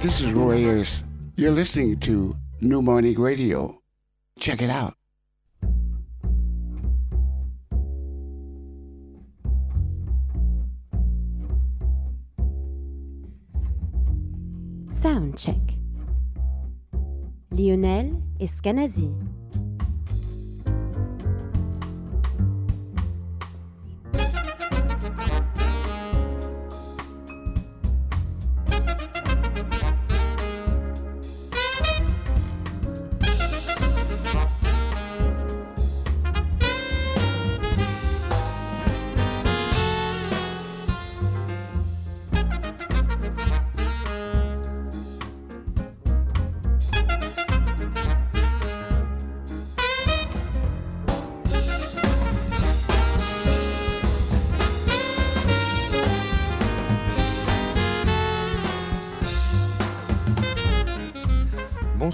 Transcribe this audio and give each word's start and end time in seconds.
Hi, 0.00 0.06
this 0.06 0.22
is 0.22 0.32
Roy 0.32 0.64
Ayers. 0.64 1.02
You're 1.36 1.50
listening 1.50 2.00
to 2.00 2.34
New 2.62 2.80
Morning 2.80 3.20
Radio. 3.20 3.82
Check 4.38 4.62
it 4.62 4.70
out. 4.70 4.94
Soundcheck. 14.88 15.76
Lionel 17.50 18.22
Escanazi. 18.40 19.12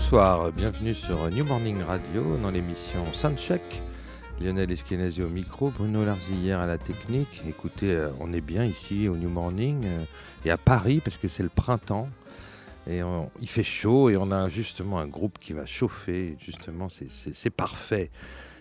Bonsoir, 0.08 0.52
bienvenue 0.52 0.94
sur 0.94 1.28
New 1.32 1.44
Morning 1.44 1.82
Radio 1.82 2.36
dans 2.36 2.52
l'émission 2.52 3.12
Soundcheck. 3.12 3.82
Lionel 4.40 4.70
Eskenazi 4.70 5.20
au 5.20 5.28
micro, 5.28 5.70
Bruno 5.70 6.04
Larzillière 6.04 6.60
à 6.60 6.66
la 6.66 6.78
technique. 6.78 7.42
Écoutez, 7.48 7.90
euh, 7.90 8.10
on 8.20 8.32
est 8.32 8.40
bien 8.40 8.64
ici 8.64 9.08
au 9.08 9.16
New 9.16 9.28
Morning 9.28 9.84
euh, 9.84 10.04
et 10.44 10.52
à 10.52 10.58
Paris 10.58 11.00
parce 11.04 11.18
que 11.18 11.26
c'est 11.26 11.42
le 11.42 11.48
printemps. 11.48 12.08
Et 12.88 13.00
il 13.40 13.48
fait 13.48 13.64
chaud 13.64 14.08
et 14.08 14.16
on 14.16 14.30
a 14.30 14.48
justement 14.48 15.00
un 15.00 15.08
groupe 15.08 15.40
qui 15.40 15.54
va 15.54 15.66
chauffer. 15.66 16.36
Justement, 16.38 16.86
c'est 16.88 17.50
parfait. 17.50 18.12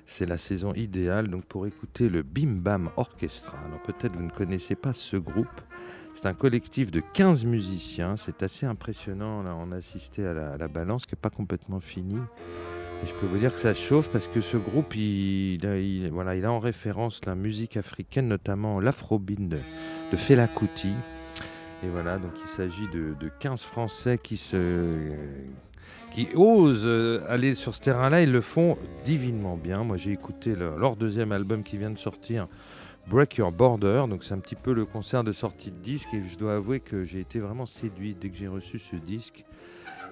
C'est 0.07 0.25
la 0.25 0.39
saison 0.39 0.73
idéale 0.73 1.27
donc 1.27 1.45
pour 1.45 1.67
écouter 1.67 2.09
le 2.09 2.23
Bim 2.23 2.55
Bam 2.55 2.89
Orchestra. 2.97 3.55
Alors 3.67 3.83
peut-être 3.83 4.15
vous 4.15 4.23
ne 4.23 4.31
connaissez 4.31 4.73
pas 4.73 4.93
ce 4.93 5.15
groupe. 5.15 5.61
C'est 6.15 6.27
un 6.27 6.33
collectif 6.33 6.91
de 6.91 7.01
15 7.01 7.43
musiciens. 7.43 8.15
C'est 8.15 8.41
assez 8.41 8.65
impressionnant. 8.65 9.43
On 9.59 9.71
a 9.73 9.75
assisté 9.75 10.25
à 10.25 10.33
la, 10.57 10.67
balance 10.69 11.05
qui 11.05 11.13
n'est 11.13 11.19
pas 11.21 11.29
complètement 11.29 11.81
finie. 11.81 12.21
Je 13.05 13.11
peux 13.19 13.27
vous 13.27 13.37
dire 13.37 13.53
que 13.53 13.59
ça 13.59 13.73
chauffe 13.73 14.07
parce 14.07 14.29
que 14.29 14.39
ce 14.39 14.55
groupe, 14.55 14.95
il, 14.95 16.09
voilà, 16.13 16.37
il 16.37 16.45
a 16.45 16.51
en 16.53 16.59
référence 16.59 17.19
la 17.25 17.35
musique 17.35 17.75
africaine, 17.75 18.29
notamment 18.29 18.79
l'afrobine 18.79 19.49
de, 19.49 19.59
de 20.11 20.17
Fela 20.17 20.47
Kuti. 20.47 20.93
Et 21.83 21.89
voilà, 21.89 22.17
donc 22.17 22.31
il 22.41 22.47
s'agit 22.47 22.87
de, 22.93 23.29
15 23.39 23.61
Français 23.61 24.17
qui, 24.17 24.37
se, 24.37 25.11
qui 26.13 26.29
osent 26.33 27.21
aller 27.27 27.55
sur 27.55 27.75
ce 27.75 27.81
terrain-là. 27.81 28.21
Ils 28.21 28.31
le 28.31 28.41
font 28.41 28.77
divinement 29.03 29.57
bien. 29.57 29.83
Moi, 29.83 29.97
j'ai 29.97 30.13
écouté 30.13 30.55
leur 30.55 30.95
deuxième 30.95 31.33
album 31.33 31.61
qui 31.61 31.77
vient 31.77 31.91
de 31.91 31.99
sortir, 31.99 32.47
Break 33.07 33.37
Your 33.37 33.51
Border. 33.51 34.05
Donc 34.09 34.23
c'est 34.23 34.33
un 34.33 34.39
petit 34.39 34.55
peu 34.55 34.73
le 34.73 34.85
concert 34.85 35.23
de 35.23 35.31
sortie 35.31 35.71
de 35.71 35.77
disque 35.77 36.13
et 36.13 36.23
je 36.27 36.37
dois 36.37 36.55
avouer 36.55 36.79
que 36.79 37.03
j'ai 37.03 37.19
été 37.19 37.39
vraiment 37.39 37.67
séduit 37.67 38.15
dès 38.19 38.29
que 38.29 38.35
j'ai 38.35 38.47
reçu 38.47 38.79
ce 38.79 38.95
disque. 38.95 39.45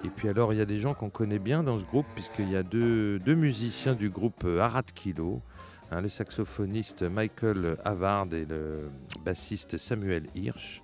Et 0.04 0.08
puis 0.08 0.28
alors 0.28 0.52
il 0.52 0.58
y 0.58 0.62
a 0.62 0.66
des 0.66 0.78
gens 0.78 0.94
qu'on 0.94 1.10
connaît 1.10 1.38
bien 1.38 1.62
dans 1.62 1.78
ce 1.78 1.84
groupe 1.84 2.06
puisqu'il 2.14 2.50
y 2.50 2.56
a 2.56 2.62
deux, 2.62 3.18
deux, 3.18 3.34
musiciens 3.34 3.94
du 3.94 4.10
groupe 4.10 4.44
euh, 4.44 4.60
Arad 4.60 4.84
Kilo, 4.92 5.42
hein, 5.90 6.02
le 6.02 6.08
saxophoniste 6.08 7.02
Michael 7.02 7.78
Havard 7.84 8.28
et 8.32 8.44
le 8.44 8.90
bassiste 9.24 9.76
Samuel 9.76 10.26
Hirsch. 10.36 10.82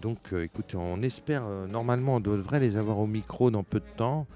Donc 0.00 0.32
euh, 0.32 0.42
écoutez, 0.42 0.76
on 0.76 1.00
espère, 1.02 1.44
euh, 1.46 1.66
normalement 1.66 2.16
on 2.16 2.20
devrait 2.20 2.60
les 2.60 2.76
avoir 2.76 2.98
au 2.98 3.06
micro 3.06 3.50
dans 3.50 3.62
peu 3.62 3.78
de 3.78 3.90
temps. 3.96 4.26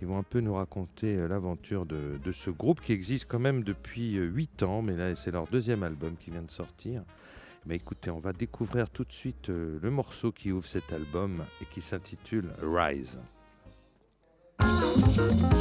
Ils 0.00 0.08
vont 0.08 0.18
un 0.18 0.22
peu 0.22 0.40
nous 0.40 0.54
raconter 0.54 1.16
euh, 1.16 1.28
l'aventure 1.28 1.84
de, 1.84 2.18
ce 2.32 2.50
groupe 2.50 2.80
qui 2.80 2.92
existe 2.92 3.26
quand 3.28 3.38
même 3.38 3.62
depuis 3.62 4.16
euh, 4.16 4.24
8 4.24 4.62
ans, 4.62 4.82
mais 4.82 4.96
là 4.96 5.14
c'est 5.14 5.30
leur 5.30 5.46
deuxième 5.46 5.82
album 5.82 6.16
qui 6.16 6.30
vient 6.30 6.42
de 6.42 6.50
sortir. 6.50 7.02
Mais 7.66 7.76
écoutez, 7.76 8.10
on 8.10 8.20
va 8.20 8.32
découvrir 8.32 8.88
tout 8.88 9.04
de 9.04 9.12
suite 9.12 9.50
euh, 9.50 9.78
le 9.82 9.90
morceau 9.90 10.32
qui 10.32 10.52
ouvre 10.52 10.66
cet 10.66 10.92
album 10.92 11.44
et 11.60 11.66
qui 11.66 11.82
s'intitule 11.82 12.48
Rise. 12.62 13.18
Rise. 14.60 15.60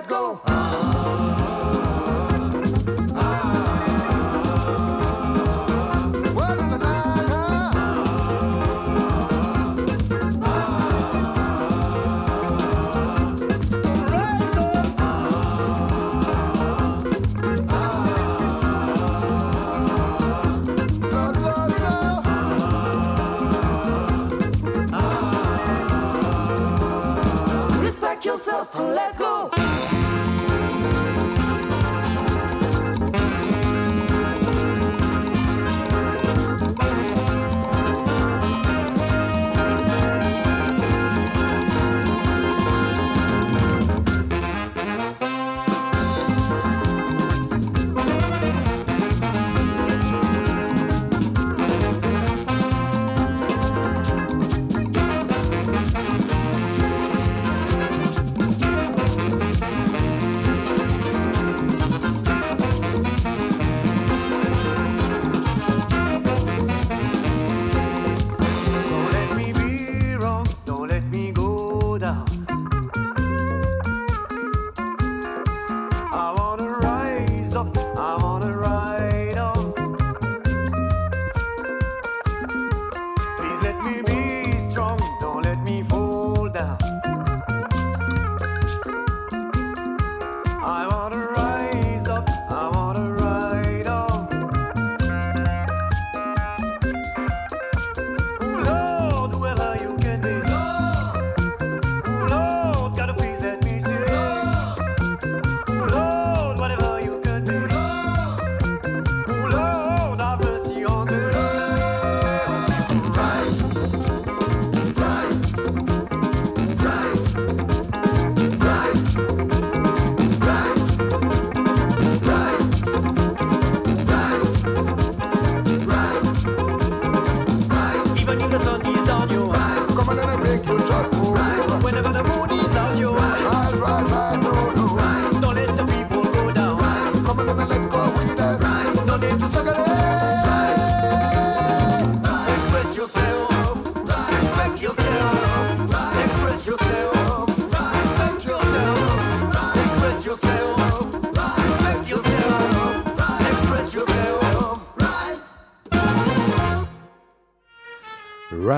And 0.00 0.10
let 0.10 0.44
go. 0.44 0.49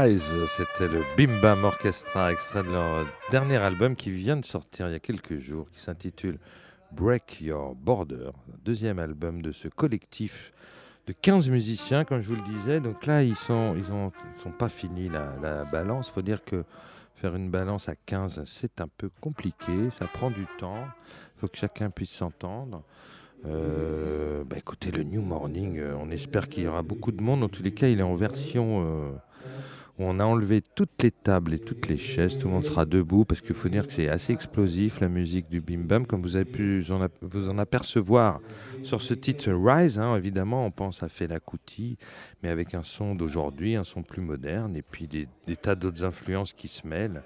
C'était 0.08 0.88
le 0.88 1.02
Bim 1.16 1.40
Bam 1.40 1.62
Orchestra, 1.62 2.32
extrait 2.32 2.64
de 2.64 2.70
leur 2.70 3.06
dernier 3.30 3.58
album 3.58 3.94
qui 3.94 4.10
vient 4.10 4.36
de 4.36 4.44
sortir 4.44 4.88
il 4.88 4.92
y 4.92 4.96
a 4.96 4.98
quelques 4.98 5.38
jours, 5.38 5.70
qui 5.70 5.80
s'intitule 5.80 6.38
Break 6.90 7.40
Your 7.40 7.76
Border, 7.76 8.30
deuxième 8.64 8.98
album 8.98 9.42
de 9.42 9.52
ce 9.52 9.68
collectif 9.68 10.52
de 11.06 11.12
15 11.12 11.50
musiciens, 11.50 12.04
comme 12.04 12.20
je 12.20 12.30
vous 12.30 12.34
le 12.34 12.42
disais. 12.42 12.80
Donc 12.80 13.06
là, 13.06 13.22
ils 13.22 13.36
sont, 13.36 13.76
ils 13.76 13.92
ont, 13.92 14.10
sont 14.42 14.50
pas 14.50 14.68
finis 14.68 15.08
la, 15.08 15.34
la 15.40 15.64
balance. 15.64 16.10
Faut 16.10 16.22
dire 16.22 16.42
que 16.44 16.64
faire 17.14 17.36
une 17.36 17.50
balance 17.50 17.88
à 17.88 17.94
15, 17.94 18.42
c'est 18.44 18.80
un 18.80 18.88
peu 18.88 19.08
compliqué, 19.20 19.90
ça 19.96 20.06
prend 20.08 20.32
du 20.32 20.46
temps. 20.58 20.84
Il 21.36 21.40
faut 21.40 21.48
que 21.48 21.58
chacun 21.58 21.90
puisse 21.90 22.10
s'entendre. 22.10 22.82
Euh, 23.46 24.42
bah 24.44 24.56
écoutez, 24.58 24.90
le 24.90 25.04
New 25.04 25.22
Morning, 25.22 25.78
euh, 25.78 25.94
on 26.00 26.10
espère 26.10 26.48
qu'il 26.48 26.64
y 26.64 26.66
aura 26.66 26.82
beaucoup 26.82 27.12
de 27.12 27.22
monde. 27.22 27.44
En 27.44 27.48
tous 27.48 27.62
les 27.62 27.72
cas, 27.72 27.88
il 27.88 28.00
est 28.00 28.04
en 28.04 28.16
version 28.16 28.84
euh, 28.84 29.12
on 29.98 30.20
a 30.20 30.24
enlevé 30.24 30.62
toutes 30.74 31.02
les 31.02 31.10
tables 31.10 31.54
et 31.54 31.58
toutes 31.58 31.88
les 31.88 31.98
chaises, 31.98 32.38
tout 32.38 32.48
le 32.48 32.54
monde 32.54 32.64
sera 32.64 32.86
debout 32.86 33.24
parce 33.24 33.40
qu'il 33.40 33.54
faut 33.54 33.68
dire 33.68 33.86
que 33.86 33.92
c'est 33.92 34.08
assez 34.08 34.32
explosif 34.32 35.00
la 35.00 35.08
musique 35.08 35.50
du 35.50 35.60
Bim 35.60 35.84
Bam, 35.84 36.06
comme 36.06 36.22
vous 36.22 36.36
avez 36.36 36.46
pu 36.46 36.84
vous 37.20 37.48
en 37.48 37.58
apercevoir 37.58 38.40
sur 38.82 39.02
ce 39.02 39.12
titre 39.12 39.52
Rise. 39.52 39.98
Hein, 39.98 40.16
évidemment, 40.16 40.64
on 40.64 40.70
pense 40.70 41.02
à 41.02 41.08
Fela 41.08 41.40
Kuti, 41.40 41.98
mais 42.42 42.48
avec 42.48 42.74
un 42.74 42.82
son 42.82 43.14
d'aujourd'hui, 43.14 43.76
un 43.76 43.84
son 43.84 44.02
plus 44.02 44.22
moderne, 44.22 44.76
et 44.76 44.82
puis 44.82 45.06
des, 45.06 45.28
tas 45.56 45.74
d'autres 45.74 46.04
influences 46.04 46.52
qui 46.52 46.68
se 46.68 46.86
mêlent 46.86 47.22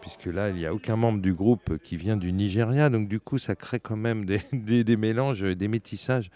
puisque 0.00 0.26
là, 0.26 0.50
il 0.50 0.56
n'y 0.56 0.66
a 0.66 0.74
aucun 0.74 0.96
membre 0.96 1.22
du 1.22 1.32
groupe 1.32 1.78
qui 1.78 1.96
vient 1.96 2.18
du 2.18 2.30
Nigeria. 2.30 2.90
Donc, 2.90 3.08
du 3.08 3.20
coup, 3.20 3.38
ça 3.38 3.56
crée 3.56 3.80
quand 3.80 3.96
même 3.96 4.26
des, 4.26 4.42
des, 4.84 4.96
mélanges, 4.98 5.40
des 5.40 5.66
métissages 5.66 6.30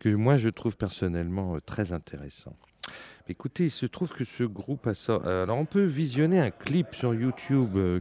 que 0.00 0.08
moi, 0.08 0.38
je 0.38 0.48
trouve 0.48 0.76
personnellement 0.76 1.54
euh, 1.54 1.60
très 1.64 1.92
intéressants. 1.92 2.56
Écoutez, 3.28 3.64
il 3.64 3.70
se 3.70 3.86
trouve 3.86 4.12
que 4.12 4.24
ce 4.24 4.42
groupe 4.42 4.86
a 4.88 4.94
sorti. 4.94 5.28
Euh, 5.28 5.44
alors, 5.44 5.56
on 5.56 5.64
peut 5.64 5.84
visionner 5.84 6.40
un 6.40 6.50
clip 6.50 6.88
sur 6.92 7.14
YouTube 7.14 7.76
euh, 7.76 8.00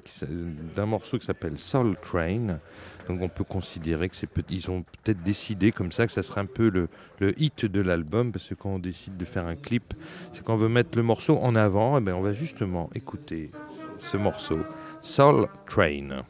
d'un 0.75 0.88
morceau 0.88 1.20
qui 1.20 1.25
s'appelle 1.25 1.60
Soul 1.60 1.96
Train. 2.01 2.60
Donc, 3.08 3.22
on 3.22 3.30
peut 3.30 3.44
considérer 3.44 4.10
que 4.10 4.16
c'est 4.16 4.30
ils 4.50 4.72
ont 4.72 4.82
peut-être 4.82 5.22
décidé 5.22 5.72
comme 5.72 5.92
ça 5.92 6.08
que 6.08 6.12
ça 6.12 6.24
serait 6.24 6.42
un 6.42 6.46
peu 6.46 6.70
le, 6.70 6.90
le 7.20 7.40
hit 7.40 7.66
de 7.66 7.82
l'album, 7.82 8.32
parce 8.32 8.48
que 8.48 8.56
quand 8.56 8.70
on 8.70 8.80
décide 8.80 9.16
de 9.18 9.25
faire 9.25 9.46
un 9.46 9.56
clip, 9.56 9.94
c'est 10.34 10.44
qu'on 10.44 10.58
veut 10.58 10.70
mettre 10.70 10.98
le 10.98 11.04
morceau 11.04 11.38
en 11.38 11.56
avant. 11.56 11.98
Et 11.98 12.01
eh 12.01 12.04
bien, 12.04 12.16
on 12.16 12.22
va 12.22 12.34
justement 12.34 12.90
écouter 12.96 13.51
ce 14.00 14.18
morceau, 14.18 14.60
Soul 15.04 15.48
Train. 15.68 16.24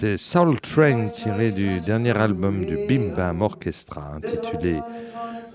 C'était 0.00 0.16
Soul 0.16 0.60
Train 0.60 1.08
tiré 1.08 1.50
du 1.50 1.80
dernier 1.80 2.16
album 2.16 2.64
du 2.64 2.78
Bim 2.88 3.16
Bam 3.16 3.42
Orchestra 3.42 4.12
intitulé 4.14 4.78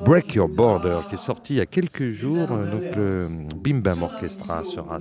Break 0.01 0.35
Your 0.35 0.49
Border 0.49 0.97
qui 1.07 1.15
est 1.15 1.17
sorti 1.17 1.53
il 1.53 1.57
y 1.57 1.61
a 1.61 1.65
quelques 1.65 2.11
jours. 2.11 2.47
Donc 2.47 2.95
le 2.97 3.25
Bim 3.55 3.79
Bam 3.79 4.03
Orchestra 4.03 4.63
sera 4.65 4.99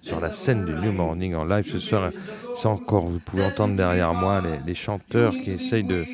sur 0.00 0.20
la 0.20 0.30
scène 0.30 0.64
du 0.64 0.72
New 0.74 0.92
Morning 0.92 1.34
en 1.34 1.44
live 1.44 1.68
ce 1.68 1.80
soir. 1.80 2.12
C'est 2.56 2.68
encore, 2.68 3.06
vous 3.06 3.18
pouvez 3.18 3.44
entendre 3.44 3.74
derrière 3.74 4.14
moi 4.14 4.40
les, 4.64 4.74
chanteurs 4.76 5.32
qui 5.32 5.50
essayent 5.50 5.82
de 5.82 6.04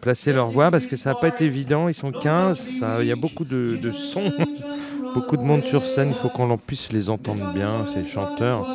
placer 0.00 0.32
leur 0.32 0.46
voix 0.46 0.70
parce 0.70 0.86
que 0.86 0.96
ça 0.96 1.10
n'a 1.10 1.16
pas 1.16 1.28
été 1.28 1.44
évident. 1.44 1.90
Ils 1.90 1.94
sont 1.94 2.10
15, 2.10 2.68
il 3.00 3.06
y 3.06 3.12
a 3.12 3.16
beaucoup 3.16 3.44
de, 3.44 3.76
de 3.82 3.92
sons, 3.92 4.32
beaucoup 5.14 5.36
de 5.36 5.42
monde 5.42 5.62
sur 5.62 5.84
scène. 5.84 6.08
Il 6.08 6.14
faut 6.14 6.30
qu'on 6.30 6.56
puisse 6.56 6.90
les 6.90 7.10
entendre 7.10 7.52
bien, 7.52 7.84
ces 7.94 8.08
chanteurs. 8.08 8.66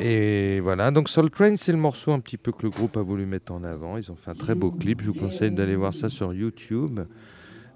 Et 0.00 0.60
voilà, 0.60 0.90
donc 0.92 1.08
Soul 1.08 1.30
Train, 1.30 1.56
c'est 1.56 1.72
le 1.72 1.78
morceau 1.78 2.12
un 2.12 2.20
petit 2.20 2.36
peu 2.36 2.52
que 2.52 2.62
le 2.62 2.70
groupe 2.70 2.96
a 2.96 3.02
voulu 3.02 3.26
mettre 3.26 3.52
en 3.52 3.64
avant. 3.64 3.96
Ils 3.96 4.10
ont 4.12 4.16
fait 4.16 4.30
un 4.30 4.34
très 4.34 4.54
beau 4.54 4.70
clip. 4.70 5.02
Je 5.02 5.10
vous 5.10 5.18
conseille 5.18 5.50
d'aller 5.50 5.74
voir 5.74 5.92
ça 5.92 6.08
sur 6.08 6.32
YouTube. 6.32 7.00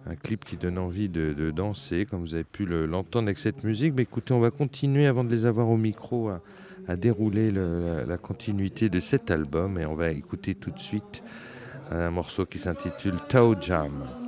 Un 0.07 0.15
clip 0.15 0.45
qui 0.45 0.57
donne 0.57 0.79
envie 0.79 1.09
de, 1.09 1.51
danser, 1.51 2.07
comme 2.07 2.21
vous 2.21 2.35
avez 2.35 2.45
pu 2.45 2.65
l'entendre 2.65 3.27
avec 3.27 3.39
cette 3.39 3.65
musique. 3.65 3.95
Mais 3.97 4.03
écoutez, 4.03 4.35
on 4.35 4.41
va 4.41 4.51
continuer 4.51 5.07
avant 5.07 5.25
de 5.25 5.31
les 5.31 5.47
avoir 5.47 5.69
au 5.69 5.77
micro 5.77 6.31
à, 6.87 6.97
dérouler 6.97 7.51
la, 7.51 8.05
la, 8.05 8.19
continuité 8.19 8.89
de 8.89 9.01
cet 9.01 9.31
album. 9.31 9.79
Et 9.79 9.87
on 9.87 9.95
va 9.95 10.11
écouter 10.11 10.55
tout 10.55 10.71
de 10.71 10.81
suite 10.81 11.23
un 11.91 12.11
morceau 12.11 12.47
qui 12.47 12.59
s'intitule 12.59 13.15
Toe 13.29 13.57
Jam. 13.61 14.22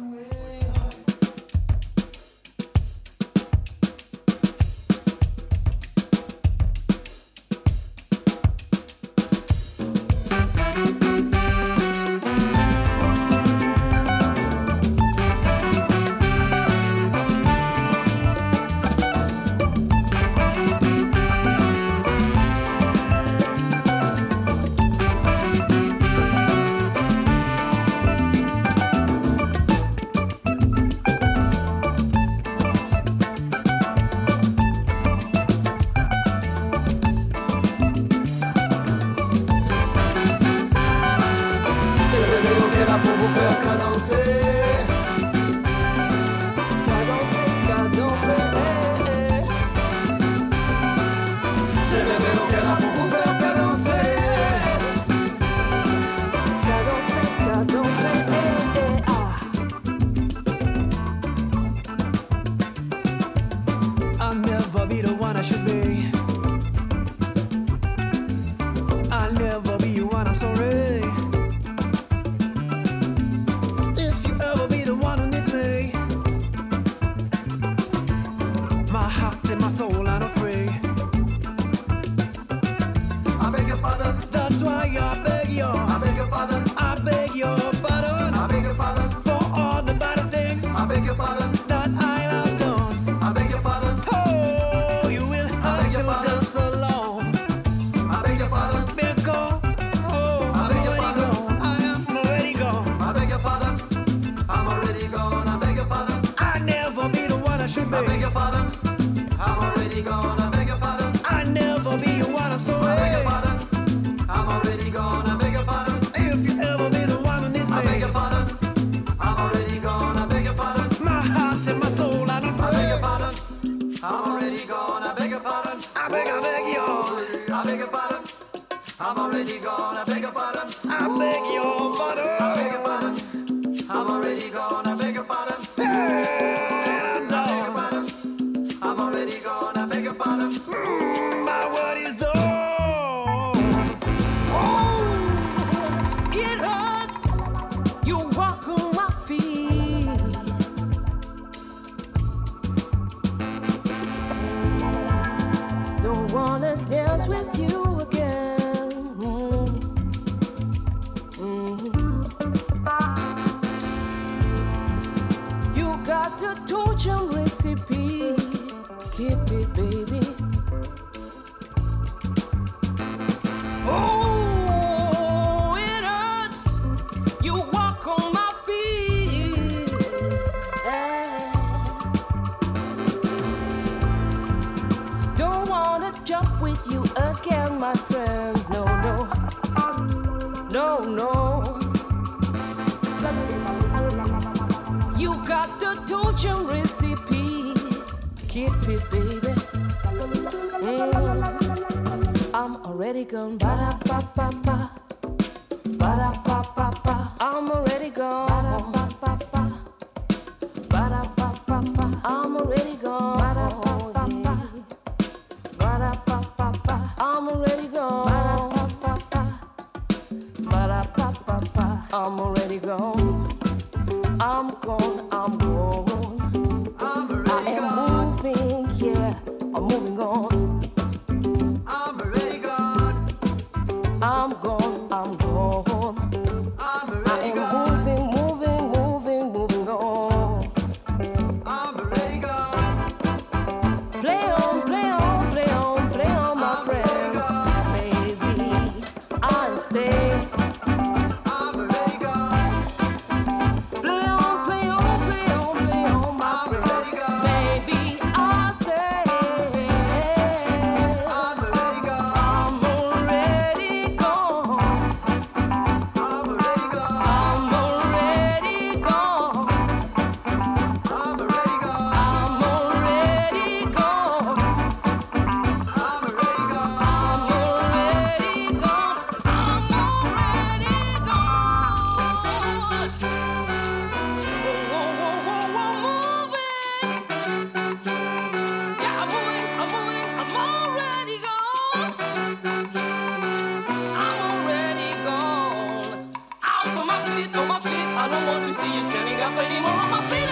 you 298.95 299.11
standing 299.11 299.41
up 299.41 299.59
anymore 299.59 299.91
on 299.91 300.11
my 300.11 300.21
feet? 300.29 300.44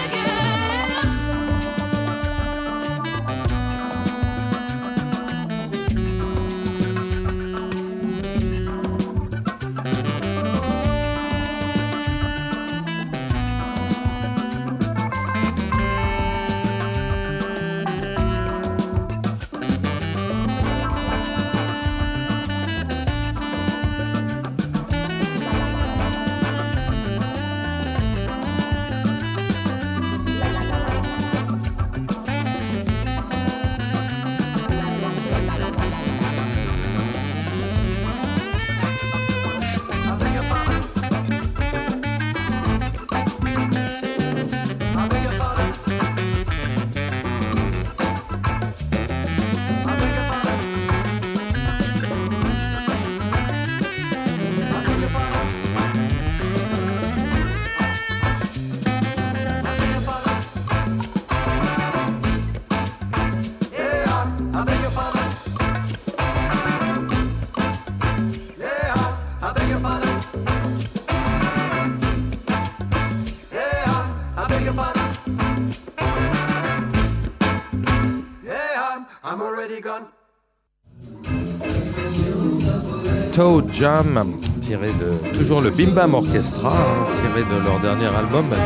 Jam, 83.73 84.23
tiré 84.61 84.91
de 84.93 85.37
toujours 85.37 85.59
le 85.59 85.71
Bim 85.71 85.91
Bam 85.95 86.13
Orchestra, 86.13 86.69
hein, 86.69 87.07
tiré 87.21 87.43
de 87.43 87.63
leur 87.65 87.79
dernier 87.79 88.05
album. 88.15 88.45
Bah, 88.49 88.57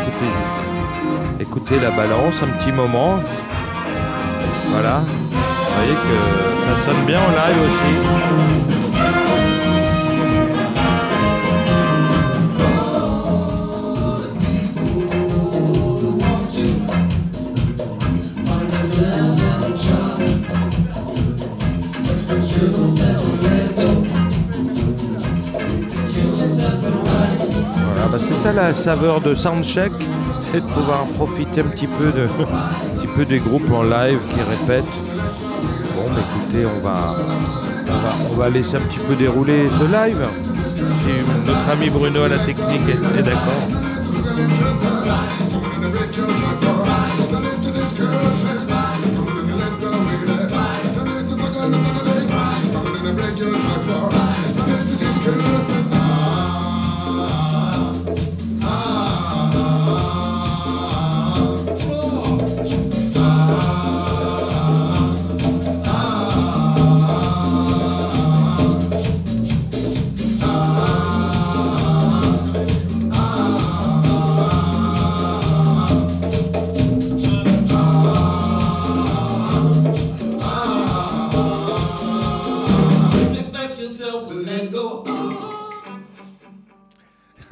écoutez, 1.39 1.43
écoutez 1.43 1.79
la 1.79 1.91
balance 1.91 2.43
un 2.43 2.47
petit 2.57 2.73
moment. 2.73 3.15
Voilà. 4.71 4.99
Vous 4.99 5.75
voyez 5.75 5.93
que 5.93 6.15
ça 6.65 6.91
sonne 6.91 7.05
bien 7.05 7.19
en 7.19 7.29
live 7.29 7.57
aussi. 7.63 8.76
Ça 28.37 28.53
la 28.53 28.73
saveur 28.73 29.19
de 29.19 29.33
Soundcheck, 29.33 29.91
c'est 30.51 30.61
de 30.61 30.71
pouvoir 30.71 31.05
profiter 31.15 31.61
un 31.61 31.69
petit 31.69 31.87
peu, 31.87 32.11
de, 32.11 32.23
un 32.23 32.99
petit 32.99 33.07
peu 33.07 33.25
des 33.25 33.39
groupes 33.39 33.71
en 33.71 33.81
live 33.81 34.19
qui 34.29 34.39
répètent. 34.39 34.85
Bon, 35.95 36.03
bah, 36.07 36.21
écoutez, 36.21 36.65
on 36.65 36.79
va, 36.85 37.15
on 38.29 38.35
va, 38.35 38.49
laisser 38.49 38.75
un 38.75 38.81
petit 38.81 38.99
peu 38.99 39.15
dérouler 39.15 39.67
ce 39.79 39.85
live. 39.85 40.23
Si 40.67 41.47
notre 41.47 41.69
ami 41.71 41.89
Bruno 41.89 42.23
à 42.23 42.27
la 42.27 42.39
technique 42.39 42.81
est 43.17 43.23
d'accord. 43.23 43.67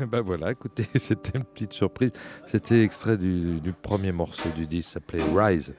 bah 0.11 0.21
voilà, 0.21 0.51
écoutez, 0.51 0.85
c'était 0.95 1.37
une 1.37 1.45
petite 1.45 1.73
surprise. 1.73 2.11
C'était 2.45 2.83
extrait 2.83 3.17
du, 3.17 3.73
premier 3.81 4.11
morceau 4.11 4.49
du 4.55 4.67
disque, 4.67 4.93
s'appelait 4.93 5.23
Rise. 5.35 5.73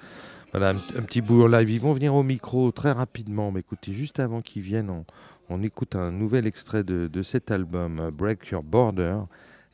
Voilà, 0.52 0.70
un, 0.70 1.02
petit 1.02 1.20
bout 1.20 1.42
en 1.42 1.48
live. 1.48 1.70
Ils 1.70 1.80
vont 1.80 1.92
venir 1.92 2.14
au 2.14 2.22
micro 2.22 2.70
très 2.72 2.92
rapidement. 2.92 3.50
Mais 3.50 3.60
écoutez, 3.60 3.92
juste 3.92 4.20
avant 4.20 4.40
qu'ils 4.40 4.62
viennent, 4.62 5.04
on, 5.48 5.62
écoute 5.62 5.96
un 5.96 6.10
nouvel 6.10 6.46
extrait 6.46 6.84
de, 6.84 7.08
de 7.08 7.22
cet 7.22 7.50
album, 7.50 8.10
Break 8.12 8.48
Your 8.48 8.62
Border. 8.62 9.18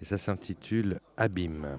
Et 0.01 0.05
ça 0.05 0.19
s'intitule 0.19 0.99
Abîme. 1.17 1.79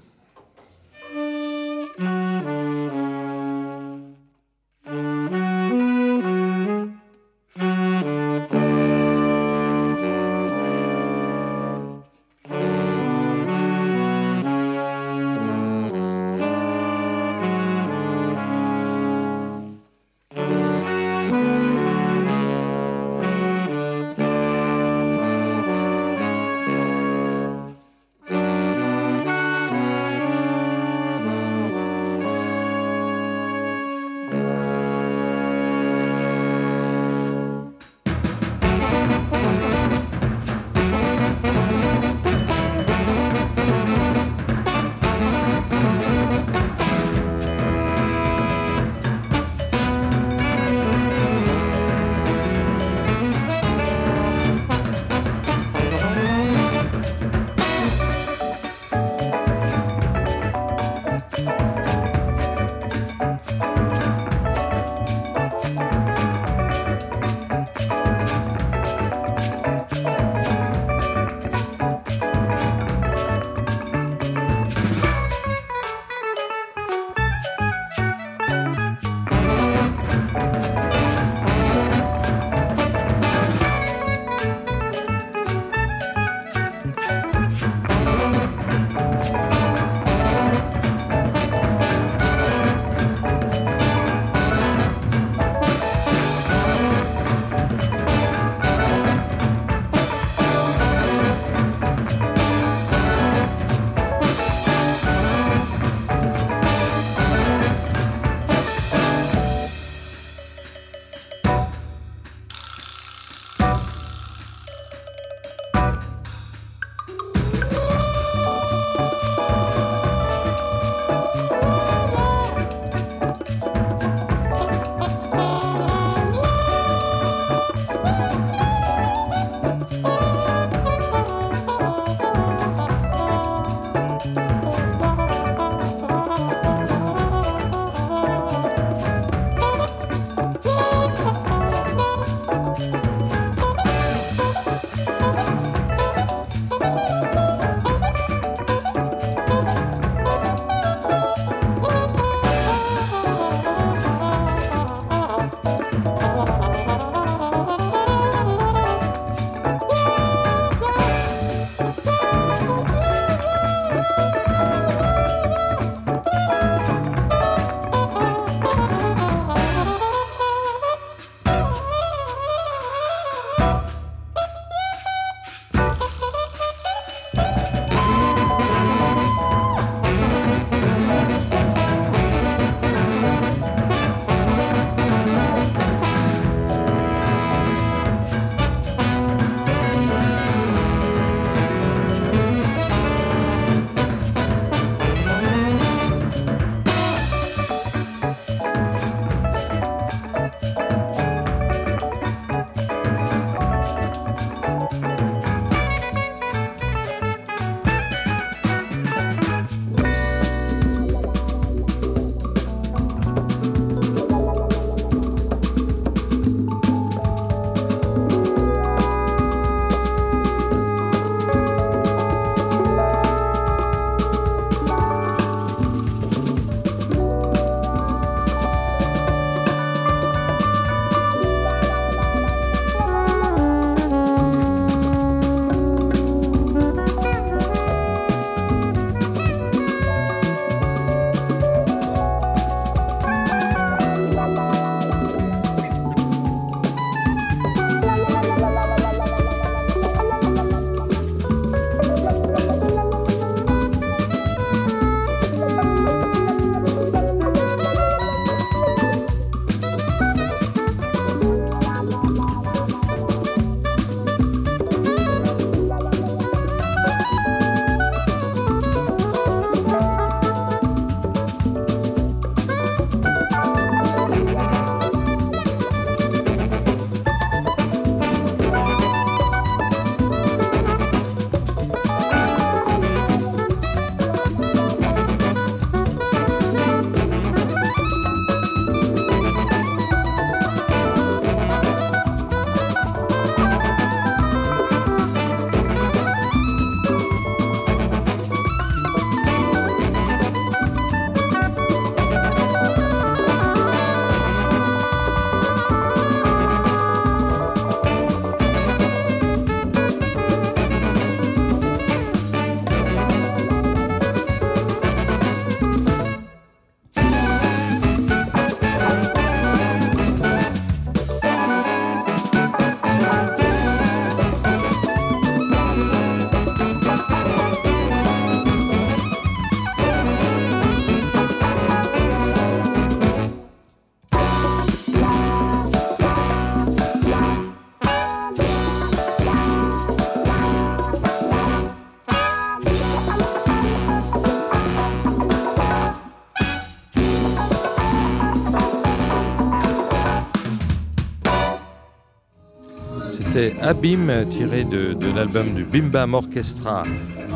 Abim, 353.84 354.46
tiré 354.50 354.86
de, 354.86 355.13
l'album 355.36 355.74
du 355.74 355.84
Bim 355.84 356.10
Bam 356.10 356.34
Orchestra 356.34 357.04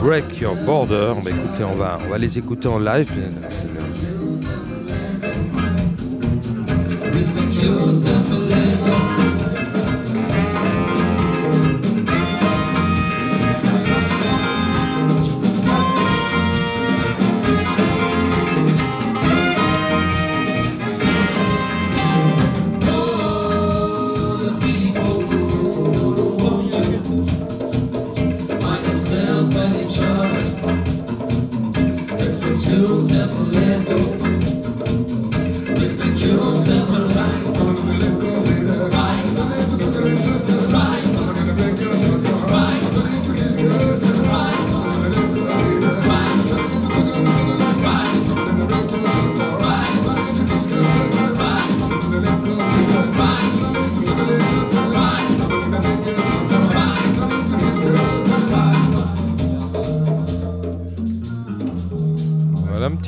Break 0.02 0.42
Your 0.42 0.56
Border. 0.66 1.13
Bah, 1.24 1.32
écoutez, 1.32 1.63
on 1.63 1.76
va, 1.76 1.98
on 2.06 2.10
va 2.10 2.18
les 2.18 2.38
écouter 2.38 2.68
en 2.68 2.80
live. 2.80 3.10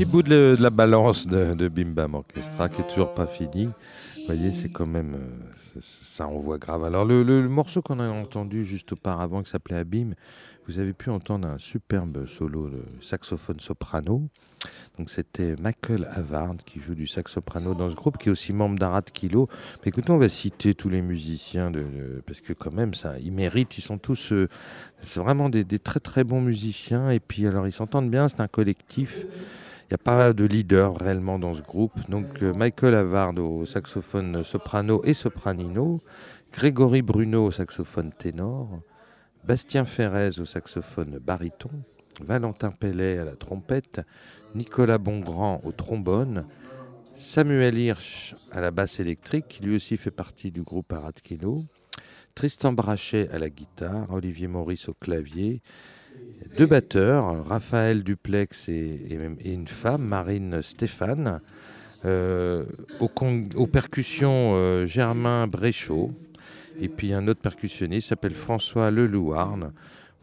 Bout 0.06 0.24
de, 0.24 0.56
la 0.60 0.70
balance 0.70 1.28
de, 1.28 1.54
de, 1.54 1.68
Bim 1.68 1.90
Bam 1.90 2.16
Orchestra 2.16 2.70
qui 2.70 2.82
est 2.82 2.88
toujours 2.88 3.14
pas 3.14 3.28
fini. 3.28 3.66
Vous 3.66 4.26
voyez, 4.26 4.54
c'est 4.54 4.70
quand 4.70 4.86
même. 4.86 5.16
Euh, 5.16 5.80
ça 5.82 6.28
envoie 6.28 6.58
grave. 6.58 6.84
Alors, 6.84 7.06
le, 7.06 7.48
morceau 7.50 7.82
qu'on 7.82 8.00
a 8.00 8.08
entendu 8.08 8.64
juste 8.64 8.94
auparavant 8.94 9.44
qui 9.44 9.50
s'appelait 9.50 9.78
Abim, 9.78 10.12
vous 10.68 10.80
avez 10.80 10.94
pu 10.94 11.10
entendre 11.10 11.48
un 11.48 11.58
superbe 11.58 12.28
solo 12.28 12.70
de 12.70 12.84
saxophone 13.02 13.60
soprano. 13.60 14.28
Donc, 14.98 15.10
c'était 15.10 15.56
Michael 15.60 16.08
Havard 16.12 16.58
qui 16.66 16.80
joue 16.80 16.96
du 16.96 17.08
sax 17.08 17.32
soprano 17.32 17.74
dans 17.74 17.90
ce 17.90 17.96
groupe, 17.96 18.18
qui 18.18 18.30
est 18.30 18.32
aussi 18.32 18.54
membre 18.54 18.78
d'Arat 18.78 19.02
Kilo. 19.02 19.48
Écoutez, 19.86 20.12
on 20.12 20.18
va 20.18 20.30
citer 20.30 20.76
tous 20.76 20.90
les 20.90 21.02
musiciens 21.02 21.72
parce 22.26 22.42
que, 22.42 22.54
quand 22.54 22.72
même, 22.72 22.94
ça, 22.94 23.18
ils 23.20 23.32
méritent. 23.32 23.78
Ils 23.78 23.84
sont 23.84 23.98
tous 23.98 24.32
euh, 24.32 24.48
vraiment 25.16 25.50
des, 25.50 25.66
très 25.80 26.00
très 26.00 26.24
bons 26.24 26.42
musiciens. 26.42 27.10
Et 27.10 27.20
puis, 27.20 27.48
alors, 27.48 27.68
ils 27.68 27.74
s'entendent 27.74 28.12
bien. 28.12 28.28
C'est 28.28 28.42
un 28.42 28.48
collectif. 28.48 29.26
Il 29.90 29.94
n'y 29.94 30.02
a 30.02 30.04
pas 30.04 30.34
de 30.34 30.46
leader 30.46 30.96
réellement 31.00 31.40
dans 31.40 31.56
ce 31.56 31.64
groupe. 31.64 32.08
Donc 32.12 32.44
euh, 32.44 32.54
Michael 32.54 32.94
Havard 32.94 33.36
au 33.40 33.66
saxophone 33.66 34.44
soprano 34.44 35.04
et 35.04 35.16
sopranino, 35.16 36.00
Grégory 36.54 37.02
Bruno 37.02 37.46
au 37.48 37.52
saxophone 37.52 38.12
ténor, 38.12 38.82
Bastien 39.44 39.86
Ferrez 39.86 40.40
au 40.40 40.46
saxophone 40.46 41.18
baryton, 41.18 41.72
Valentin 42.22 42.70
Pellet 42.70 43.18
à 43.18 43.26
la 43.26 43.36
trompette, 43.36 44.02
Nicolas 44.54 45.00
Bongrand 45.00 45.60
au 45.64 45.72
trombone, 45.72 46.46
Samuel 47.16 47.76
Hirsch 47.76 48.36
à 48.52 48.62
la 48.62 48.70
basse 48.70 49.00
électrique, 49.00 49.48
qui 49.48 49.64
lui 49.64 49.76
aussi 49.76 49.98
fait 49.98 50.12
partie 50.12 50.52
du 50.52 50.62
groupe 50.62 50.94
Aratkino, 50.94 51.56
Tristan 52.36 52.74
Brachet 52.74 53.28
à 53.30 53.40
la 53.40 53.50
guitare, 53.50 54.12
Olivier 54.12 54.48
Maurice 54.48 54.88
au 54.88 54.94
clavier, 54.94 55.64
deux 56.58 56.66
batteurs, 56.66 57.46
Raphaël 57.48 58.04
Duplex 58.04 58.70
et, 58.70 59.18
une 59.46 59.68
femme, 59.68 60.08
Marine 60.08 60.62
Stéphane. 60.62 61.42
Euh, 62.06 62.66
aux, 63.02 63.68
percussions, 63.68 64.54
euh, 64.56 64.86
Germain 64.86 65.48
Bréchot. 65.48 66.12
Et 66.82 66.88
puis 66.88 67.12
un 67.12 67.28
autre 67.28 67.42
percussionniste 67.42 68.10
s'appelle 68.10 68.36
François 68.36 68.90
Lelouarn. 68.90 69.74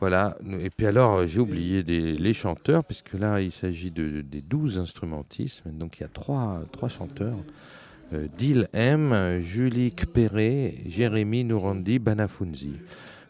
Voilà. 0.01 0.37
Et 0.61 0.71
puis 0.71 0.87
alors, 0.87 1.27
j'ai 1.27 1.41
oublié 1.41 1.83
les 1.83 2.33
chanteurs, 2.33 2.85
puisque 2.85 3.13
là, 3.15 3.41
il 3.41 3.51
s'agit 3.51 3.91
de, 3.91 4.23
des 4.23 4.41
douze 4.41 4.79
instrumentistes. 4.79 5.63
Donc 5.67 5.99
il 5.99 6.03
y 6.03 6.05
a 6.05 6.09
trois, 6.09 6.63
trois 6.73 6.89
chanteurs. 6.89 7.39
Euh, 8.13 8.27
Dil 8.39 8.69
M, 8.73 9.41
Julie 9.41 9.93
Kperé, 9.93 10.83
Jérémy 10.87 11.45
Nourandi, 11.45 11.99
Banafunzi. 11.99 12.75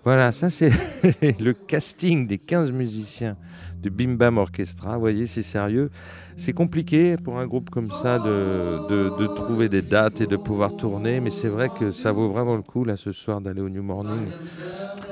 Voilà, 0.07 0.31
ça 0.31 0.51
c'est 0.51 0.71
le 1.41 1.53
casting 1.53 2.29
des 2.29 2.39
15 2.39 2.71
musiciens 2.71 3.37
du 3.83 3.91
Bim 3.91 4.15
Bam 4.15 4.39
Orchestra. 4.39 4.95
Vous 4.95 5.01
voyez, 5.01 5.27
c'est 5.27 5.43
sérieux. 5.43 5.91
C'est 6.37 6.53
compliqué 6.53 7.17
pour 7.17 7.41
un 7.41 7.47
groupe 7.49 7.71
comme 7.71 7.91
ça 7.91 8.21
de, 8.21 9.27
trouver 9.35 9.69
des 9.69 9.83
dates 9.83 10.21
et 10.21 10.29
de 10.29 10.37
pouvoir 10.37 10.77
tourner, 10.77 11.19
mais 11.19 11.33
c'est 11.33 11.49
vrai 11.49 11.71
que 11.77 11.91
ça 11.91 12.13
vaut 12.13 12.29
vraiment 12.29 12.55
le 12.55 12.63
coup 12.63 12.85
là 12.85 12.97
ce 12.97 13.11
soir 13.11 13.41
d'aller 13.41 13.61
au 13.61 13.69
New 13.69 13.83
Morning 13.83 14.29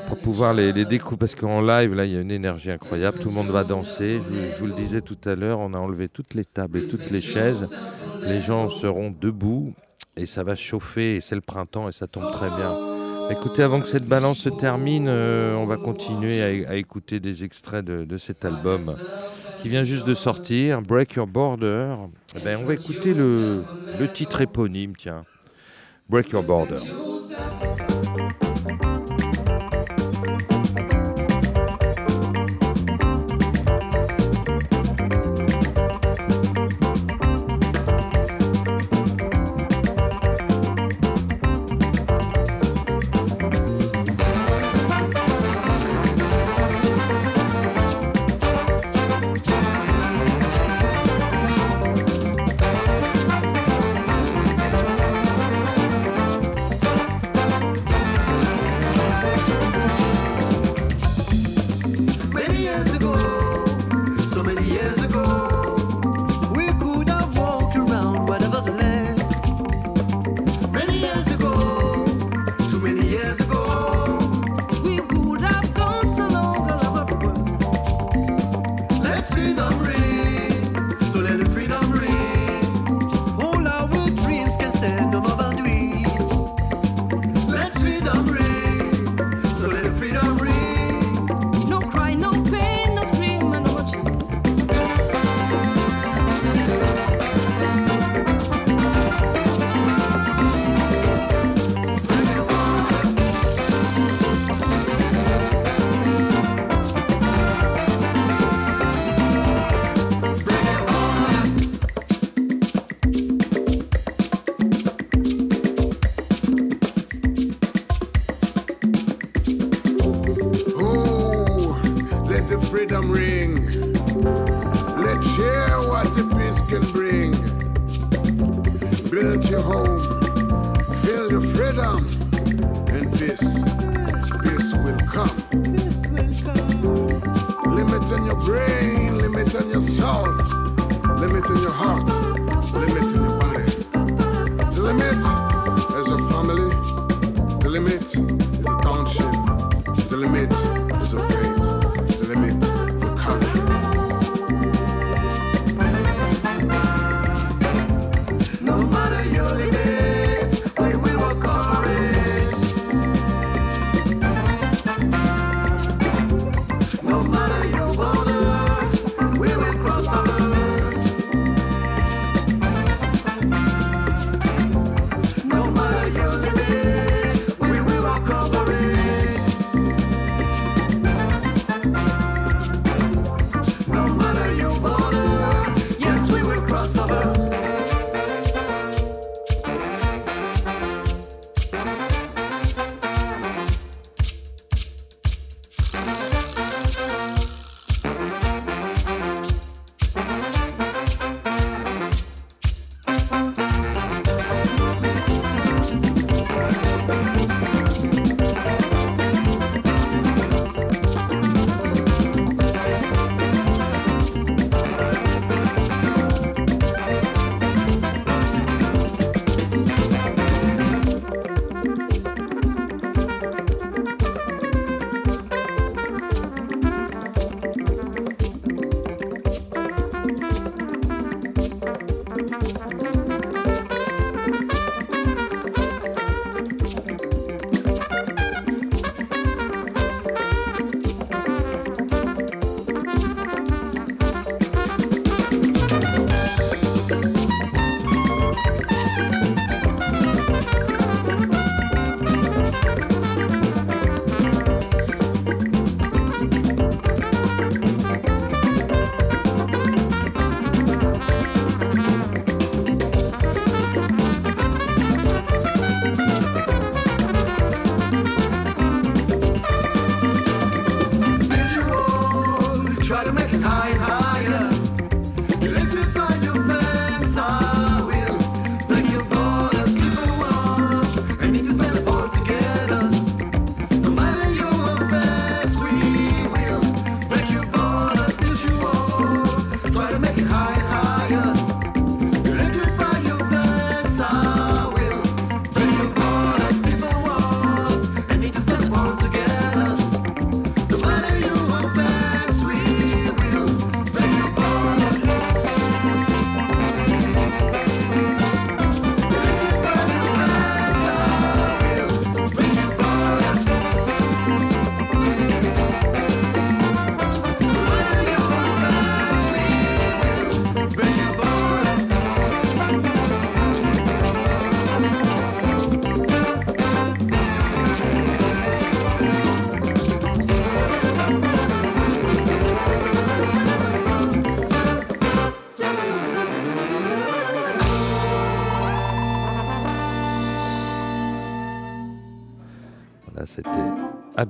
pour 0.07 0.19
pouvoir 0.19 0.55
les, 0.55 0.73
les 0.73 0.85
découvrir. 0.85 1.19
Parce 1.19 1.35
qu'en 1.35 1.61
live, 1.61 1.93
là, 1.93 2.05
il 2.05 2.13
y 2.13 2.17
a 2.17 2.21
une 2.21 2.31
énergie 2.31 2.71
incroyable. 2.71 3.19
Tout 3.19 3.31
le 3.31 3.35
monde 3.35 3.49
va 3.49 3.65
danser. 3.65 4.21
Je, 4.31 4.55
je 4.55 4.61
vous 4.61 4.69
le 4.69 4.75
disais 4.75 5.01
tout 5.01 5.19
à 5.25 5.35
l'heure, 5.35 5.59
on 5.59 5.75
a 5.75 5.79
enlevé 5.79 6.09
toutes 6.09 6.35
les 6.35 6.45
tables 6.45 6.79
et 6.79 6.87
toutes 6.87 7.11
les 7.11 7.21
chaises. 7.21 7.77
Les 8.29 8.41
gens 8.41 8.71
seront 8.71 9.11
debout 9.11 9.75
et 10.17 10.27
ça 10.27 10.45
va 10.45 10.55
chauffer. 10.55 11.17
Et 11.17 11.21
c'est 11.21 11.35
le 11.35 11.41
printemps 11.41 11.89
et 11.89 11.93
ça 11.93 12.07
tombe 12.07 12.31
très 12.31 12.51
bien. 12.51 12.94
Écoutez, 13.31 13.63
avant 13.63 13.81
que 13.81 13.89
cette 13.89 14.07
balance 14.07 14.39
se 14.39 14.49
termine, 14.49 15.07
euh, 15.09 15.55
on 15.55 15.67
va 15.67 15.77
continuer 15.77 16.67
à, 16.67 16.77
écouter 16.77 17.21
des 17.21 17.45
extraits 17.45 17.85
de, 17.85 18.19
cet 18.19 18.45
album 18.45 18.85
qui 19.61 19.69
vient 19.69 19.85
juste 19.85 20.07
de 20.07 20.15
sortir, 20.15 20.83
Break 20.83 21.15
Your 21.15 21.27
Border. 21.27 21.95
Eh 22.37 22.41
ben, 22.41 22.59
on 22.63 22.67
va 22.67 22.75
écouter 22.75 23.15
le, 23.15 23.65
le 23.99 24.09
titre 24.09 24.41
éponyme, 24.41 24.95
tiens, 24.97 25.25
Break 26.09 26.31
Your 26.31 26.43
Border. 26.43 26.81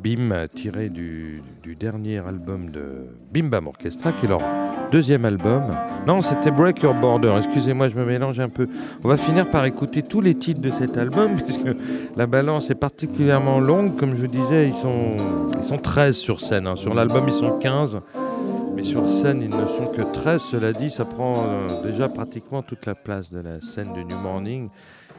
Abim, 0.04 0.34
tiré 0.54 0.90
du, 0.90 1.40
dernier 1.80 2.18
album 2.18 2.70
de 2.70 3.06
Bim 3.32 3.48
Bam 3.48 3.66
Orchestra, 3.68 4.12
qui 4.12 4.26
est 4.26 4.28
leur 4.28 4.42
deuxième 4.92 5.24
album. 5.24 5.74
Non, 6.06 6.20
c'était 6.20 6.50
Break 6.50 6.82
Your 6.82 6.92
Border. 6.92 7.32
Excusez-moi, 7.38 7.88
je 7.88 7.96
me 7.96 8.04
mélange 8.04 8.38
un 8.38 8.50
peu. 8.50 8.68
On 9.02 9.08
va 9.08 9.16
finir 9.16 9.48
par 9.50 9.64
écouter 9.64 10.02
tous 10.02 10.20
les 10.20 10.34
titres 10.34 10.60
de 10.60 10.68
cet 10.68 10.98
album, 10.98 11.36
puisque 11.42 11.74
la 12.16 12.26
balance 12.26 12.70
est 12.70 12.74
particulièrement 12.74 13.60
longue. 13.60 13.96
Comme 13.96 14.14
je 14.14 14.26
disais, 14.26 14.68
ils 14.68 14.74
sont, 14.74 15.16
ils 15.58 15.64
sont 15.64 15.78
13 15.78 16.14
sur 16.14 16.38
scène. 16.42 16.66
Hein. 16.66 16.76
Sur 16.76 16.92
l'album, 16.92 17.24
ils 17.26 17.32
sont 17.32 17.58
15. 17.58 18.00
Mais 18.76 18.82
sur 18.82 19.08
scène, 19.08 19.40
ils 19.40 19.48
ne 19.48 19.64
sont 19.64 19.86
que 19.86 20.02
13. 20.02 20.42
Cela 20.42 20.74
dit, 20.74 20.90
ça 20.90 21.06
prend 21.06 21.44
euh, 21.46 21.82
déjà 21.82 22.10
pratiquement 22.10 22.60
toute 22.60 22.84
la 22.84 22.94
place 22.94 23.30
de 23.30 23.40
la 23.40 23.58
scène 23.62 23.94
de 23.94 24.02
New 24.02 24.18
Morning. 24.18 24.68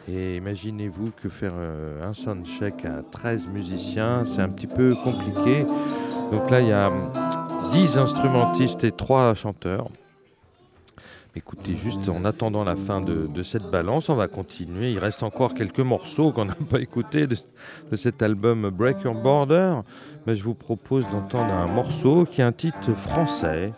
Et 0.08 0.36
imaginez-vous 0.36 1.12
que 1.22 1.30
faire 1.30 1.54
euh, 1.56 2.08
un 2.08 2.14
soundcheck 2.14 2.86
à 2.86 3.02
13 3.02 3.48
musiciens, 3.48 4.24
c'est 4.26 4.42
un 4.42 4.50
petit 4.50 4.68
peu 4.68 4.96
compliqué. 5.04 5.66
Donc 6.32 6.50
là, 6.52 6.62
il 6.62 6.68
y 6.68 6.72
a 6.72 6.92
10 7.72 7.98
instrumentistes 7.98 8.84
et 8.84 8.92
3 8.92 9.34
chanteurs. 9.34 9.90
Écoutez, 11.38 11.76
juste 11.76 12.08
en 12.08 12.24
attendant 12.24 12.64
la 12.64 12.78
fin 12.78 13.02
de, 13.02 13.44
cette 13.44 13.70
balance, 13.70 14.08
on 14.08 14.16
va 14.16 14.30
continuer. 14.30 14.94
Il 14.94 15.00
reste 15.00 15.22
encore 15.22 15.54
quelques 15.54 15.82
morceaux 15.82 16.32
qu'on 16.32 16.46
n'a 16.46 16.56
pas 16.70 16.80
écoutés 16.80 17.28
de, 17.28 17.36
cet 17.98 18.22
album 18.22 18.70
Break 18.70 19.04
Your 19.04 19.16
Border. 19.16 19.82
Mais 20.26 20.36
je 20.36 20.44
vous 20.44 20.54
propose 20.54 21.06
d'entendre 21.10 21.52
un 21.52 21.68
morceau 21.68 22.26
qui 22.26 22.42
a 22.42 22.48
un 22.48 22.54
titre 22.54 22.94
français 22.94 23.74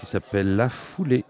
qui 0.00 0.06
s'appelle 0.06 0.56
La 0.56 0.70
Foulée. 0.70 1.24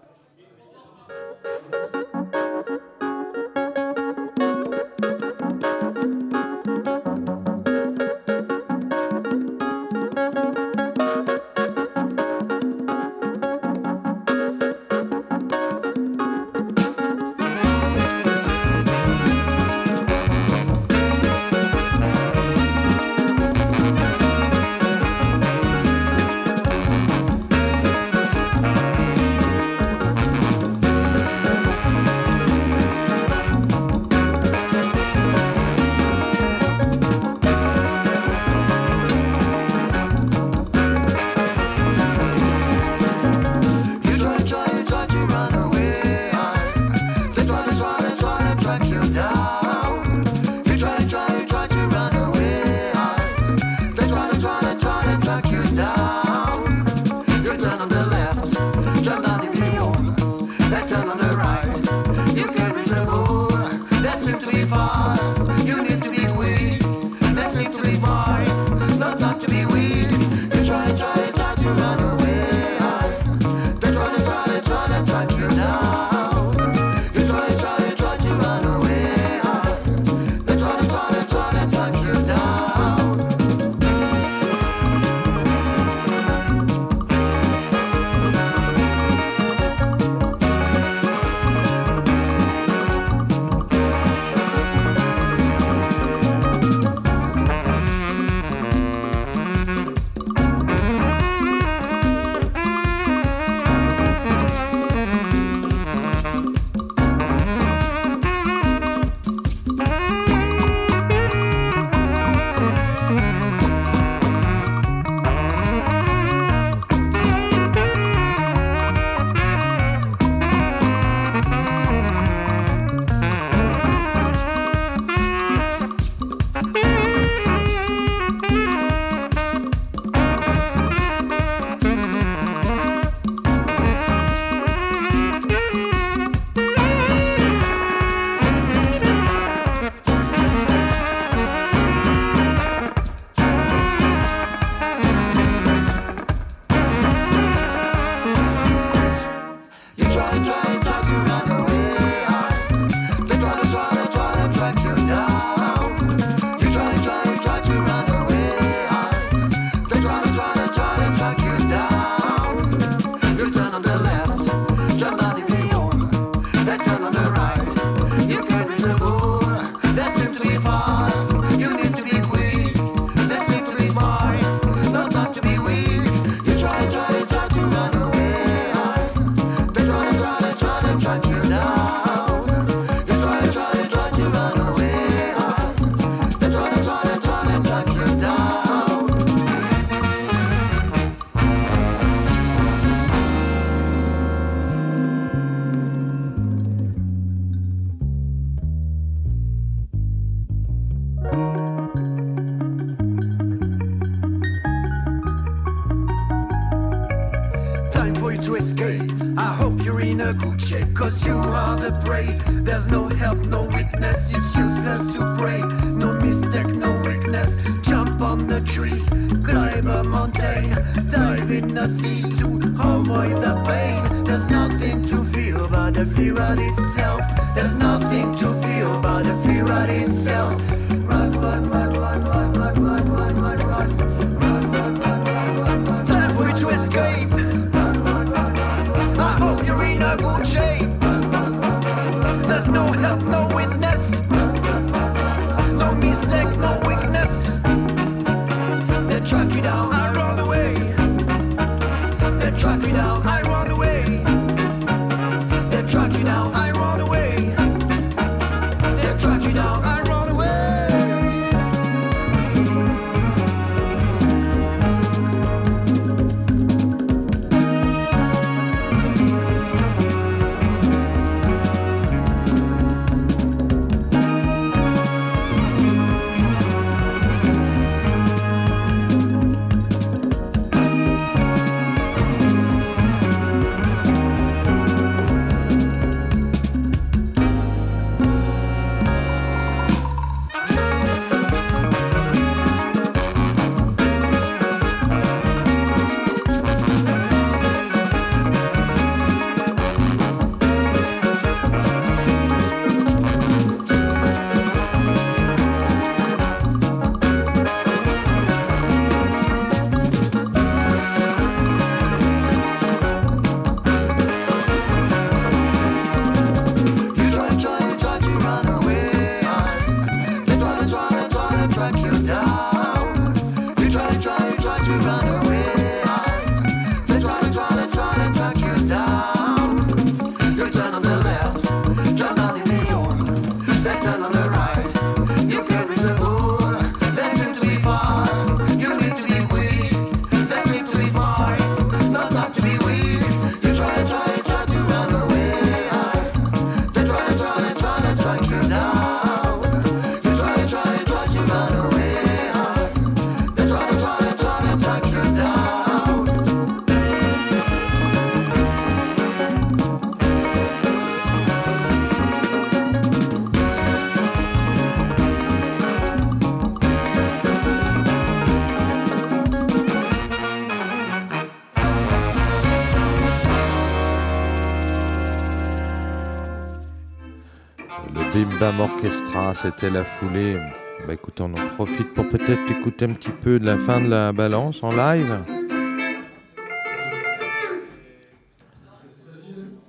Bam 378.57 378.79
Orchestra, 378.79 379.53
c'était 379.53 379.89
la 379.89 380.03
foulée. 380.03 380.57
Bah 381.05 381.13
écoutez, 381.13 381.43
on 381.43 381.53
en 381.53 381.67
profite 381.75 382.13
pour 382.13 382.27
peut-être 382.27 382.71
écouter 382.71 383.05
un 383.05 383.13
petit 383.13 383.31
peu 383.31 383.59
de 383.59 383.65
la 383.65 383.77
fin 383.77 384.01
de 384.01 384.07
la 384.07 384.31
balance 384.31 384.81
en 384.83 384.91
live. 384.91 385.39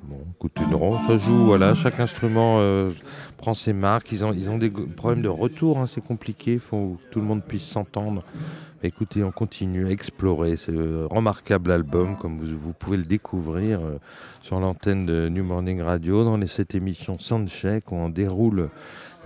Bon, 0.03 0.19
écoutez, 0.35 0.67
non, 0.71 0.99
ça 1.07 1.17
joue, 1.17 1.47
voilà, 1.47 1.75
chaque 1.75 2.01
instrument 2.01 2.59
euh, 2.61 2.91
prend 3.37 3.55
ses 3.55 3.73
marques. 3.73 4.13
Ils 4.13 4.25
ont, 4.25 4.33
ils 4.33 4.51
ont 4.51 4.59
des 4.59 4.71
problèmes 4.71 5.23
de 5.23 5.29
retour, 5.29 5.79
hein, 5.79 5.87
c'est 5.87 6.05
compliqué, 6.05 6.55
il 6.55 6.61
faut 6.61 6.99
que 6.99 7.13
tout 7.13 7.21
le 7.21 7.27
monde 7.27 7.43
puisse 7.43 7.67
s'entendre. 7.67 8.23
Écoutez, 8.83 9.23
on 9.23 9.31
continue 9.31 9.87
à 9.87 9.91
explorer 9.91 10.57
ce 10.57 11.05
remarquable 11.05 11.71
album, 11.71 12.17
comme 12.17 12.41
vous, 12.41 12.73
pouvez 12.73 12.97
le 12.97 13.03
découvrir 13.03 13.81
euh, 13.81 13.99
sur 14.41 14.59
l'antenne 14.59 15.05
de 15.05 15.29
New 15.29 15.45
Morning 15.45 15.83
Radio, 15.83 16.25
dans 16.25 16.39
les, 16.39 16.47
cette 16.47 16.75
émission 16.75 17.19
Soundcheck, 17.19 17.93
où 17.93 17.97
on 17.97 18.09
déroule 18.09 18.71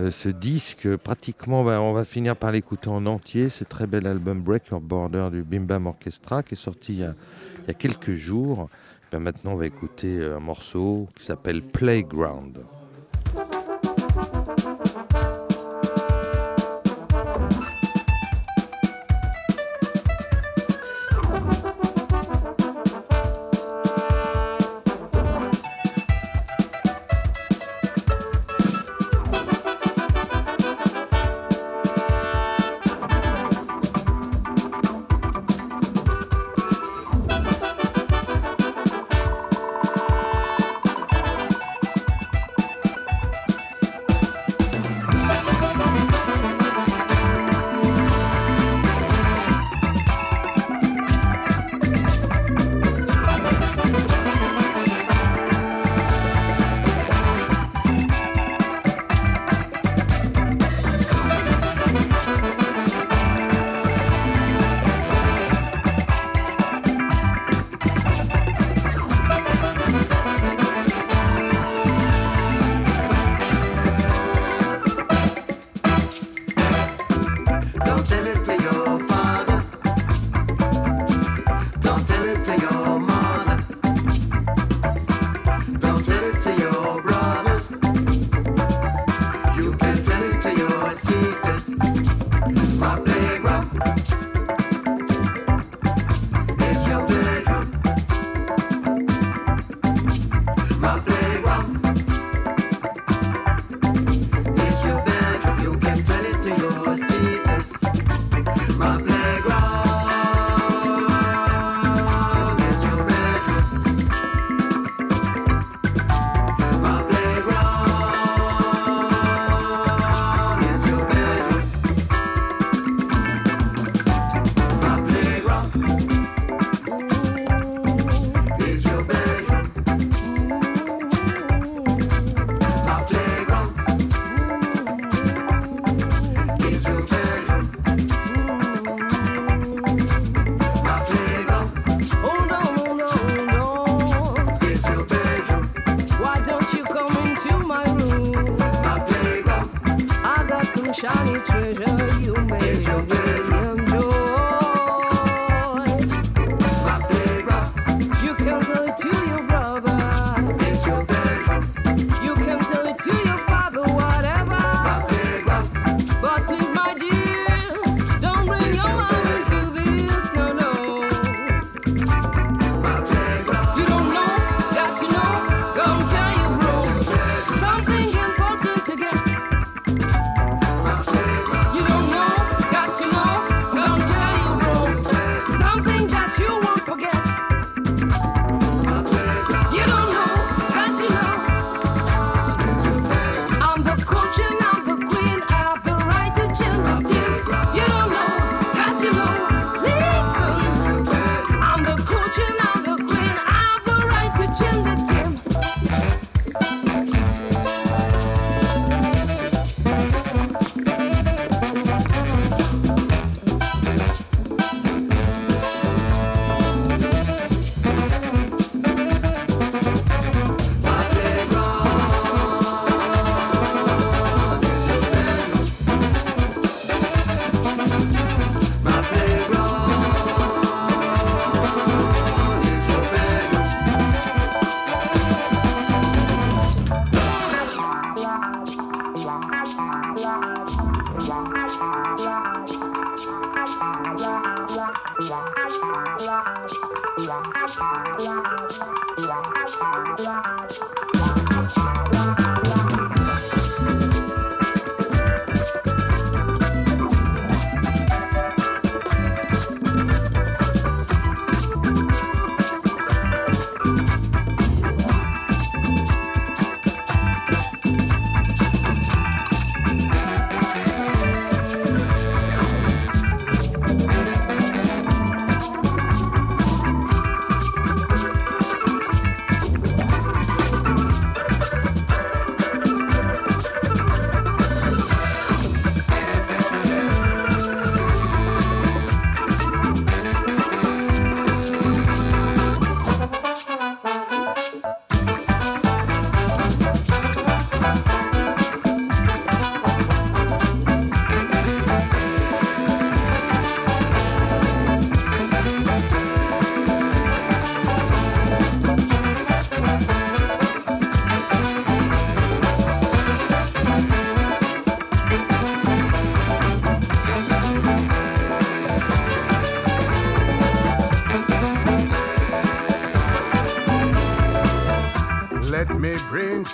euh, 0.00 0.10
ce 0.10 0.28
disque. 0.28 0.96
Pratiquement, 0.96 1.60
on 1.60 1.92
va, 1.92 2.04
finir 2.04 2.34
par 2.34 2.50
l'écouter 2.50 2.88
en 2.88 3.06
entier, 3.06 3.48
ce 3.48 3.62
très 3.62 3.86
bel 3.86 4.08
album 4.08 4.42
Break 4.42 4.66
Your 4.72 4.80
Border 4.80 5.28
du 5.30 5.44
Bim 5.44 5.60
Bam 5.60 5.86
Orchestra, 5.86 6.42
qui 6.42 6.54
est 6.54 6.56
sorti 6.56 6.94
il 6.94 6.98
y 6.98 7.04
a, 7.70 7.74
quelques 7.74 8.14
jours. 8.14 8.68
Ben 9.12 9.20
maintenant, 9.20 9.52
on 9.52 9.56
va 9.56 9.66
écouter 9.66 10.20
un 10.20 10.40
morceau 10.40 11.06
qui 11.16 11.26
s'appelle 11.26 11.62
Playground. 11.62 12.58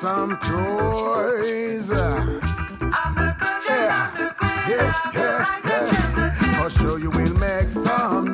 Some 0.01 0.39
toys. 0.39 1.91
Yeah, 1.91 2.41
yeah, 3.69 4.33
yeah, 5.13 5.61
yeah. 5.63 6.63
For 6.63 6.71
sure 6.71 6.99
you 6.99 7.11
will 7.11 7.35
make 7.35 7.69
some 7.69 8.33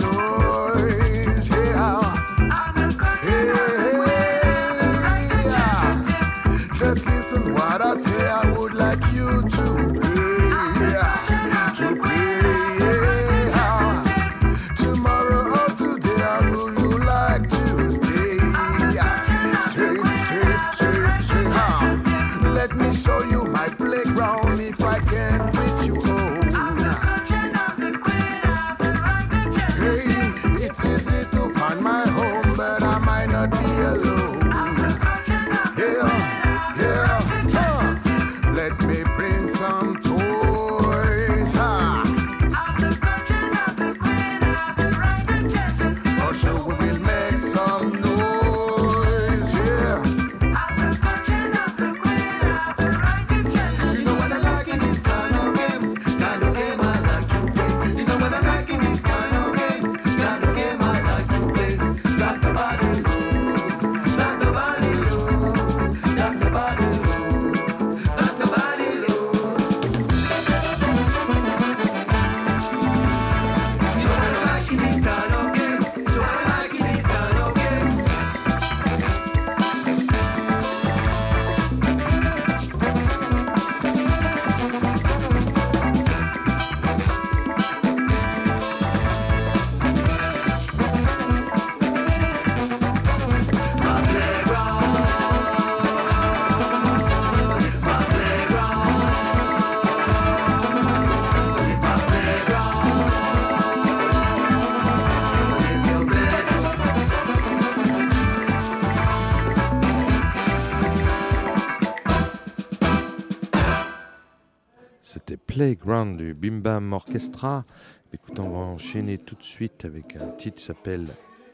Playground 115.67 116.17
du 116.17 116.33
Bim 116.33 116.61
Bam 116.61 116.93
Orchestra. 116.93 117.65
Écoute, 118.13 118.39
on 118.39 118.51
va 118.51 118.59
enchaîner 118.59 119.19
tout 119.19 119.35
de 119.35 119.43
suite 119.43 119.85
avec 119.85 120.15
un 120.15 120.29
titre 120.39 120.59
qui 120.59 120.65
s'appelle 120.65 121.07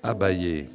Abayé. 0.03 0.69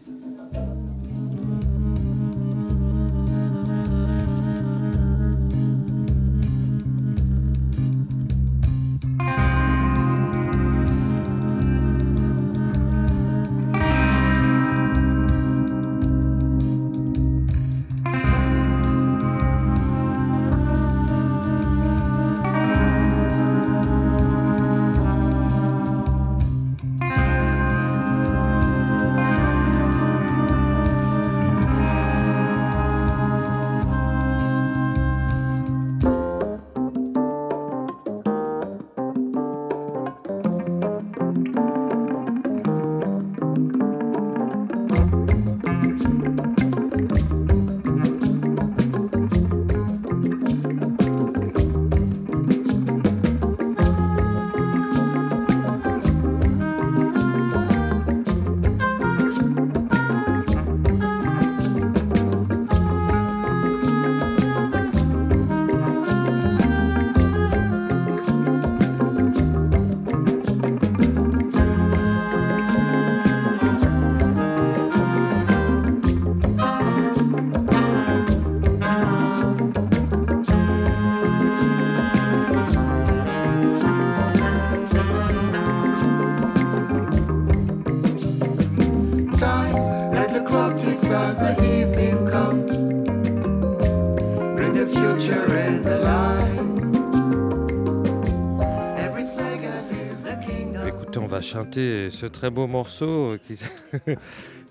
Ce 101.78 102.26
très 102.26 102.50
beau 102.50 102.68
morceau 102.68 103.36
qui, 103.46 103.58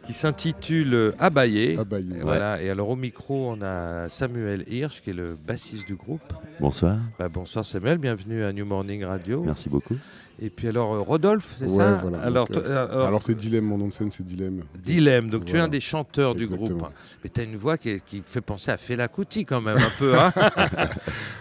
qui 0.06 0.12
s'intitule 0.12 1.14
Abayé. 1.18 1.78
Abayé. 1.78 2.16
Et 2.16 2.20
Voilà. 2.20 2.62
Et 2.62 2.70
alors 2.70 2.88
au 2.90 2.96
micro, 2.96 3.50
on 3.50 3.62
a 3.62 4.08
Samuel 4.08 4.64
Hirsch, 4.68 5.00
qui 5.02 5.10
est 5.10 5.14
le 5.14 5.36
bassiste 5.36 5.86
du 5.86 5.94
groupe. 5.94 6.32
Bonsoir, 6.58 6.96
Bah, 7.18 7.28
bonsoir 7.28 7.64
Samuel, 7.66 7.98
bienvenue 7.98 8.42
à 8.42 8.52
New 8.52 8.64
Morning 8.64 9.04
Radio. 9.04 9.42
merci 9.44 9.68
beaucoup. 9.68 9.96
Et 10.38 10.50
puis 10.50 10.68
alors 10.68 10.92
euh, 10.94 10.98
Rodolphe, 10.98 11.54
c'est 11.58 11.64
Ouais, 11.64 11.78
ça 11.78 11.94
voilà. 12.02 12.18
Alors, 12.20 12.46
Donc, 12.46 12.60
toi- 12.62 12.70
euh, 12.70 12.86
alors, 12.90 13.06
alors, 13.06 13.22
c'est 13.22 13.34
Dilemme, 13.34 13.64
mon 13.64 13.78
nom 13.78 13.88
de 13.88 13.92
scène 13.94 14.10
c'est 14.10 14.22
Dilemme. 14.26 14.64
Dilemme, 14.84 15.30
donc 15.30 15.46
tu 15.46 15.56
es 15.56 15.58
un 15.58 15.68
des 15.68 15.80
chanteurs 15.80 16.34
du 16.34 16.46
groupe. 16.46 16.84
Mais 17.24 17.30
tu 17.30 17.40
as 17.40 17.44
une 17.44 17.56
voix 17.56 17.78
qui, 17.78 17.88
est- 17.90 18.04
qui 18.04 18.22
fait 18.26 18.42
penser 18.42 18.70
à 18.70 18.76
Fela 18.76 19.08
Kuti 19.08 19.46
quand 19.46 19.62
même 19.62 19.78
un 19.78 19.90
peu. 19.98 20.18
Hein 20.18 20.32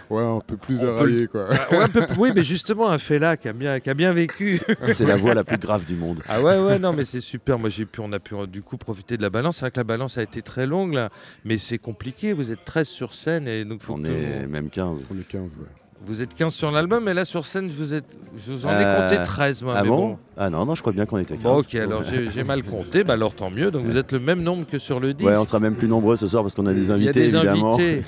Ouais, 0.08 0.22
un 0.22 0.38
peu 0.38 0.56
plus 0.56 0.78
peut 0.78 0.86
éraillé 0.86 1.26
quoi. 1.26 1.46
Ah, 1.50 1.72
ouais, 1.72 1.82
un 1.82 1.88
peu- 1.88 2.06
oui, 2.16 2.30
mais 2.34 2.44
justement 2.44 2.88
un 2.88 2.96
Fela 2.96 3.36
qui 3.36 3.48
a 3.48 3.52
bien, 3.52 3.80
qui 3.80 3.90
a 3.90 3.94
bien 3.94 4.12
vécu. 4.12 4.60
C'est 4.92 5.04
la 5.04 5.16
voix 5.16 5.34
la 5.34 5.42
plus 5.44 5.58
grave 5.58 5.84
du 5.84 5.94
monde. 5.96 6.22
Ah 6.28 6.40
ouais, 6.40 6.58
ouais, 6.60 6.78
non, 6.78 6.92
mais 6.92 7.04
c'est 7.04 7.20
super. 7.20 7.58
Moi, 7.58 7.68
j'ai 7.70 7.84
pu, 7.86 8.00
on 8.00 8.12
a 8.12 8.20
pu 8.20 8.34
euh, 8.36 8.46
du 8.46 8.62
coup 8.62 8.76
profiter 8.76 9.16
de 9.16 9.22
la 9.22 9.30
balance. 9.30 9.56
C'est 9.56 9.62
vrai 9.62 9.72
que 9.72 9.80
la 9.80 9.84
balance 9.84 10.16
a 10.16 10.22
été 10.22 10.42
très 10.42 10.64
longue 10.66 10.94
là, 10.94 11.10
mais 11.44 11.58
c'est 11.58 11.78
compliqué. 11.78 12.32
Vous 12.32 12.50
êtes 12.52 12.64
13 12.64 12.86
sur 12.86 13.14
scène 13.14 13.46
et 13.48 13.64
donc 13.64 13.82
faut 13.82 13.94
On 13.94 14.02
que 14.02 14.06
est 14.06 14.46
même 14.46 14.70
15. 14.70 15.05
On 15.10 15.18
est 15.18 15.24
15, 15.24 15.56
ouais. 15.58 15.85
Vous 16.06 16.22
êtes 16.22 16.34
15 16.34 16.54
sur 16.54 16.70
l'album, 16.70 17.02
mais 17.04 17.14
là 17.14 17.24
sur 17.24 17.44
scène, 17.46 17.68
je 17.70 17.76
vous, 17.76 17.92
êtes... 17.94 18.04
je 18.36 18.52
vous 18.52 18.66
en 18.66 18.70
ai 18.70 18.84
Euh, 18.84 19.08
compté 19.08 19.22
13 19.24 19.62
moi. 19.64 19.74
ah 19.76 19.82
mais 19.82 19.88
bon 19.88 20.16
Ah 20.36 20.50
non, 20.50 20.64
non, 20.64 20.74
je 20.76 20.80
crois 20.80 20.92
bien 20.92 21.04
qu'on 21.04 21.18
était 21.18 21.34
15. 21.34 21.42
Bon, 21.42 21.58
ok, 21.58 21.74
alors 21.74 22.02
j'ai 22.04 22.44
mal 22.44 22.62
compté, 22.62 23.02
bah 23.02 23.14
alors 23.14 23.34
tant 23.34 23.50
mieux. 23.50 23.70
Donc 23.72 23.84
vous 23.86 23.96
êtes 23.96 24.12
le 24.12 24.20
même 24.20 24.40
nombre 24.40 24.66
que 24.66 24.78
sur 24.78 25.00
le 25.00 25.14
disque. 25.14 25.28
Ouais, 25.28 25.36
on 25.36 25.44
sera 25.44 25.58
même 25.58 25.74
plus 25.74 25.88
nombreux 25.88 26.14
ce 26.16 26.26
soir 26.28 26.44
parce 26.44 26.54
qu'on 26.54 26.66
a 26.66 26.72
des 26.72 26.82
Il 26.82 26.88
y 26.88 26.90
a 26.92 26.94
invités, 26.94 27.12
des 27.12 27.34
évidemment. 27.36 27.74
invités. 27.74 28.02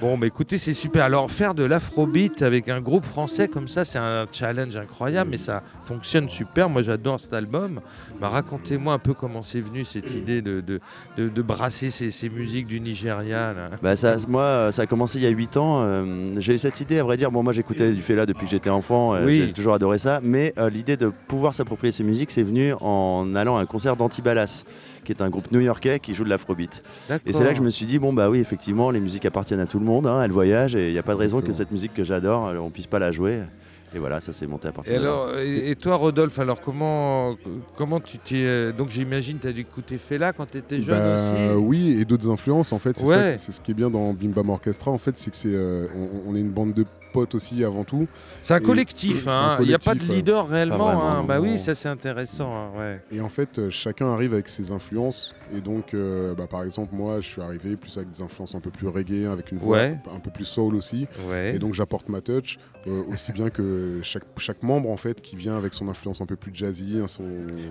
Bon, 0.00 0.16
bah 0.16 0.26
écoutez, 0.26 0.56
c'est 0.56 0.72
super. 0.72 1.04
Alors, 1.04 1.30
faire 1.30 1.54
de 1.54 1.64
l'afrobeat 1.64 2.40
avec 2.40 2.68
un 2.70 2.80
groupe 2.80 3.04
français 3.04 3.48
comme 3.48 3.68
ça, 3.68 3.84
c'est 3.84 3.98
un 3.98 4.26
challenge 4.32 4.76
incroyable, 4.76 5.30
mais 5.30 5.36
ça 5.38 5.62
fonctionne 5.82 6.28
super. 6.30 6.70
Moi, 6.70 6.80
j'adore 6.80 7.20
cet 7.20 7.34
album. 7.34 7.80
Bah, 8.22 8.28
Racontez-moi 8.30 8.94
un 8.94 8.98
peu 8.98 9.12
comment 9.12 9.42
c'est 9.42 9.60
venu 9.60 9.84
cette 9.84 10.12
idée 10.14 10.40
de, 10.40 10.60
de, 10.62 10.80
de- 11.18 11.28
de 11.28 11.42
brasser 11.42 11.90
ces, 11.90 12.10
ces 12.10 12.30
musiques 12.30 12.66
du 12.68 12.80
Nigeria. 12.80 13.52
là. 13.52 13.70
Bah 13.82 13.96
ça, 13.96 14.16
moi, 14.28 14.70
ça 14.72 14.82
a 14.82 14.86
commencé 14.86 15.18
il 15.18 15.24
y 15.24 15.26
a 15.26 15.30
8 15.30 15.56
ans. 15.58 15.82
euh, 15.82 16.04
j'ai 16.38 16.54
eu 16.54 16.58
cette 16.58 16.80
idée, 16.80 16.98
à 17.00 17.04
vrai 17.04 17.16
dire. 17.18 17.30
Bon, 17.34 17.42
moi, 17.42 17.52
j'écoutais 17.52 17.90
du 17.90 18.00
Fela 18.00 18.26
depuis 18.26 18.44
que 18.44 18.50
j'étais 18.52 18.70
enfant. 18.70 19.14
euh, 19.14 19.26
Oui. 19.26 19.42
J'ai 19.48 19.52
toujours 19.52 19.74
adoré 19.74 19.98
ça. 19.98 20.20
Mais 20.22 20.54
euh, 20.56 20.70
l'idée 20.70 20.96
de 20.96 21.10
pouvoir 21.26 21.52
s'approprier 21.52 21.90
ces 21.90 22.04
musiques, 22.04 22.30
c'est 22.30 22.44
venu 22.44 22.72
en 22.80 23.34
allant 23.34 23.56
à 23.56 23.60
un 23.60 23.66
concert 23.66 23.96
d'Antibalas, 23.96 24.64
qui 25.04 25.10
est 25.10 25.20
un 25.20 25.28
groupe 25.30 25.50
new-yorkais 25.50 25.98
qui 25.98 26.14
joue 26.14 26.22
de 26.22 26.28
l'afrobeat. 26.30 26.84
Et 27.26 27.32
c'est 27.32 27.42
là 27.42 27.50
que 27.50 27.58
je 27.58 27.62
me 27.62 27.70
suis 27.70 27.86
dit, 27.86 27.98
bon, 27.98 28.12
bah 28.12 28.30
oui, 28.30 28.38
effectivement, 28.38 28.92
les 28.92 29.00
musiques 29.00 29.26
appartiennent 29.26 29.58
à 29.60 29.66
tout 29.66 29.80
le 29.80 29.84
monde. 29.84 30.06
hein, 30.06 30.22
elles 30.22 30.30
voyagent 30.30 30.76
et 30.76 30.86
il 30.88 30.92
n'y 30.92 30.98
a 30.98 31.02
pas 31.02 31.14
de 31.14 31.18
raison 31.18 31.40
que 31.40 31.52
cette 31.52 31.72
musique 31.72 31.92
que 31.92 32.04
j'adore, 32.04 32.46
euh, 32.46 32.56
on 32.58 32.70
puisse 32.70 32.86
pas 32.86 33.00
la 33.00 33.10
jouer. 33.10 33.40
Et 33.96 33.98
voilà, 34.00 34.18
ça 34.20 34.32
s'est 34.32 34.48
monté 34.48 34.66
à 34.66 34.72
partir 34.72 34.92
Et 34.92 34.98
de 34.98 35.04
là. 35.04 35.08
alors, 35.08 35.38
et, 35.38 35.70
et 35.70 35.76
toi, 35.76 35.94
Rodolphe, 35.94 36.36
alors 36.40 36.60
comment, 36.60 37.36
comment 37.76 38.00
tu 38.00 38.18
t'es. 38.18 38.72
Donc, 38.72 38.88
j'imagine, 38.88 39.38
tu 39.38 39.46
as 39.46 39.52
dû 39.52 39.60
écouter 39.60 39.98
Fela 39.98 40.32
quand 40.32 40.46
tu 40.50 40.58
étais 40.58 40.80
jeune 40.80 40.98
Bah, 40.98 41.14
aussi 41.14 41.54
oui, 41.58 41.96
et 42.00 42.04
d'autres 42.04 42.28
influences 42.28 42.72
en 42.72 42.80
fait. 42.80 42.98
C'est 42.98 43.04
Ouais. 43.04 43.36
ce 43.38 43.60
qui 43.60 43.70
est 43.70 43.74
bien 43.74 43.90
dans 43.90 44.12
Bim 44.12 44.30
Bam 44.30 44.50
Orchestra 44.50 44.90
en 44.90 44.98
fait, 44.98 45.16
c'est 45.16 45.30
que 45.30 45.36
c'est 45.36 45.54
euh, 45.54 45.86
on, 45.96 46.32
on 46.32 46.34
est 46.34 46.40
une 46.40 46.50
bande 46.50 46.72
de 46.72 46.84
potes 47.14 47.34
aussi 47.36 47.62
avant 47.64 47.84
tout. 47.84 48.08
C'est 48.42 48.54
un 48.54 48.58
Et- 48.58 48.62
collectif, 48.62 49.26
hein. 49.28 49.56
il 49.60 49.68
n'y 49.68 49.74
a 49.74 49.78
pas 49.78 49.94
de 49.94 50.02
leader 50.04 50.48
réellement. 50.48 50.86
vraiment, 50.86 51.08
hein. 51.10 51.16
non, 51.20 51.24
Bah 51.24 51.40
oui, 51.40 51.52
non. 51.52 51.58
ça 51.58 51.74
c'est 51.76 51.88
intéressant. 51.88 52.52
hein, 52.52 52.68
ouais. 52.78 53.00
Et 53.12 53.20
en 53.20 53.28
fait, 53.28 53.58
euh, 53.58 53.70
chacun 53.70 54.12
arrive 54.12 54.32
avec 54.34 54.48
ses 54.48 54.72
influences. 54.72 55.34
Et 55.54 55.60
donc, 55.60 55.94
euh, 55.94 56.34
bah, 56.34 56.46
par 56.50 56.64
exemple, 56.64 56.94
moi, 56.94 57.20
je 57.20 57.28
suis 57.28 57.40
arrivé 57.40 57.76
plus 57.76 57.96
avec 57.96 58.10
des 58.10 58.20
influences 58.22 58.54
un 58.56 58.60
peu 58.60 58.70
plus 58.70 58.88
reggae, 58.88 59.26
avec 59.30 59.52
une 59.52 59.58
voix 59.58 59.76
Ouais. 59.76 59.98
un 60.14 60.18
peu 60.18 60.30
plus 60.30 60.44
soul 60.46 60.74
aussi. 60.74 61.06
Ouais. 61.30 61.54
Et 61.54 61.58
donc, 61.58 61.74
j'apporte 61.74 62.08
ma 62.08 62.20
touch, 62.20 62.58
euh, 62.88 63.02
aussi 63.12 63.30
bien 63.30 63.50
que 63.50 64.00
chaque, 64.02 64.24
chaque 64.38 64.62
membre 64.62 64.90
en 64.90 64.96
fait 64.96 65.20
qui 65.20 65.36
vient 65.36 65.56
avec 65.56 65.72
son 65.74 65.88
influence 65.88 66.20
un 66.20 66.26
peu 66.26 66.36
plus 66.36 66.50
jazzy, 66.52 66.98
hein, 67.00 67.06
son. 67.08 67.24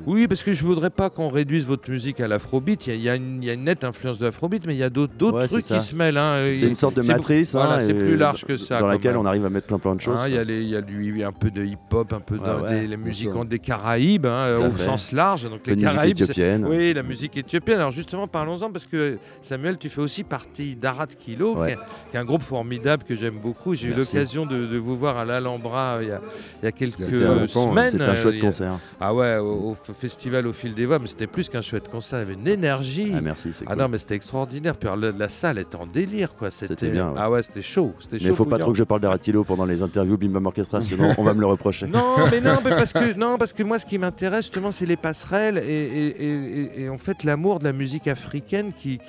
Oui, 0.06 0.28
parce 0.28 0.44
que 0.44 0.54
je 0.54 0.64
voudrais 0.64 0.90
pas 0.92 1.10
qu'on 1.10 1.30
réduise 1.30 1.66
votre 1.66 1.90
musique 1.90 2.20
à 2.22 2.28
l'afrobeat. 2.28 2.88
Il 2.88 2.94
y, 2.96 2.96
a- 2.96 3.00
y 3.00 3.10
a 3.10 3.16
une- 3.16 3.42
il 3.44 3.48
y 3.48 3.50
a 3.50 3.54
une 3.54 3.64
nette 3.66 3.84
influence 3.84 4.20
de 4.20 4.26
l'afrobeat, 4.26 4.66
mais 4.68 4.76
il 4.76 4.80
y 4.80 4.84
a 4.84 4.90
d'autres 4.90 5.48
trucs 5.48 5.66
qui 5.66 5.82
se 5.82 5.96
mêlent. 5.96 6.18
hein. 6.18 6.48
C'est 6.52 6.68
une 6.68 6.76
sorte 6.76 6.96
de 6.96 7.02
matrice. 7.02 7.52
voilà, 7.54 7.76
hein, 7.76 7.82
c'est 7.82 7.94
plus 7.94 8.16
large 8.18 8.46
que 8.46 8.56
ça, 8.56 8.80
Dans 8.80 8.88
laquelle 8.88 9.18
on 9.18 9.26
arrive 9.34 9.46
à 9.46 9.50
mettre 9.50 9.68
plein 9.68 9.80
plein 9.80 9.96
de 9.96 10.02
choses. 10.02 10.20
Hein, 10.20 10.28
Il 10.28 10.34
y, 10.36 10.76
a 10.76 10.80
y 10.80 10.84
du, 10.84 11.24
un 11.24 11.32
peu 11.32 11.52
de 11.52 11.64
hip-hop, 11.64 12.14
un 12.14 12.20
peu 12.20 12.38
de, 12.38 12.44
Ouais, 12.44 12.82
des, 12.82 12.88
les 12.88 12.98
musiques 12.98 13.30
des 13.48 13.60
Caraïbes, 13.60 14.26
hein, 14.26 14.58
au 14.58 14.72
fait. 14.72 14.86
sens 14.86 15.12
large. 15.12 15.50
Donc 15.50 15.66
les 15.68 15.76
Caraïbes, 15.78 16.20
éthiopienne. 16.22 16.66
Oui, 16.66 16.94
la 16.94 17.04
musique 17.04 17.36
éthiopienne. 17.38 17.78
Alors 17.80 17.92
justement, 17.92 18.28
parlons-en 18.28 18.72
parce 18.72 18.86
que 18.86 19.18
Samuel, 19.42 19.78
tu 19.78 19.90
fais 19.90 20.02
aussi 20.02 20.24
partie 20.24 20.76
d'Arat 20.76 21.08
Kilo, 21.08 21.56
Ouais. 21.58 21.68
qui, 21.68 21.74
est, 21.74 21.78
qui 22.12 22.18
est 22.18 22.20
un 22.20 22.26
groupe 22.26 22.42
formidable 22.42 23.04
que 23.04 23.16
j'aime 23.16 23.40
beaucoup. 23.40 23.76
J'ai 23.76 23.90
eu 23.90 23.94
l'occasion 23.94 24.46
de, 24.46 24.66
de 24.66 24.78
vous 24.78 24.98
voir 24.98 25.18
à 25.18 25.26
l'Alhambra 25.26 26.00
il 26.02 26.08
y 26.08 26.12
a, 26.12 26.22
il 26.62 26.66
y 26.66 26.68
a 26.68 26.72
quelques 26.72 27.02
semaines. 27.50 27.90
C'est 27.92 28.02
un 28.02 28.16
chouette 28.16 28.36
a- 28.38 28.42
concert. 28.42 28.74
Ah 29.00 29.14
ouais, 29.14 29.38
au, 29.38 29.76
festival 29.98 30.48
au 30.48 30.54
fil 30.54 30.74
des 30.76 30.86
voix, 30.86 31.00
mais 31.00 31.08
c'était 31.08 31.28
plus 31.28 31.50
qu'un 31.50 31.62
chouette 31.62 31.90
concert. 31.90 32.20
Il 32.20 32.22
y 32.22 32.26
avait 32.26 32.34
une 32.42 32.48
énergie. 32.48 33.12
Ah 33.16 33.22
merci, 33.22 33.50
c'est 33.54 33.66
Ah 33.68 33.74
cool. 33.74 33.82
non, 33.84 33.90
mais 33.90 33.98
c'était 33.98 34.16
extraordinaire. 34.16 34.76
Puis 34.76 34.88
alors, 34.88 35.00
la, 35.00 35.12
la 35.12 35.30
salle 35.30 35.60
était 35.60 35.76
en 35.76 35.86
délire, 35.88 36.36
quoi. 36.36 36.50
C'était 36.52 36.90
bien. 36.90 37.14
Ah 37.18 37.30
ouais, 37.30 37.44
c'était 37.44 37.62
chaud. 37.62 37.94
C'était 38.00 38.18
Mais 38.18 38.22
il 38.24 38.28
chaud. 38.30 38.36
faut 38.36 38.46
pas 38.46 38.58
trop 38.60 38.72
que 38.72 38.78
je 38.78 38.84
parle 38.84 39.02
d'Arat 39.02 39.18
Pendant 39.48 39.66
les 39.66 39.82
interviews 39.82 40.18
Bim 40.18 40.30
Bam 40.30 40.46
Orchestra, 40.46 40.82
sinon 40.82 41.14
on 41.18 41.24
va 41.24 41.34
me 41.34 41.40
le 41.40 41.46
reprocher. 41.46 41.88
Non, 41.88 42.16
mais 42.30 42.42
non, 42.42 42.60
mais 42.64 42.72
parce 42.72 42.92
que 42.94 43.14
non, 43.18 43.38
parce 43.38 43.54
que 43.54 43.64
moi, 43.64 43.80
ce 43.80 43.86
qui 43.86 43.98
m'intéresse 43.98 44.46
justement, 44.46 44.72
c'est 44.72 44.86
les 44.86 44.98
passerelles 44.98 45.58
et, 45.58 45.62
et- 45.62 46.24
et- 46.26 46.62
et- 46.80 46.82
et 46.84 46.90
en 46.90 46.98
fait 46.98 47.24
l'amour 47.24 47.60
de 47.60 47.64
la 47.64 47.74
musique 47.74 48.08
africaine 48.08 48.72
qui, 48.78 49.00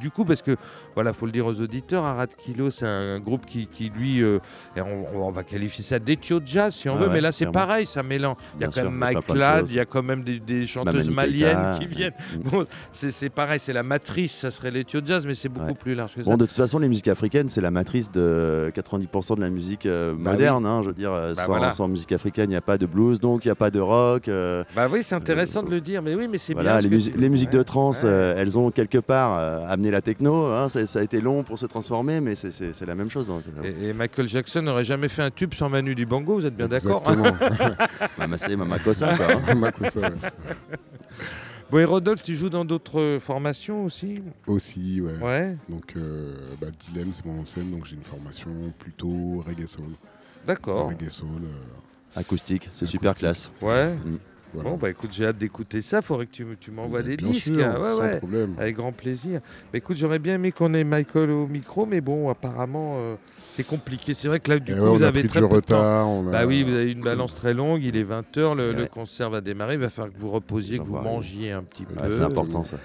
du 0.00 0.10
coup, 0.10 0.24
parce 0.24 0.42
que 0.42 0.56
voilà, 0.94 1.12
faut 1.12 1.26
le 1.26 1.32
dire 1.32 1.46
aux 1.46 1.60
auditeurs, 1.60 2.04
Arad 2.04 2.30
Kilo, 2.36 2.70
c'est 2.70 2.86
un, 2.86 3.18
groupe 3.20 3.46
qui, 3.46 3.66
qui, 3.66 3.90
lui, 3.90 4.22
euh, 4.22 4.38
on, 4.76 5.22
on 5.22 5.30
va 5.30 5.42
qualifier 5.42 5.82
ça 5.84 5.98
d'éthio 5.98 6.40
jazz 6.44 6.74
si 6.74 6.88
on 6.88 6.94
Ah 6.94 6.98
veut, 6.98 7.06
ouais, 7.08 7.14
mais 7.14 7.20
là 7.20 7.32
c'est 7.32 7.46
pareil, 7.46 7.86
ça 7.86 8.02
mélange. 8.02 8.36
Il 8.56 8.62
y 8.62 8.64
a 8.64 8.68
quand 8.68 8.84
même 8.84 8.94
Mike 8.94 9.28
Ladd, 9.34 9.68
il 9.68 9.76
y 9.76 9.80
a 9.80 9.84
quand 9.86 10.02
même 10.02 10.22
des, 10.22 10.38
des 10.40 10.66
chanteuses 10.66 11.08
maliennes 11.10 11.76
qui 11.78 11.86
viennent. 11.86 12.12
mm. 12.36 12.48
Bon, 12.48 12.64
c'est 12.92 13.30
pareil, 13.30 13.58
c'est 13.60 13.72
la 13.72 13.82
matrice, 13.82 14.34
ça 14.34 14.50
serait 14.50 14.70
l'éthio 14.70 15.00
jazz, 15.04 15.26
mais 15.26 15.34
c'est 15.34 15.48
beaucoup 15.48 15.68
Ouais. 15.68 15.74
plus 15.74 15.94
large 15.94 16.14
que 16.14 16.22
ça. 16.22 16.30
Bon, 16.30 16.36
de 16.36 16.46
toute 16.46 16.56
façon, 16.56 16.78
les 16.78 16.88
musiques 16.88 17.08
africaines, 17.08 17.48
c'est 17.48 17.60
la 17.60 17.70
matrice 17.70 18.10
de 18.12 18.70
90% 18.74 19.36
de 19.36 19.40
la 19.40 19.47
musique 19.50 19.86
euh, 19.86 20.14
Bah 20.18 20.32
moderne. 20.32 20.66
hein, 20.66 20.82
je 20.82 20.88
veux 20.88 20.94
dire, 20.94 21.12
euh, 21.12 21.34
Bah 21.34 21.42
sans, 21.42 21.46
voilà. 21.48 21.70
sans 21.70 21.88
musique 21.88 22.12
africaine, 22.12 22.46
il 22.46 22.50
n'y 22.50 22.56
a 22.56 22.60
pas 22.60 22.78
de 22.78 22.86
blues, 22.86 23.20
donc 23.20 23.44
il 23.44 23.48
n'y 23.48 23.52
a 23.52 23.56
pas 23.56 23.70
de 23.70 23.80
rock. 23.80 24.28
euh, 24.28 24.64
Bah 24.76 24.86
oui, 24.90 25.02
c'est 25.02 25.14
intéressant 25.14 25.62
de 25.62 25.70
le 25.70 25.80
dire, 25.80 26.02
mais 26.02 26.14
oui, 26.14 26.28
mais 26.28 26.38
c'est 26.38 26.52
voilà, 26.54 26.78
bien. 26.78 26.80
les, 26.80 26.82
ce 26.82 26.88
que 26.88 26.94
musi- 26.94 27.12
tu- 27.14 27.18
les 27.18 27.28
musiques 27.28 27.50
de 27.50 27.62
trance, 27.62 28.02
Ouais. 28.02 28.08
euh, 28.10 28.34
elles 28.36 28.58
ont 28.58 28.70
quelque 28.70 28.98
part 28.98 29.38
euh, 29.38 29.66
amené 29.68 29.90
la 29.90 30.00
techno. 30.00 30.46
hein, 30.46 30.68
ça, 30.68 30.84
ça 30.86 30.98
a 30.98 31.02
été 31.02 31.20
long 31.20 31.42
pour 31.42 31.58
se 31.58 31.66
transformer, 31.66 32.20
mais 32.20 32.34
c'est- 32.34 32.50
la 32.86 32.94
même 32.94 33.10
chose. 33.10 33.26
Donc, 33.26 33.42
euh, 33.62 33.64
Et, 33.64 33.88
et 33.88 33.92
Michael 33.92 34.28
Jackson 34.28 34.62
n'aurait 34.62 34.84
jamais 34.84 35.08
fait 35.08 35.22
un 35.22 35.30
tube 35.30 35.54
sans 35.54 35.68
Manu 35.68 35.94
Dibango, 35.94 36.34
vous 36.34 36.46
êtes 36.46 36.56
bien 36.56 36.68
d'accord 36.68 37.02
hein 37.06 37.12
Exactement. 37.12 37.38
Quoi. 37.58 37.86
hein. 40.04 40.08
Bon, 41.70 41.78
et 41.78 41.84
Rodolphe, 41.84 42.22
tu 42.22 42.34
joues 42.34 42.48
dans 42.48 42.64
d'autres 42.64 43.18
formations 43.20 43.84
aussi 43.84 44.22
Aussi, 44.46 45.00
ouais. 45.02 45.18
Ouais, 45.18 45.56
Donc, 45.68 45.92
euh, 45.96 46.34
bah, 46.60 46.68
Dilemme, 46.70 47.12
c'est 47.12 47.26
mon 47.26 47.44
scène, 47.44 47.70
donc 47.70 47.84
j'ai 47.84 47.96
une 47.96 48.04
formation 48.04 48.50
plutôt 48.78 49.42
reggae 49.46 49.66
soul. 49.66 49.90
d'accord. 50.46 50.88
Reggae 50.88 51.10
soul, 51.10 51.42
euh, 51.44 52.18
Acoustique, 52.18 52.70
c'est 52.72 52.86
super 52.86 53.14
classe. 53.14 53.52
Ouais. 53.60 53.94
Voilà. 54.54 54.70
Bon, 54.70 54.76
bah 54.76 54.90
écoute, 54.90 55.10
j'ai 55.12 55.26
hâte 55.26 55.38
d'écouter 55.38 55.82
ça. 55.82 56.00
Faudrait 56.02 56.26
que 56.26 56.32
tu, 56.32 56.46
tu 56.60 56.70
m'envoies 56.70 57.02
Mais 57.02 57.16
des 57.16 57.16
disques. 57.18 57.54
sûr, 57.54 57.66
hein. 57.66 57.80
Ouais, 57.80 57.86
sans 57.88 58.00
ouais. 58.02 58.18
problème. 58.18 58.54
Avec 58.58 58.76
grand 58.76 58.92
plaisir. 58.92 59.40
Bah 59.72 59.78
écoute, 59.78 59.96
j'aurais 59.96 60.18
bien 60.18 60.34
aimé 60.36 60.52
qu'on 60.52 60.72
ait 60.74 60.84
Michael 60.84 61.30
au 61.30 61.46
micro, 61.46 61.84
mais 61.86 62.00
bon, 62.00 62.28
apparemment, 62.30 62.94
euh, 62.96 63.14
c'est 63.50 63.66
compliqué. 63.66 64.14
C'est 64.14 64.28
vrai 64.28 64.40
que 64.40 64.50
là, 64.50 64.58
du 64.58 64.72
Et 64.72 64.74
coup, 64.74 64.80
ouais, 64.82 64.88
vous 64.90 65.02
avez 65.02 65.26
très 65.26 65.40
peu 65.40 65.46
de 65.46 65.50
temps. 65.60 65.76
retard. 65.78 66.06
a- 66.08 66.22
Bah 66.32 66.46
oui, 66.46 66.62
vous 66.62 66.72
avez 66.74 66.90
une 66.92 67.00
balance 67.02 67.34
très 67.34 67.52
longue, 67.54 67.82
il 67.82 67.96
est 67.96 68.04
20h, 68.04 68.54
le, 68.54 68.86
concert 68.86 69.30
va 69.30 69.40
démarrer, 69.40 69.74
il 69.74 69.80
va 69.80 69.88
falloir 69.90 70.12
que 70.14 70.18
vous 70.18 70.28
reposiez, 70.30 70.78
que 70.78 70.84
vous 70.84 70.98
mangiez 70.98 71.52
un 71.52 71.62
petit 71.62 71.84
peu. 71.84 71.94
C'est 72.10 72.22
important 72.22 72.64
ça. 72.64 72.78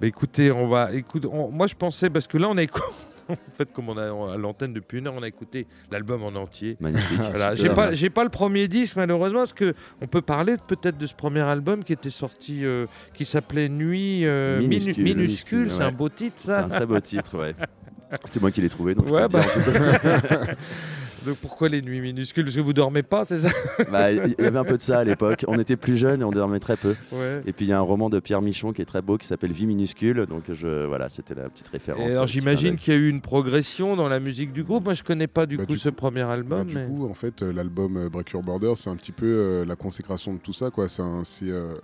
Bah 0.00 0.06
écoutez, 0.06 0.50
on 0.50 0.66
va 0.66 0.92
écoute, 0.94 1.26
on- 1.30 1.50
moi 1.50 1.66
je 1.66 1.74
pensais 1.74 2.08
parce 2.08 2.26
que 2.26 2.38
là 2.38 2.48
on 2.48 2.56
a 2.56 2.62
écouté 2.62 2.86
en 3.48 3.56
fait 3.56 3.72
comme 3.72 3.88
on 3.88 3.96
a 3.96 4.04
à 4.34 4.36
l'antenne 4.36 4.72
depuis 4.72 4.98
une 4.98 5.06
heure, 5.06 5.14
on 5.16 5.22
a 5.22 5.28
écouté 5.28 5.66
l'album 5.90 6.22
en 6.22 6.28
entier. 6.34 6.76
Magnifique. 6.80 7.18
Voilà, 7.20 7.54
j'ai 7.54 7.68
pas 7.70 7.92
j'ai 7.94 8.10
pas 8.10 8.24
le 8.24 8.30
premier 8.30 8.68
disque 8.68 8.96
malheureusement 8.96 9.40
parce 9.40 9.52
que 9.52 9.74
on 10.00 10.06
peut 10.06 10.22
parler 10.22 10.56
peut-être 10.66 10.98
de 10.98 11.06
ce 11.06 11.14
premier 11.14 11.40
album 11.40 11.82
qui 11.84 11.92
était 11.92 12.10
sorti 12.10 12.64
euh, 12.64 12.86
qui 13.14 13.24
s'appelait 13.24 13.68
Nuit 13.68 14.26
euh, 14.26 14.60
Minu- 14.60 15.00
Minuscule, 15.02 15.70
c'est 15.70 15.82
un 15.82 15.92
beau 15.92 16.08
titre 16.08 16.34
C'est 16.36 16.46
ça. 16.48 16.64
un 16.64 16.68
très 16.68 16.86
beau 16.86 17.00
titre, 17.00 17.38
ouais. 17.38 17.54
C'est 18.24 18.40
moi 18.40 18.50
qui 18.50 18.60
l'ai 18.60 18.68
trouvé, 18.68 18.94
donc 18.96 19.06
je 19.06 19.12
Ouais, 19.12 19.28
peux 19.28 19.38
dire, 19.38 20.22
cas. 20.28 20.54
Donc 21.26 21.36
pourquoi 21.36 21.68
les 21.68 21.82
nuits 21.82 22.00
minuscules? 22.00 22.44
Parce 22.44 22.56
que 22.56 22.60
vous 22.60 22.72
dormez 22.72 23.02
pas, 23.02 23.24
c'est 23.24 23.38
ça? 23.38 23.50
Bah, 23.90 24.10
Il 24.12 24.34
y 24.38 24.44
avait 24.46 24.58
un 24.58 24.64
peu 24.64 24.76
de 24.76 24.82
ça 24.82 24.98
à 25.00 25.04
l'époque. 25.04 25.44
On 25.48 25.58
était 25.58 25.76
plus 25.76 25.96
jeunes 25.96 26.20
et 26.22 26.24
on 26.24 26.30
dormait 26.32 26.60
très 26.60 26.76
peu. 26.76 26.94
Ouais. 27.12 27.42
Et 27.46 27.52
puis 27.52 27.66
il 27.66 27.68
y 27.68 27.72
a 27.72 27.78
un 27.78 27.82
roman 27.82 28.08
de 28.10 28.18
Pierre 28.20 28.42
Michon 28.42 28.72
qui 28.72 28.82
est 28.82 28.86
très 28.86 29.02
beau 29.02 29.18
qui 29.18 29.26
s'appelle 29.26 29.52
Vie 29.52 29.66
minuscule. 29.66 30.26
Donc 30.26 30.44
je, 30.52 30.86
voilà, 30.86 31.08
c'était 31.08 31.34
la 31.34 31.48
petite 31.48 31.68
référence. 31.68 32.08
Et 32.08 32.12
alors 32.12 32.24
petit 32.24 32.32
j'imagine 32.34 32.76
qu'il 32.76 32.94
y 32.94 32.96
a 32.96 33.00
eu 33.00 33.08
une 33.08 33.20
progression 33.20 33.96
dans 33.96 34.08
la 34.08 34.20
musique 34.20 34.52
du 34.52 34.64
groupe. 34.64 34.84
Moi 34.84 34.94
je 34.94 35.02
connais 35.02 35.26
pas 35.26 35.46
du 35.46 35.56
Bah, 35.58 35.66
coup 35.66 35.72
du 35.72 35.78
ce 35.78 35.88
premier 35.90 36.20
Bah, 36.22 36.32
album. 36.32 36.64
du 36.66 36.74
mais- 36.74 36.86
coup, 36.86 37.08
en 37.08 37.14
fait, 37.14 37.42
euh, 37.42 37.52
l'album 37.52 37.96
euh, 37.96 38.08
Break 38.08 38.30
Your 38.30 38.42
Border, 38.42 38.72
c'est 38.76 38.90
un 38.90 38.96
petit 38.96 39.12
peu 39.12 39.26
euh, 39.26 39.64
la 39.64 39.76
consécration 39.76 40.32
de 40.34 40.38
tout 40.38 40.52
ça. 40.52 40.70
Quoi. 40.70 40.88
C'est 40.88 41.02
euh, 41.50 41.74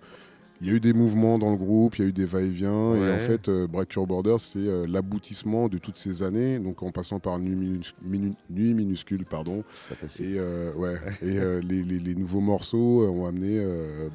il 0.60 0.66
y 0.68 0.70
a 0.70 0.74
eu 0.74 0.80
des 0.80 0.92
mouvements 0.92 1.38
dans 1.38 1.50
le 1.50 1.56
groupe, 1.56 1.98
il 1.98 2.02
y 2.02 2.04
a 2.06 2.08
eu 2.08 2.12
des 2.12 2.24
va-et-vient. 2.24 2.94
Et 2.94 3.12
en 3.12 3.18
fait, 3.18 3.48
euh, 3.48 3.66
Break 3.66 3.92
Your 3.94 4.06
Border, 4.06 4.36
c'est 4.38 4.58
euh, 4.58 4.86
l'aboutissement 4.88 5.68
de 5.68 5.78
toutes 5.78 5.98
ces 5.98 6.22
années. 6.22 6.58
Donc, 6.58 6.82
en 6.82 6.90
passant 6.90 7.18
par 7.20 7.38
Nuit, 7.38 7.54
Minus- 7.56 7.94
Minu- 8.02 8.34
Nuit 8.50 8.74
minuscule, 8.74 9.24
pardon. 9.26 9.64
Et, 10.20 10.36
euh, 10.38 10.72
ouais, 10.74 10.94
et 11.22 11.38
euh, 11.38 11.60
les, 11.60 11.82
les- 11.82 11.98
les 11.98 12.14
nouveaux 12.14 12.40
morceaux 12.40 13.06
ont 13.08 13.26
amené 13.26 13.64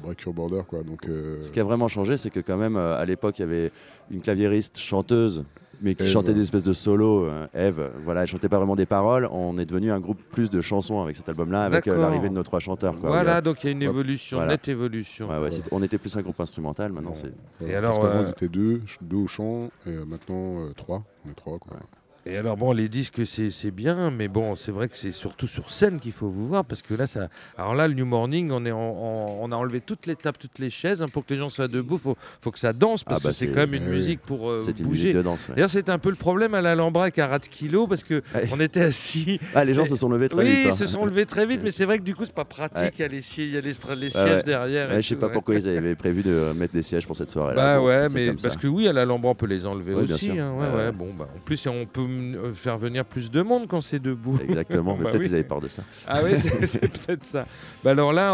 Break 0.02 0.22
Your 0.22 0.34
Border. 0.34 0.62
Quoi. 0.68 0.82
Donc, 0.82 1.02
Ce 1.06 1.50
qui 1.50 1.60
a 1.60 1.64
vraiment 1.64 1.88
changé, 1.88 2.16
c'est 2.16 2.30
que 2.30 2.40
quand 2.40 2.56
même, 2.56 2.76
à 2.76 3.04
l'époque, 3.04 3.38
il 3.38 3.42
y 3.42 3.44
avait 3.44 3.70
une 4.10 4.20
claviériste 4.22 4.78
chanteuse, 4.78 5.44
mais 5.82 5.94
qui 5.94 6.04
Eve. 6.04 6.10
chantait 6.10 6.32
des 6.34 6.42
espèces 6.42 6.64
de 6.64 6.72
solos. 6.72 7.24
euh, 7.26 7.46
Eve, 7.54 7.90
voilà, 8.04 8.22
elle 8.22 8.26
chantait 8.28 8.48
pas 8.48 8.58
vraiment 8.58 8.76
des 8.76 8.86
paroles. 8.86 9.28
On 9.32 9.58
est 9.58 9.64
devenu 9.66 9.90
un 9.90 10.00
groupe 10.00 10.18
plus 10.30 10.48
de 10.50 10.60
chansons 10.60 11.02
avec 11.02 11.16
cet 11.16 11.28
album-là, 11.28 11.64
avec 11.64 11.86
euh, 11.88 12.00
l'arrivée 12.00 12.28
de 12.28 12.34
nos 12.34 12.42
trois 12.42 12.60
chanteurs. 12.60 12.98
quoi. 12.98 13.10
Voilà, 13.10 13.40
donc 13.40 13.62
il 13.62 13.66
y 13.66 13.68
a 13.68 13.72
une 13.72 13.82
évolution, 13.82 14.38
voilà. 14.38 14.52
nette 14.52 14.68
évolution. 14.68 15.28
Ouais, 15.28 15.38
ouais, 15.38 15.50
c'était- 15.50 15.68
on 15.72 15.82
était 15.82 15.98
plus 15.98 16.16
un 16.16 16.22
groupe 16.22 16.40
instrumental, 16.40 16.92
maintenant 16.92 17.14
c'est. 17.14 17.26
Et 17.28 17.72
parce 17.72 17.74
alors, 17.74 18.00
qu'avant, 18.00 18.18
euh, 18.20 18.24
ils 18.26 18.30
étaient 18.30 18.48
deux, 18.48 18.80
deux 19.00 19.16
au 19.16 19.26
chant, 19.26 19.70
et 19.86 19.90
euh, 19.90 20.04
maintenant 20.04 20.60
euh, 20.60 20.72
trois. 20.76 21.02
On 21.26 21.30
est 21.30 21.34
trois. 21.34 21.58
Quoi. 21.58 21.76
Et 22.24 22.36
alors 22.36 22.56
bon, 22.56 22.72
les 22.72 22.88
disques 22.88 23.22
c'est 23.26 23.70
bien, 23.72 24.12
mais 24.12 24.28
bon, 24.28 24.54
c'est 24.54 24.70
vrai 24.70 24.88
que 24.88 24.96
c'est 24.96 25.10
surtout 25.10 25.48
sur 25.48 25.72
scène 25.72 25.98
qu'il 25.98 26.12
faut 26.12 26.28
vous 26.28 26.46
voir 26.46 26.64
parce 26.64 26.80
que 26.80 26.94
là, 26.94 27.08
ça. 27.08 27.28
Alors 27.58 27.74
là, 27.74 27.88
le 27.88 27.94
New 27.94 28.06
Morning, 28.06 28.50
on 28.52 28.64
est 28.64 28.70
on 28.72 29.50
a 29.50 29.56
enlevé 29.56 29.80
toutes 29.80 30.06
les 30.06 30.14
tables, 30.14 30.38
toutes 30.38 30.60
les 30.60 30.70
chaises 30.70 31.02
hein, 31.02 31.06
pour 31.12 31.26
que 31.26 31.34
les 31.34 31.40
gens 31.40 31.50
soient 31.50 31.66
debout. 31.66 31.98
Faut 31.98 32.16
faut 32.40 32.52
que 32.52 32.60
ça 32.60 32.72
danse 32.72 33.02
parce 33.02 33.20
ah, 33.20 33.24
bah, 33.24 33.30
que 33.30 33.36
c'est 33.36 33.48
quand 33.48 33.56
même 33.56 33.74
une 33.74 33.88
musique 33.88 34.20
pour 34.20 34.50
euh, 34.50 34.64
bouger. 34.82 35.12
D'ailleurs, 35.12 35.70
c'est 35.70 35.88
un 35.88 35.98
peu 35.98 36.10
le 36.10 36.16
problème 36.16 36.54
à 36.54 36.60
l'Alhambra 36.60 37.04
avec 37.04 37.16
Rat 37.16 37.40
Kilo 37.40 37.88
parce 37.88 38.04
que 38.04 38.22
on 38.52 38.60
était 38.60 38.82
assis. 38.82 39.40
Ah, 39.54 39.64
les 39.64 39.74
gens 39.74 39.84
se 39.84 39.96
sont 39.96 40.08
levés 40.08 40.28
très 40.28 40.44
vite. 40.44 40.54
Oui, 40.54 40.62
ils 40.64 40.68
hein. 40.68 40.72
se 40.72 40.86
sont 40.86 41.04
levés 41.04 41.26
très 41.26 41.44
vite, 41.44 41.60
mais 41.64 41.72
c'est 41.72 41.84
vrai 41.84 41.98
que 41.98 42.04
du 42.04 42.14
coup, 42.14 42.24
c'est 42.24 42.34
pas 42.34 42.44
pratique. 42.44 42.94
Il 42.98 43.02
y 43.02 43.04
a 43.04 43.08
les, 43.08 43.38
il 43.38 43.50
y 43.50 43.56
a 43.56 43.60
les, 43.60 44.10
sièges 44.10 44.44
derrière. 44.44 44.94
je 44.94 45.08
sais 45.08 45.16
pas 45.16 45.28
pourquoi 45.28 45.56
ils 45.56 45.68
avaient 45.68 45.96
prévu 45.96 46.22
de 46.22 46.52
mettre 46.54 46.74
des 46.74 46.82
sièges 46.82 47.06
pour 47.06 47.16
cette 47.16 47.30
soirée. 47.30 47.56
Bah 47.56 47.80
ouais, 47.80 48.08
mais 48.10 48.32
parce 48.34 48.56
que 48.56 48.68
oui, 48.68 48.86
à 48.86 48.92
l'Alhambra, 48.92 49.32
on 49.32 49.34
peut 49.34 49.46
les 49.46 49.66
enlever 49.66 49.94
aussi. 49.94 50.30
Hein, 50.30 50.92
bon, 50.96 51.08
bah, 51.18 51.28
en 51.34 51.40
plus, 51.40 51.66
on 51.66 51.84
peut 51.84 52.11
euh, 52.12 52.52
faire 52.52 52.78
venir 52.78 53.04
plus 53.04 53.30
de 53.30 53.42
monde 53.42 53.66
quand 53.68 53.80
c'est 53.80 53.98
debout. 53.98 54.38
Exactement, 54.42 54.94
bah 55.00 55.10
peut-être 55.10 55.22
qu'ils 55.22 55.34
avaient 55.34 55.42
peur 55.42 55.60
de 55.60 55.68
ça. 55.68 55.82
Ah 56.06 56.20
oui, 56.24 56.32
c'est 56.36 56.80
peut-être 57.06 57.24
ça. 57.24 57.46
Bah 57.84 57.90
alors 57.90 58.12
là, 58.12 58.32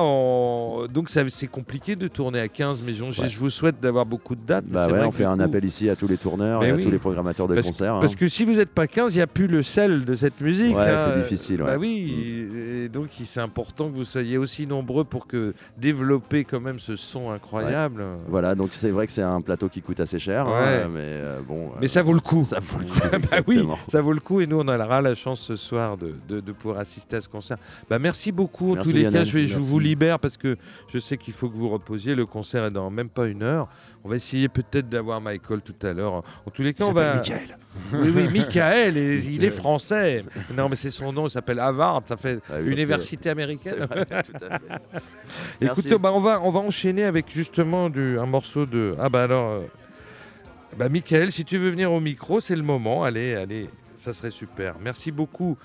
donc 0.88 1.10
c'est 1.10 1.46
compliqué 1.46 1.96
de 1.96 2.08
tourner 2.08 2.40
à 2.40 2.48
15, 2.48 2.82
mais 2.84 2.92
je, 2.92 3.38
vous 3.38 3.50
souhaite 3.50 3.80
d'avoir 3.80 4.06
beaucoup 4.06 4.34
de 4.34 4.44
dates. 4.46 4.66
Bah 4.66 4.88
ouais, 4.88 5.04
on 5.04 5.12
fait 5.12 5.24
un 5.24 5.40
appel 5.40 5.64
ici 5.64 5.88
à 5.90 5.96
tous 5.96 6.08
les 6.08 6.16
tourneurs 6.16 6.62
et 6.64 6.70
à 6.70 6.76
tous 6.76 6.90
les 6.90 6.98
programmateurs 6.98 7.48
de 7.48 7.60
concerts. 7.60 8.00
Parce 8.00 8.16
que 8.16 8.28
si 8.28 8.44
vous 8.44 8.54
n'êtes 8.54 8.70
pas 8.70 8.86
15, 8.86 9.14
il 9.14 9.18
n'y 9.18 9.22
a 9.22 9.26
plus 9.26 9.46
le 9.46 9.62
sel 9.62 10.04
de 10.04 10.14
cette 10.14 10.40
musique. 10.40 10.76
Ouais, 10.76 10.96
c'est 10.96 11.20
difficile. 11.20 11.58
Bah 11.58 11.76
oui, 11.78 12.48
et 12.84 12.88
donc 12.88 13.08
c'est 13.24 13.40
important 13.40 13.90
que 13.90 13.96
vous 13.96 14.04
soyez 14.04 14.38
aussi 14.38 14.66
nombreux 14.66 15.04
pour 15.04 15.26
que 15.26 15.54
développer 15.76 16.44
quand 16.44 16.60
même 16.60 16.78
ce 16.78 16.96
son 16.96 17.30
incroyable. 17.30 18.04
Voilà, 18.28 18.54
donc 18.54 18.70
c'est 18.72 18.90
vrai 18.90 19.06
que 19.06 19.12
c'est 19.12 19.22
un 19.22 19.40
plateau 19.40 19.68
qui 19.68 19.82
coûte 19.82 20.00
assez 20.00 20.18
cher, 20.18 20.46
hein, 20.46 20.88
mais 20.92 21.00
euh, 21.02 21.40
bon. 21.46 21.70
Mais 21.80 21.88
ça 21.88 22.02
vaut 22.02 22.12
le 22.12 22.20
coup. 22.20 22.44
Ça 22.44 22.60
vaut 22.60 22.78
le 22.78 22.84
coup. 23.20 23.28
bah 23.30 23.38
oui, 23.46 23.66
ça 23.88 24.00
vaut 24.00 24.12
le 24.12 24.20
coup 24.20 24.40
et 24.40 24.46
nous 24.46 24.58
on 24.60 24.68
aura 24.68 25.02
la 25.02 25.14
chance 25.14 25.40
ce 25.40 25.56
soir 25.56 25.96
de, 25.96 26.14
de, 26.28 26.52
pouvoir 26.52 26.80
assister 26.80 27.16
à 27.16 27.20
ce 27.20 27.28
concert. 27.28 27.56
Bah 27.88 27.98
merci 27.98 28.32
beaucoup 28.32 28.76
en 28.76 28.82
tous 28.82 28.92
les 28.92 29.10
cas. 29.10 29.24
Je, 29.24 29.32
vais, 29.32 29.46
je 29.46 29.58
vous 29.58 29.78
libère 29.78 30.18
parce 30.18 30.36
que 30.36 30.56
je 30.88 30.98
sais 30.98 31.16
qu'il 31.16 31.34
faut 31.34 31.48
que 31.48 31.56
vous 31.56 31.68
reposiez. 31.68 32.14
Le 32.14 32.26
concert 32.26 32.64
est 32.64 32.70
dans 32.70 32.90
même 32.90 33.08
pas 33.08 33.26
une 33.26 33.42
heure. 33.42 33.68
On 34.04 34.08
va 34.08 34.16
essayer 34.16 34.48
peut-être 34.48 34.88
d'avoir 34.88 35.20
Michael 35.20 35.60
tout 35.60 35.74
à 35.86 35.92
l'heure. 35.92 36.14
En 36.14 36.50
tous 36.52 36.62
les 36.62 36.72
cas, 36.72 36.84
on 36.84 36.92
va. 36.92 37.16
Michael. 37.16 37.58
Oui, 37.92 38.10
oui, 38.14 38.28
Michael, 38.32 38.96
et, 38.96 39.24
il 39.26 39.44
est 39.44 39.50
français. 39.50 40.24
Non, 40.52 40.68
mais 40.68 40.74
c'est 40.74 40.90
son 40.90 41.12
nom, 41.12 41.28
il 41.28 41.30
s'appelle 41.30 41.60
Harvard, 41.60 42.02
ça 42.04 42.16
fait 42.16 42.40
ah 42.50 42.60
université 42.60 43.30
américaine. 43.30 43.86
Vrai, 43.88 44.04
tout 44.04 44.32
à 44.44 44.58
fait. 44.58 45.60
Écoute, 45.60 46.00
bah, 46.00 46.10
on, 46.12 46.18
va, 46.18 46.40
on 46.42 46.50
va 46.50 46.60
enchaîner 46.60 47.04
avec 47.04 47.30
justement 47.30 47.88
du, 47.88 48.18
un 48.18 48.26
morceau 48.26 48.66
de. 48.66 48.96
Ah, 48.98 49.08
bah 49.08 49.22
alors. 49.22 49.50
Euh, 49.50 49.60
bah, 50.76 50.88
Michael, 50.88 51.32
si 51.32 51.44
tu 51.44 51.58
veux 51.58 51.70
venir 51.70 51.92
au 51.92 52.00
micro, 52.00 52.40
c'est 52.40 52.56
le 52.56 52.62
moment. 52.62 53.04
Allez, 53.04 53.34
allez, 53.34 53.68
ça 53.96 54.12
serait 54.12 54.30
super. 54.30 54.76
Merci 54.80 55.10
beaucoup. 55.10 55.56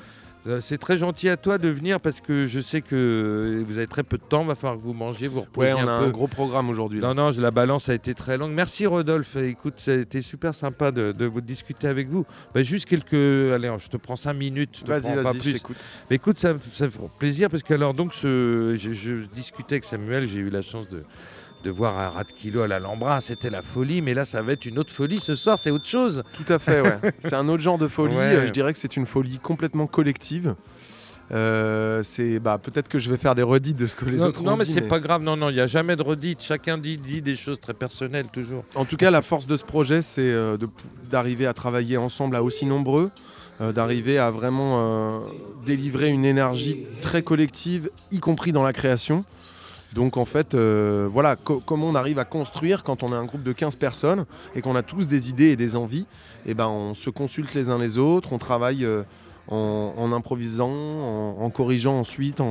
Euh, 0.46 0.60
c'est 0.60 0.78
très 0.78 0.98
gentil 0.98 1.30
à 1.30 1.38
toi 1.38 1.58
de 1.58 1.70
venir 1.70 2.02
parce 2.02 2.20
que 2.20 2.48
je 2.48 2.60
sais 2.60 2.82
que 2.82 3.64
vous 3.66 3.78
avez 3.78 3.88
très 3.88 4.04
peu 4.04 4.18
de 4.18 4.24
temps, 4.24 4.42
il 4.42 4.48
va 4.48 4.56
falloir 4.56 4.78
que 4.78 4.84
vous 4.84 4.94
mangiez, 4.94 5.30
vous 5.30 5.42
reposiez 5.42 5.74
ouais, 5.74 5.82
on 5.82 5.88
a 5.88 5.92
un 5.92 6.10
gros 6.10 6.28
programme 6.28 6.70
aujourd'hui. 6.70 7.00
Non, 7.00 7.14
non, 7.14 7.30
la 7.38 7.52
balance 7.52 7.88
a 7.88 7.94
été 7.94 8.14
très 8.14 8.38
longue. 8.38 8.52
Merci 8.52 8.86
Rodolphe. 8.86 9.38
Écoute, 9.38 9.76
ça 9.78 9.92
a 9.92 9.96
été 9.96 10.22
super 10.22 10.54
sympa 10.54 10.92
de, 10.92 11.26
vous 11.26 11.40
discuter 11.40 11.88
avec 11.88 12.10
vous. 12.10 12.26
Bah, 12.54 12.62
juste 12.62 12.86
quelques, 12.88 13.14
allez, 13.14 13.74
je 13.78 13.88
te 13.88 13.96
prends 13.96 14.18
cinq 14.18 14.34
minutes. 14.34 14.84
Vas-y, 14.86 15.16
vas-y, 15.16 15.42
je 15.42 15.52
t'écoute. 15.52 15.78
écoute, 16.12 16.40
ça, 16.40 16.56
ça 16.72 16.90
fait 16.90 17.00
plaisir 17.20 17.50
parce 17.50 17.64
que 17.64 17.74
alors 17.74 17.94
donc 17.94 18.14
je, 18.14 18.76
je 18.78 19.26
discutais 19.34 19.76
avec 19.76 19.86
Samuel, 19.86 20.28
j'ai 20.28 20.40
eu 20.40 20.50
la 20.50 20.62
chance 20.62 20.90
de 20.90 21.04
de 21.64 21.70
voir 21.70 21.98
un 21.98 22.10
rat 22.10 22.26
de 22.26 22.32
kilo 22.32 22.62
à 22.62 22.68
l'Alhambra, 22.68 23.22
c'était 23.22 23.50
la 23.50 23.62
folie, 23.62 24.02
mais 24.02 24.14
là 24.14 24.26
ça 24.26 24.42
va 24.42 24.52
être 24.54 24.66
une 24.66 24.78
autre 24.78 24.92
folie 24.92 25.18
ce 25.18 25.34
soir, 25.34 25.58
c'est 25.58 25.72
autre 25.72 25.88
chose. 25.88 26.24
Tout 26.34 26.52
à 26.52 26.60
fait, 26.60 26.82
ouais. 26.82 26.98
c'est 27.20 27.34
un 27.34 27.48
autre 27.48 27.64
genre 27.64 27.78
de 27.78 27.88
folie, 27.88 28.18
euh, 28.18 28.46
je 28.46 28.52
dirais 28.52 28.74
que 28.74 28.80
c'est 28.80 28.98
une 28.98 29.06
folie 29.06 29.40
complètement 29.40 29.88
collective. 29.88 30.56
Euh, 31.32 32.04
c'est 32.04 32.38
bah, 32.40 32.60
peut-être 32.62 32.90
que 32.90 33.00
je 33.00 33.10
vais 33.10 33.18
faire 33.18 33.34
des 33.34 33.44
redites 33.44 33.78
de 33.78 33.88
ce 33.88 33.96
que 33.96 34.04
les 34.06 34.24
autres 34.24 34.42
ont 34.42 34.44
non, 34.44 34.58
mais 34.58 34.66
c'est 34.66 34.82
pas 34.82 35.00
grave. 35.00 35.24
Non, 35.24 35.38
non, 35.38 35.50
il 35.50 35.56
n'y 35.56 35.62
a 35.62 35.68
jamais 35.68 35.96
de 35.96 36.04
redites. 36.04 36.44
Chacun 36.44 36.78
dit, 36.78 36.98
dit 36.98 37.22
des 37.22 37.38
choses 37.38 37.60
très 37.62 37.74
personnelles 37.74 38.28
toujours. 38.32 38.66
En 38.76 38.84
tout 38.84 38.98
cas, 38.98 39.10
la 39.10 39.22
force 39.22 39.48
de 39.48 39.56
ce 39.56 39.64
projet, 39.64 40.02
c'est 40.02 40.22
euh, 40.22 40.58
d'arriver 41.10 41.46
à 41.48 41.54
travailler 41.54 41.96
ensemble 41.96 42.36
à 42.36 42.44
aussi 42.44 42.66
nombreux, 42.66 43.10
d'arriver 43.74 44.18
à 44.18 44.30
vraiment 44.32 45.22
délivrer 45.66 46.10
une 46.10 46.26
énergie 46.26 46.86
très 47.02 47.22
collective, 47.22 47.90
y 48.12 48.20
compris 48.20 48.52
dans 48.52 48.64
la 48.64 48.74
création. 48.74 49.24
Donc 49.94 50.18
en 50.18 50.26
fait, 50.26 50.54
euh, 50.54 51.08
voilà, 51.10 51.36
comment 51.36 51.88
on 51.88 51.96
arrive 51.96 52.20
à 52.20 52.26
construire 52.26 52.84
quand 52.84 53.04
on 53.04 53.12
est 53.12 53.16
un 53.16 53.26
groupe 53.26 53.44
de 53.44 53.52
15 53.52 53.76
personnes 53.76 54.26
et 54.56 54.62
qu'on 54.62 54.76
a 54.76 54.84
tous 54.84 55.08
des 55.08 55.30
idées 55.30 55.52
et 55.52 55.56
des 55.56 55.76
envies, 55.76 56.08
et 56.46 56.52
eh 56.52 56.54
ben 56.54 56.68
on 56.68 56.96
se 56.96 57.10
consulte 57.10 57.54
les 57.54 57.70
uns 57.70 57.78
les 57.78 57.98
autres, 57.98 58.34
on 58.34 58.38
travaille 58.38 58.86
euh, 58.86 59.04
en, 59.50 60.12
improvisant, 60.12 60.72
en, 60.72 61.50
corrigeant 61.50 62.00
ensuite, 62.00 62.42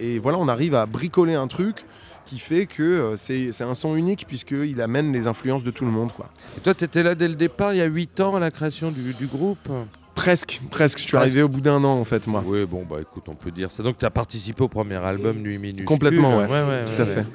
et 0.00 0.18
voilà, 0.18 0.38
on 0.38 0.48
arrive 0.48 0.74
à 0.74 0.86
bricoler 0.86 1.34
un 1.34 1.48
truc 1.48 1.84
qui 2.24 2.38
fait 2.38 2.66
que 2.66 2.82
euh, 2.82 3.16
c'est 3.16 3.62
un 3.62 3.74
son 3.74 3.96
unique 3.96 4.26
puisqu'il 4.26 4.80
amène 4.80 5.12
les 5.12 5.26
influences 5.26 5.64
de 5.64 5.70
tout 5.70 5.84
le 5.84 5.90
monde. 5.90 6.10
Et 6.56 6.60
toi, 6.60 6.74
tu 6.74 6.84
étais 6.84 7.02
là 7.02 7.14
dès 7.14 7.28
le 7.28 7.34
départ, 7.34 7.74
il 7.74 7.78
y 7.78 7.82
a 7.82 7.86
8 7.86 8.20
ans 8.20 8.36
à 8.36 8.40
la 8.40 8.50
création 8.50 8.90
du 8.90 9.26
groupe? 9.26 9.68
Presque, 10.14 10.60
presque. 10.70 10.98
Je 10.98 11.04
suis 11.04 11.16
arrivé 11.16 11.42
au 11.42 11.48
bout 11.48 11.60
d'un 11.60 11.82
an 11.84 11.98
en 11.98 12.04
fait, 12.04 12.26
moi. 12.26 12.42
Oui, 12.46 12.64
bon, 12.66 12.84
bah 12.88 12.96
écoute, 13.00 13.24
on 13.28 13.34
peut 13.34 13.50
dire 13.50 13.70
ça. 13.70 13.82
Donc, 13.82 13.98
tu 13.98 14.04
as 14.04 14.10
participé 14.10 14.62
au 14.62 14.68
premier 14.68 14.96
album 14.96 15.38
Nuit 15.38 15.58
Minuscule. 15.58 15.84
Complètement, 15.86 16.38
ouais. 16.38 16.84
Tout 16.84 17.00
à 17.00 17.06
fait. 17.06 17.26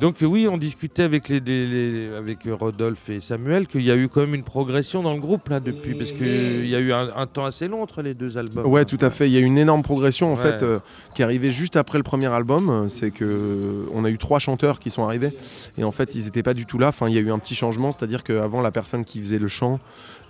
Donc 0.00 0.16
oui, 0.20 0.48
on 0.50 0.58
discutait 0.58 1.04
avec, 1.04 1.28
les, 1.28 2.08
avec 2.16 2.40
Rodolphe 2.46 3.08
et 3.08 3.20
Samuel 3.20 3.66
qu'il 3.66 3.82
y 3.82 3.90
a 3.90 3.96
eu 3.96 4.08
quand 4.08 4.20
même 4.20 4.34
une 4.34 4.42
progression 4.42 5.02
dans 5.02 5.14
le 5.14 5.20
groupe 5.20 5.48
là 5.48 5.60
depuis, 5.60 5.94
parce 5.94 6.10
qu'il 6.12 6.66
y 6.66 6.74
a 6.74 6.80
eu 6.80 6.92
un, 6.92 7.26
temps 7.26 7.44
assez 7.44 7.68
long 7.68 7.82
entre 7.82 8.02
les 8.02 8.14
deux 8.14 8.36
albums. 8.36 8.66
Ouais, 8.66 8.84
tout 8.84 8.98
à 9.00 9.10
fait. 9.10 9.28
Il 9.28 9.32
y 9.32 9.36
a 9.36 9.40
eu 9.40 9.44
une 9.44 9.58
énorme 9.58 9.82
progression 9.82 10.32
en 10.32 10.36
fait 10.36 10.62
euh, 10.62 10.80
qui 11.14 11.22
est 11.22 11.24
arrivée 11.24 11.50
juste 11.50 11.76
après 11.76 11.98
le 11.98 12.04
premier 12.04 12.26
album. 12.26 12.88
C'est 12.88 13.10
que 13.10 13.86
on 13.94 14.04
a 14.04 14.10
eu 14.10 14.18
trois 14.18 14.38
chanteurs 14.38 14.80
qui 14.80 14.90
sont 14.90 15.04
arrivés 15.04 15.36
et 15.78 15.84
en 15.84 15.92
fait 15.92 16.14
ils 16.14 16.24
n'étaient 16.24 16.42
pas 16.42 16.54
du 16.54 16.66
tout 16.66 16.78
là. 16.78 16.88
Enfin, 16.88 17.08
il 17.08 17.14
y 17.14 17.18
a 17.18 17.20
eu 17.20 17.30
un 17.30 17.38
petit 17.38 17.54
changement, 17.54 17.92
c'est-à-dire 17.92 18.24
qu'avant 18.24 18.62
la 18.62 18.72
personne 18.72 19.04
qui 19.04 19.20
faisait 19.20 19.38
le 19.38 19.48
chant, 19.48 19.78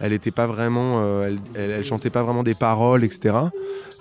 elle 0.01 0.13
était 0.13 0.31
pas 0.31 0.47
vraiment, 0.47 1.01
euh, 1.03 1.35
elle, 1.55 1.85
chantait 1.85 2.11
pas 2.11 2.23
vraiment 2.23 2.43
des 2.43 2.55
paroles, 2.55 3.05
etc. 3.05 3.37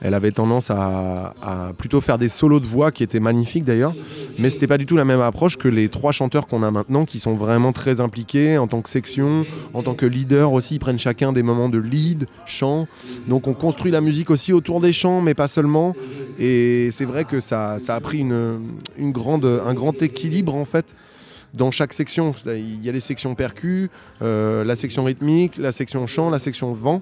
Elle 0.02 0.14
avait 0.14 0.32
tendance 0.32 0.70
à, 0.70 1.34
à, 1.42 1.72
plutôt 1.78 2.02
faire 2.02 2.18
des 2.18 2.28
solos 2.28 2.60
de 2.60 2.66
voix 2.66 2.92
qui 2.92 3.04
étaient 3.04 3.22
magnifiques 3.22 3.64
d'ailleurs, 3.64 3.94
mais 4.38 4.50
c'était 4.50 4.68
pas 4.68 4.78
du 4.78 4.86
tout 4.86 4.98
la 4.98 5.06
même 5.06 5.22
approche 5.22 5.45
que 5.50 5.68
les 5.68 5.90
trois 5.90 6.12
chanteurs 6.12 6.48
qu'on 6.48 6.64
a 6.64 6.72
maintenant 6.72 7.06
qui 7.06 7.20
sont 7.20 7.36
vraiment 7.36 7.72
très 7.72 8.02
impliqués 8.02 8.58
en 8.58 8.68
tant 8.68 8.82
que 8.82 8.90
section, 8.90 9.46
en 9.74 9.84
tant 9.84 9.94
que 9.94 10.06
leader 10.06 10.52
aussi, 10.52 10.76
ils 10.76 10.80
prennent 10.80 11.00
chacun 11.00 11.32
des 11.32 11.44
moments 11.44 11.70
de 11.70 11.78
lead, 11.78 12.28
chant. 12.46 12.88
Donc 13.28 13.48
on 13.48 13.54
construit 13.54 13.92
la 13.92 14.02
musique 14.02 14.30
aussi 14.30 14.52
autour 14.52 14.82
des 14.82 14.94
chants, 14.94 15.22
mais 15.22 15.34
pas 15.34 15.48
seulement. 15.48 15.96
Et 16.40 16.90
c'est 16.92 17.06
vrai 17.06 17.24
que 17.24 17.40
ça, 17.40 17.78
a 17.88 18.00
pris 18.02 18.20
une 18.20 19.12
grande, 19.12 19.46
un 19.46 19.74
grand 19.74 20.02
équilibre 20.02 20.56
en 20.56 20.66
fait 20.66 20.96
dans 21.56 21.72
chaque 21.72 21.94
section. 21.94 22.36
Il 22.46 22.84
y 22.84 22.90
a 22.90 22.92
les 22.92 23.00
sections 23.00 23.34
percus, 23.34 23.90
euh, 24.22 24.64
la 24.64 24.76
section 24.76 25.04
rythmique, 25.06 25.58
la 25.58 25.72
section 25.72 26.06
chant, 26.08 26.30
la 26.30 26.40
section 26.40 26.74
vent. 26.74 27.02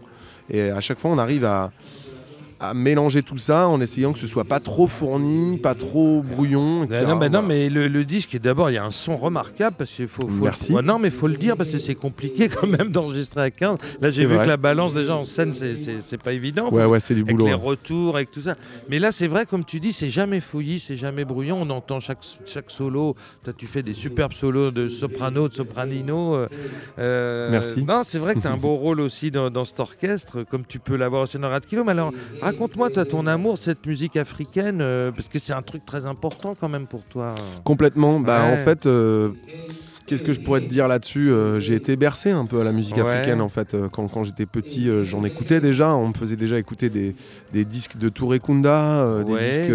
Et 0.49 0.69
à 0.69 0.81
chaque 0.81 0.99
fois, 0.99 1.11
on 1.11 1.17
arrive 1.17 1.45
à, 1.45 1.71
à 2.63 2.73
mélanger 2.73 3.23
tout 3.23 3.37
ça 3.37 3.67
en 3.67 3.81
essayant 3.81 4.13
que 4.13 4.19
ce 4.19 4.27
soit 4.27 4.45
pas 4.45 4.61
trop 4.61 4.87
fourni, 4.87 5.57
pas 5.57 5.75
trop 5.75 6.21
brouillon, 6.21 6.83
etc. 6.83 7.03
non, 7.07 7.17
mais, 7.17 7.29
non, 7.29 7.41
mais 7.41 7.69
le, 7.69 8.05
disque, 8.05 8.39
d'abord, 8.39 8.69
il 8.69 8.75
y 8.75 8.77
a 8.77 8.85
un 8.85 8.91
son 8.91 9.17
remarquable 9.17 9.75
parce 9.77 9.91
qu'il 9.91 10.07
faut, 10.07 10.27
Merci. 10.41 10.73
non, 10.73 10.97
mais 10.97 11.09
faut 11.09 11.27
le 11.27 11.35
dire 11.35 11.57
parce 11.57 11.71
que 11.71 11.77
c'est 11.77 11.95
compliqué 11.95 12.47
quand 12.53 12.67
même 12.67 12.89
d'enregistrer 12.89 13.41
à 13.41 13.51
15. 13.51 13.77
Là, 13.99 14.09
j'ai 14.09 14.25
vu 14.25 14.37
que 14.37 14.47
la 14.47 14.57
balance 14.57 14.93
déjà 14.93 15.15
en 15.15 15.25
scène, 15.25 15.51
c'est 15.53 16.23
pas 16.23 16.31
évident. 16.31 16.69
Ouais, 16.71 16.85
ouais, 16.85 16.99
c'est 16.99 17.15
du 17.15 17.23
boulot. 17.23 17.45
Avec 17.45 17.57
les 17.57 17.67
retours, 17.67 18.15
avec 18.15 18.31
tout 18.31 18.41
ça. 18.41 18.55
Mais 18.89 18.99
là, 18.99 19.11
c'est 19.11 19.27
vrai, 19.27 19.45
comme 19.45 19.65
tu 19.65 19.79
dis, 19.79 19.91
c'est 19.91 20.09
jamais 20.09 20.39
fouillis, 20.39 20.79
c'est 20.79 20.95
jamais 20.95 21.25
brouillon. 21.25 21.61
On 21.61 21.69
entend 21.69 21.99
chaque, 21.99 22.19
chaque 22.45 22.71
solo. 22.71 23.15
Toi, 23.43 23.53
tu 23.57 23.67
fais 23.67 23.83
des 23.83 23.93
superbes 23.93 24.33
solos 24.33 24.71
de 24.71 24.87
soprano, 24.87 25.49
de 25.49 25.53
sopranino. 25.53 26.35
Euh, 26.35 26.47
euh, 26.99 27.51
Merci. 27.51 27.83
Non, 27.83 28.03
c'est 28.03 28.19
vrai 28.19 28.35
que 28.35 28.39
tu 28.39 28.47
as 28.47 28.51
un 28.51 28.57
beau 28.57 28.75
rôle 28.75 29.01
aussi 29.01 29.31
dans, 29.31 29.49
dans, 29.49 29.65
cet 29.65 29.79
orchestre, 29.79 30.43
comme 30.49 30.65
tu 30.65 30.79
peux 30.79 30.95
l'avoir 30.95 31.23
aussi 31.23 31.37
dans 31.37 31.49
Rat 31.49 31.61
Kilo. 31.61 31.83
Mais 31.83 31.91
alors, 31.91 32.13
Raconte-moi, 32.53 32.89
as 32.95 33.05
ton 33.05 33.27
amour 33.27 33.57
cette 33.57 33.85
musique 33.85 34.15
africaine, 34.15 34.79
euh, 34.81 35.11
parce 35.11 35.27
que 35.27 35.39
c'est 35.39 35.53
un 35.53 35.61
truc 35.61 35.85
très 35.85 36.05
important 36.05 36.55
quand 36.59 36.69
même 36.69 36.87
pour 36.87 37.03
toi. 37.03 37.35
Complètement. 37.63 38.19
Bah, 38.19 38.45
en 38.45 38.57
fait, 38.57 38.85
euh, 38.85 39.29
qu'est-ce 40.05 40.23
que 40.23 40.33
je 40.33 40.39
pourrais 40.39 40.61
te 40.61 40.69
dire 40.69 40.87
là-dessus 40.87 41.31
euh, 41.31 41.59
J'ai 41.59 41.75
été 41.75 41.95
bercé 41.95 42.31
un 42.31 42.45
peu 42.45 42.61
à 42.61 42.63
la 42.63 42.71
musique 42.71 42.97
africaine, 42.97 43.41
en 43.41 43.49
fait. 43.49 43.75
quand, 43.91 44.07
quand 44.07 44.23
j'étais 44.23 44.45
petit, 44.45 44.89
j'en 45.03 45.23
écoutais 45.23 45.59
déjà. 45.59 45.95
On 45.95 46.09
me 46.09 46.13
faisait 46.13 46.35
déjà 46.35 46.59
écouter 46.59 46.89
des, 46.89 47.15
des 47.51 47.65
disques 47.65 47.97
de 47.97 48.09
Touré 48.09 48.39
Kunda, 48.39 49.23
des 49.23 49.37
disques 49.37 49.73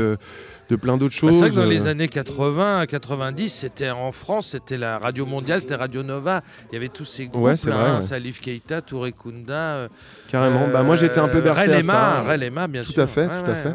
de 0.69 0.77
plein 0.77 0.97
d'autres 0.97 1.15
choses. 1.15 1.35
c'est 1.35 1.41
vrai 1.41 1.51
que 1.51 1.55
dans 1.55 1.65
les 1.65 1.87
années 1.87 2.09
80, 2.09 2.87
90, 2.87 3.49
c'était 3.49 3.91
en 3.91 4.13
France, 4.13 4.49
c'était 4.49 4.77
la 4.77 4.99
radio 4.99 5.27
mondiale, 5.27 5.61
c'était 5.61 5.75
Radio 5.75 6.03
Nova. 6.03 6.43
Il 6.71 6.75
y 6.75 6.77
avait 6.77 6.89
tous 6.89 7.05
ces 7.05 7.27
groupes, 7.27 7.43
ouais, 7.45 7.55
là, 7.67 7.95
vrai, 7.95 8.03
Salif 8.03 8.41
Keita, 8.41 8.83
Touré 8.83 9.13
Kunda. 9.13 9.89
Carrément. 10.29 10.69
bah, 10.69 10.83
moi, 10.83 10.97
j'étais 10.97 11.19
un 11.19 11.29
peu 11.29 11.41
bercé 11.41 11.73
à 11.73 11.83
ça. 11.83 12.23
Relema, 12.23 12.69
bien 12.69 12.83
tout 12.83 12.93
sûr. 12.93 13.03
À 13.03 13.07
fait, 13.07 13.27
tout 13.27 13.51
à 13.51 13.55
fait. 13.55 13.75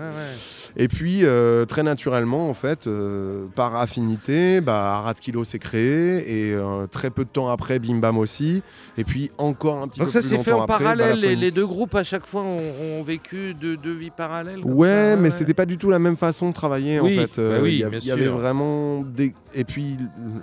Et 0.75 0.87
puis, 0.87 1.19
euh, 1.23 1.65
très 1.65 1.83
naturellement, 1.83 2.49
en 2.49 2.53
fait, 2.53 2.87
euh, 2.87 3.45
par 3.55 3.75
affinité, 3.75 4.59
bah, 4.61 4.95
Arad 4.97 5.19
Kilo 5.19 5.43
s'est 5.43 5.59
créé. 5.59 6.49
Et 6.49 6.53
euh, 6.53 6.87
très 6.87 7.09
peu 7.09 7.23
de 7.25 7.29
temps 7.29 7.49
après, 7.49 7.79
Bim 7.79 7.95
Bam 7.99 8.17
aussi. 8.17 8.63
Et 8.97 9.03
puis, 9.03 9.29
encore 9.37 9.81
un 9.81 9.87
petit 9.87 9.99
Donc 9.99 10.07
peu 10.07 10.13
ça 10.13 10.19
plus 10.19 10.29
s'est 10.29 10.37
fait 10.39 10.51
en 10.51 10.59
longtemps 10.59 10.73
après, 10.73 10.83
parallèle. 10.83 11.07
Les, 11.15 11.21
Balafonix. 11.27 11.41
les 11.41 11.51
deux 11.51 11.67
groupes, 11.67 11.95
à 11.95 12.03
chaque 12.03 12.25
fois, 12.25 12.41
ont, 12.41 12.59
ont 12.99 13.03
vécu 13.03 13.53
deux, 13.53 13.77
deux 13.77 13.93
vies 13.93 14.09
parallèles. 14.15 14.61
Ouais, 14.63 15.11
ça, 15.13 15.17
mais 15.17 15.29
c'était 15.31 15.53
pas 15.53 15.65
du 15.65 15.77
tout 15.77 15.89
la 15.89 15.99
même 15.99 16.17
façon 16.17 16.49
de 16.49 16.53
travailler 16.53 16.99
Oui, 16.99 17.17
en 17.19 17.21
fait. 17.21 17.39
bah 17.39 17.57
oui, 17.61 17.83
il 18.01 18.05
y, 18.05 18.11
avait 18.11 18.27
vraiment 18.27 19.01
des. 19.01 19.33
Et 19.55 19.65
puis 19.65 19.97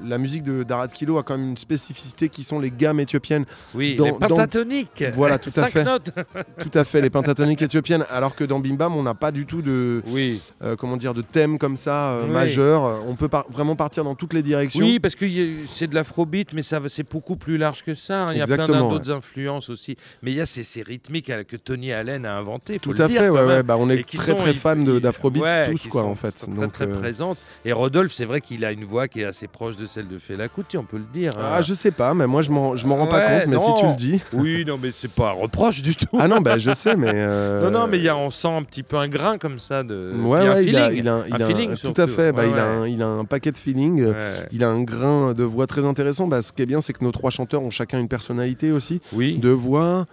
la 0.06 0.18
musique 0.18 0.44
de 0.44 0.62
d'Arad 0.62 0.92
Kilo 0.92 1.18
a 1.18 1.24
quand 1.24 1.36
même 1.36 1.50
une 1.50 1.56
spécificité 1.58 2.28
qui 2.28 2.44
sont 2.44 2.60
les 2.60 2.70
gammes 2.70 3.00
éthiopiennes. 3.00 3.44
Oui, 3.74 3.96
dans- 3.96 4.04
les 4.04 4.12
dans- 4.12 4.18
pentatoniques. 4.18 5.04
Voilà, 5.14 5.38
tout 5.38 5.48
à 5.48 5.52
Cinq 5.52 5.70
fait. 5.70 5.82
notes. 5.84 6.10
Tout 6.58 6.70
à 6.78 6.84
fait, 6.84 7.00
les 7.00 7.10
pentatoniques 7.10 7.62
éthiopiennes. 7.62 8.04
Alors 8.10 8.36
que 8.36 8.44
dans 8.44 8.60
Bim 8.60 8.74
Bam, 8.74 8.94
on 8.94 9.02
n'a 9.02 9.14
pas 9.14 9.32
du 9.32 9.46
tout 9.46 9.62
de. 9.62 10.02
Oui. 10.08 10.19
Euh, 10.62 10.76
comment 10.76 10.96
dire, 10.96 11.14
de 11.14 11.22
thème 11.22 11.58
comme 11.58 11.76
ça 11.76 12.10
euh, 12.10 12.24
Oui. 12.26 12.30
majeur. 12.30 13.02
On 13.06 13.14
peut 13.14 13.28
par- 13.28 13.46
vraiment 13.50 13.76
partir 13.76 14.04
dans 14.04 14.14
toutes 14.14 14.32
les 14.34 14.42
directions. 14.42 14.84
Oui, 14.84 14.98
parce 15.00 15.14
que 15.14 15.26
c'est 15.66 15.86
de 15.86 15.94
l'afrobeat, 15.94 16.52
mais 16.54 16.62
ça 16.62 16.80
c'est 16.88 17.08
beaucoup 17.10 17.36
plus 17.36 17.58
large 17.58 17.82
que 17.84 17.94
ça. 17.94 18.24
hein. 18.24 18.26
Il 18.32 18.38
y 18.38 18.42
a 18.42 18.46
plein 18.46 18.66
d'autres 18.66 19.10
influences 19.10 19.70
aussi. 19.70 19.96
Mais 20.22 20.30
il 20.32 20.36
y 20.36 20.40
a 20.40 20.46
ces, 20.46 20.62
ces 20.62 20.82
rythmiques 20.82 21.30
euh, 21.30 21.44
que 21.44 21.56
Tony 21.56 21.92
Allen 21.92 22.24
a 22.26 22.36
inventé. 22.36 22.78
Tout 22.78 22.94
à 22.98 23.08
fait, 23.08 23.28
ouais, 23.28 23.44
ouais, 23.44 23.62
bah, 23.62 23.76
on 23.78 23.88
est 23.90 24.06
très 24.08 24.34
très 24.34 24.54
fans 24.54 24.76
d'Afrobeat 24.76 25.42
tous, 25.70 25.88
quoi, 25.88 26.04
en 26.04 26.14
fait. 26.14 26.32
Très, 26.32 26.46
Donc, 26.52 26.72
très 26.72 26.86
euh, 26.86 26.94
présente. 26.94 27.38
Et 27.64 27.72
Rodolphe, 27.72 28.12
c'est 28.12 28.24
vrai 28.24 28.40
qu'il 28.40 28.64
a 28.64 28.72
une 28.72 28.84
voix 28.84 29.08
qui 29.08 29.20
est 29.20 29.24
assez 29.24 29.46
proche 29.48 29.76
de 29.76 29.86
celle 29.86 30.08
de 30.08 30.18
Fela 30.18 30.48
Kuti, 30.48 30.76
on 30.78 30.84
peut 30.84 30.98
le 30.98 31.04
dire. 31.12 31.32
hein. 31.38 31.50
Ah, 31.54 31.62
je 31.62 31.74
sais 31.74 31.90
pas, 31.90 32.14
mais 32.14 32.26
moi 32.26 32.42
je 32.42 32.50
m'en 32.50 32.96
rends 32.96 33.06
pas 33.06 33.20
compte, 33.20 33.46
mais 33.48 33.58
si 33.58 33.74
tu 33.74 33.86
le 33.86 33.94
dis. 33.96 34.20
Oui, 34.32 34.64
non, 34.66 34.78
mais 34.80 34.90
c'est 34.94 35.10
pas 35.10 35.30
un 35.30 35.32
reproche 35.32 35.82
du 35.82 35.94
tout. 35.94 36.06
Ah 36.18 36.28
non, 36.28 36.40
bah 36.40 36.58
je 36.58 36.72
sais, 36.72 36.96
mais. 36.96 37.10
euh, 37.12 37.60
Non, 37.70 37.80
non, 37.80 37.86
mais 37.86 37.98
il 37.98 38.04
y 38.04 38.08
a, 38.08 38.16
on 38.16 38.30
sent 38.30 38.48
un 38.48 38.62
petit 38.62 38.82
peu 38.82 38.96
un 38.96 39.08
grain 39.08 39.38
comme 39.38 39.58
ça 39.58 39.82
de. 39.82 40.09
Ouais, 40.12 40.48
ouais, 40.48 40.64
il 40.64 40.76
a, 40.76 40.88
feeling. 40.88 40.98
il 41.04 41.08
a- 41.08 41.24
il 41.28 41.34
Un 41.34 41.40
a- 41.40 41.46
feeling, 41.46 41.74
tout 41.76 41.94
à 42.00 42.06
fait. 42.06 42.32
Bah, 42.32 42.42
Ouais, 42.42 42.50
il, 42.50 42.58
a 42.58 42.66
un, 42.66 42.86
il 42.88 43.02
a 43.02 43.06
un 43.06 43.24
paquet 43.24 43.52
de 43.52 43.56
feeling. 43.56 44.12
Il 44.52 44.64
a 44.64 44.70
un 44.70 44.82
grain 44.82 45.34
de 45.34 45.44
voix 45.44 45.66
très 45.66 45.84
intéressant. 45.84 46.26
Bah, 46.26 46.42
ce 46.42 46.52
qui 46.52 46.62
est 46.62 46.66
bien, 46.66 46.80
c'est 46.80 46.92
que 46.92 47.04
nos 47.04 47.12
trois 47.12 47.30
chanteurs 47.30 47.62
ont 47.62 47.70
chacun 47.70 47.98
une 48.00 48.08
personnalité 48.08 48.72
aussi, 48.72 49.00
Oui. 49.12 49.38
de 49.38 49.50
voix. 49.50 50.06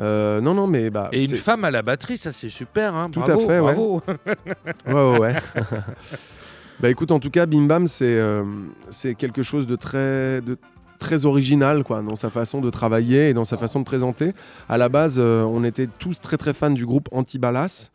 Euh, 0.00 0.40
non, 0.40 0.54
non, 0.54 0.66
mais 0.66 0.90
bah. 0.90 1.08
Et 1.12 1.24
une 1.24 1.36
femme 1.36 1.64
à 1.64 1.70
la 1.70 1.82
batterie, 1.82 2.18
ça 2.18 2.32
c'est 2.32 2.48
super. 2.48 2.94
Hein. 2.96 3.08
Tout 3.12 3.22
à 3.22 3.36
fait, 3.36 3.60
ouais. 3.60 3.74
bravo. 3.74 4.02
Ouais, 4.86 4.92
ouais, 4.92 5.18
ouais. 5.18 5.34
bah 6.80 6.90
écoute, 6.90 7.10
en 7.10 7.20
tout 7.20 7.30
cas, 7.30 7.46
Bim 7.46 7.62
Bam, 7.66 7.86
c'est 7.86 8.18
euh, 8.18 8.42
c'est 8.90 9.14
quelque 9.14 9.42
chose 9.42 9.66
de 9.66 9.76
très, 9.76 10.40
de 10.40 10.56
très 10.98 11.24
original 11.26 11.84
quoi, 11.84 12.02
dans 12.02 12.14
sa 12.16 12.30
façon 12.30 12.60
de 12.60 12.70
travailler 12.70 13.28
et 13.30 13.34
dans 13.34 13.44
sa 13.44 13.56
façon 13.56 13.78
de 13.80 13.84
présenter. 13.84 14.32
À 14.68 14.78
la 14.78 14.88
base, 14.88 15.16
euh, 15.18 15.42
on 15.42 15.62
était 15.64 15.86
tous 15.98 16.20
très 16.20 16.36
très 16.36 16.54
fans 16.54 16.70
du 16.70 16.86
groupe 16.86 17.08
Antibalas 17.12 17.90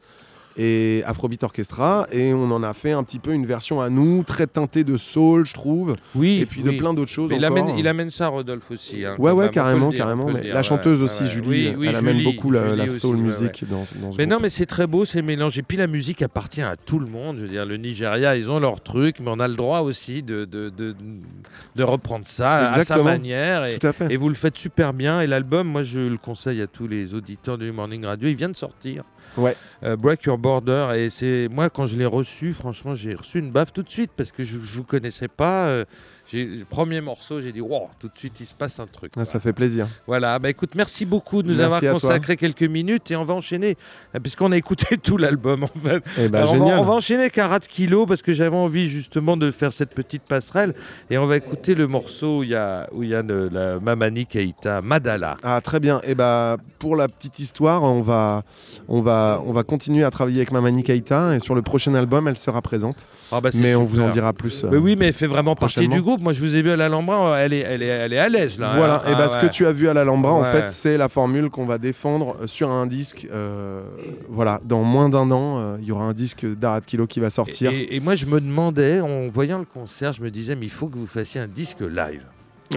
et 0.62 1.04
Afrobeat 1.06 1.42
Orchestra 1.44 2.06
et 2.12 2.34
on 2.34 2.52
en 2.52 2.64
a 2.64 2.74
fait 2.74 2.92
un 2.92 3.04
petit 3.04 3.20
peu 3.20 3.32
une 3.34 3.46
version 3.46 3.80
à 3.80 3.90
nous, 3.90 4.24
très 4.24 4.46
teintée 4.46 4.84
de 4.84 4.98
soul, 4.98 5.46
je 5.46 5.54
trouve, 5.54 5.96
Oui. 6.16 6.40
et 6.42 6.46
puis 6.46 6.64
de 6.64 6.72
plein 6.72 6.94
d'autres 6.94 7.10
choses 7.12 7.30
Mais 7.30 7.38
il, 7.38 7.46
amène, 7.46 7.70
il 7.78 7.88
amène 7.88 8.10
ça, 8.12 8.28
Rodolphe 8.28 8.70
aussi. 8.72 9.06
hein, 9.06 9.16
Ouais, 9.18 9.32
ouais, 9.32 9.46
même, 9.46 9.52
carrément, 9.54 9.90
dire, 9.90 10.00
carrément. 10.00 10.26
mais 10.26 10.42
dire, 10.42 10.54
la 10.54 10.62
chanteuse 10.64 11.00
ouais, 11.00 11.06
aussi, 11.06 11.24
ouais. 11.24 11.30
Julie, 11.30 11.48
Oui, 11.70 11.76
oui, 11.78 11.88
elle 11.88 11.96
amène 11.96 12.18
Julie, 12.18 12.26
beaucoup 12.36 12.52
la, 12.52 12.74
aussi, 12.84 13.00
soul 13.00 13.16
ouais, 13.16 13.22
ouais. 13.22 13.28
music 13.28 13.64
dans, 13.70 13.86
dans 14.02 14.12
ce 14.12 14.18
Mais 14.18 14.26
non, 14.26 14.38
mais 14.42 14.50
c'est 14.50 14.66
très 14.66 14.86
beau, 14.86 15.06
c'est 15.06 15.22
mélangé. 15.22 15.62
Et 15.62 15.64
puis 15.64 15.78
la 15.78 15.88
musique 15.88 16.22
appartient 16.22 16.62
à 16.62 16.76
tout 16.76 17.00
le 17.00 17.08
monde. 17.08 17.38
Je 17.38 17.44
veux 17.44 17.50
dire, 17.50 17.66
le 17.66 17.78
Nigeria, 17.78 18.36
ils 18.36 18.52
ont 18.52 18.60
leur 18.60 18.82
truc, 18.82 19.20
mais 19.22 19.30
on 19.30 19.40
a 19.40 19.48
le 19.48 19.56
droit 19.56 19.80
aussi 19.80 20.24
de, 20.24 20.44
de, 20.44 20.70
de, 20.70 20.94
de 21.76 21.84
reprendre 21.84 22.28
ça 22.28 22.70
à 22.70 22.84
sa 22.84 23.02
manière. 23.02 23.66
Et, 23.66 23.78
Tout 23.80 23.88
à 23.88 23.94
fait. 23.94 24.12
et 24.12 24.18
vous 24.18 24.28
le 24.28 24.36
faites 24.36 24.58
super 24.58 24.94
bien. 24.94 25.22
Et 25.22 25.28
l'album, 25.28 25.68
moi, 25.70 25.84
je 25.84 26.00
le 26.02 26.18
conseille 26.18 26.62
à 26.62 26.68
tous 26.68 26.88
les 26.88 27.14
auditeurs 27.14 27.58
du 27.58 27.72
Morning 27.72 28.04
Radio. 28.06 28.28
Il 28.28 28.36
vient 28.36 28.50
de 28.50 28.56
sortir. 28.58 29.04
Euh, 29.84 29.96
Break 29.96 30.24
Your 30.24 30.38
Border. 30.38 30.90
Et 30.96 31.10
c'est 31.10 31.48
moi, 31.50 31.70
quand 31.70 31.86
je 31.86 31.98
l'ai 31.98 32.06
reçu, 32.06 32.54
franchement, 32.54 32.96
j'ai 32.96 33.16
reçu 33.16 33.40
une 33.40 33.52
baffe 33.52 33.74
tout 33.74 33.84
de 33.84 33.90
suite 33.90 34.12
parce 34.16 34.32
que 34.32 34.44
je 34.44 34.58
ne 34.58 34.62
vous 34.62 34.84
connaissais 34.84 35.28
pas. 35.28 35.68
Euh, 35.68 35.86
le 36.34 36.64
premier 36.66 37.02
morceau, 37.02 37.42
j'ai 37.42 37.52
dit, 37.52 37.62
wow, 37.62 37.90
tout 38.00 38.08
de 38.08 38.18
suite, 38.18 38.40
il 38.40 38.46
se 38.46 38.54
passe 38.54 38.80
un 38.80 38.86
truc. 38.86 39.12
Ah, 39.18 39.26
ça 39.26 39.40
fait 39.40 39.54
plaisir. 39.54 39.88
Voilà, 40.08 40.38
bah 40.40 40.50
écoute, 40.50 40.72
merci 40.76 41.06
beaucoup 41.06 41.42
de 41.44 41.48
nous 41.50 41.56
Merci 41.58 41.66
avoir 41.66 41.82
toi. 41.82 41.92
consacré 41.94 42.38
quelques 42.38 42.64
minutes 42.64 43.10
et 43.12 43.16
on 43.16 43.26
va 43.26 43.34
enchaîner, 43.34 43.78
euh, 44.16 44.20
puisqu'on 44.20 44.52
a 44.52 44.58
écouté 44.58 44.98
tout 45.04 45.18
l'album 45.18 45.64
en 45.64 45.80
fait. 45.80 46.04
Eh 46.18 46.28
ben, 46.30 46.40
Alors, 46.42 46.54
on, 46.54 46.66
va, 46.66 46.80
on 46.82 46.84
va 46.84 46.94
enchaîner 46.94 47.22
avec 47.22 47.38
un 47.38 47.48
rat 47.48 47.60
de 47.60 47.66
kilo 47.68 48.06
parce 48.06 48.22
que 48.22 48.32
j'avais 48.34 48.56
envie 48.56 48.90
justement 48.90 49.38
de 49.38 49.52
faire 49.52 49.74
cette 49.74 49.96
petite 49.96 50.24
passerelle 50.24 50.74
et 51.10 51.18
on 51.18 51.26
va 51.26 51.38
écouter 51.38 51.76
le 51.76 51.88
morceau 51.88 52.40
où 52.40 52.44
il 52.44 52.50
y 52.50 52.56
a, 52.56 52.88
où 52.94 53.04
il 53.04 53.10
y 53.10 53.16
a 53.16 53.24
la 53.24 53.80
Mamani 53.80 54.26
Keita, 54.26 54.82
Madala. 54.82 55.38
Ah 55.44 55.60
très 55.62 55.80
bien. 55.80 56.02
Et 56.04 56.16
bah 56.16 56.58
pour 56.80 56.96
la 56.96 57.08
petite 57.08 57.40
histoire, 57.40 57.84
on 57.84 58.02
va 58.02 58.44
on 58.88 59.02
va 59.02 59.42
on 59.46 59.52
va 59.54 59.64
continuer 59.64 60.04
à 60.04 60.10
travailler 60.12 60.38
avec 60.38 60.52
Mamani 60.52 60.84
Keita 60.84 61.36
et 61.36 61.40
sur 61.40 61.56
le 61.56 61.62
prochain 61.62 61.94
album, 61.96 62.28
elle 62.28 62.38
sera 62.38 62.62
présente. 62.62 63.06
Ah 63.32 63.42
bah, 63.42 63.50
Mais 63.54 63.76
on 63.76 63.86
vous 63.86 64.00
en 64.00 64.10
dira 64.10 64.34
plus. 64.34 64.64
euh, 64.64 64.70
Mais 64.72 64.78
oui, 64.78 64.96
mais 64.96 65.08
elle 65.08 65.14
fait 65.14 65.28
vraiment 65.28 65.56
partie 65.56 65.88
du 65.88 66.02
groupe. 66.02 66.19
Moi, 66.20 66.34
je 66.34 66.42
vous 66.42 66.56
ai 66.56 66.62
vu 66.62 66.70
à 66.72 66.76
l'Alhambra, 66.76 67.38
elle 67.40 67.54
est, 67.54 67.60
elle 67.60 67.82
est, 67.84 67.88
elle 67.88 68.14
est 68.14 68.18
à 68.20 68.30
l'aise 68.30 68.60
là. 68.60 68.74
Voilà, 68.76 69.04
hein. 69.06 69.12
et 69.12 69.14
bah, 69.14 69.22
Ah, 69.26 69.30
ce 69.30 69.36
ouais. 69.36 69.42
que 69.42 69.48
tu 69.48 69.66
as 69.66 69.72
vu 69.72 69.88
à 69.90 69.94
l'Alhambra, 69.94 70.34
en 70.34 70.42
Ouais. 70.42 70.52
fait, 70.52 70.68
c'est 70.68 70.98
la 70.98 71.10
formule 71.10 71.50
qu'on 71.50 71.66
va 71.66 71.78
défendre 71.78 72.36
euh, 72.42 72.48
sur 72.48 72.70
un 72.70 72.86
disque. 72.88 73.28
euh, 73.32 73.84
voilà, 74.30 74.60
dans 74.66 74.84
moins 74.84 75.10
d'un 75.10 75.30
an, 75.32 75.60
euh, 75.60 75.78
il 75.82 75.86
y 75.88 75.92
aura 75.92 76.06
un 76.06 76.14
disque 76.14 76.46
d'Arad 76.46 76.86
Kilo 76.86 77.08
qui 77.08 77.20
va 77.20 77.30
sortir. 77.30 77.72
Et, 77.72 77.96
et 77.96 78.00
moi, 78.00 78.16
je 78.16 78.26
me 78.26 78.40
demandais, 78.42 79.00
en 79.02 79.28
voyant 79.30 79.58
le 79.60 79.66
concert, 79.66 80.14
je 80.14 80.22
me 80.22 80.30
disais, 80.32 80.56
mais 80.56 80.66
il 80.66 80.72
faut 80.72 80.88
que 80.88 80.98
vous 80.98 81.08
fassiez 81.08 81.42
un 81.42 81.48
disque 81.48 81.82
live. 81.82 82.24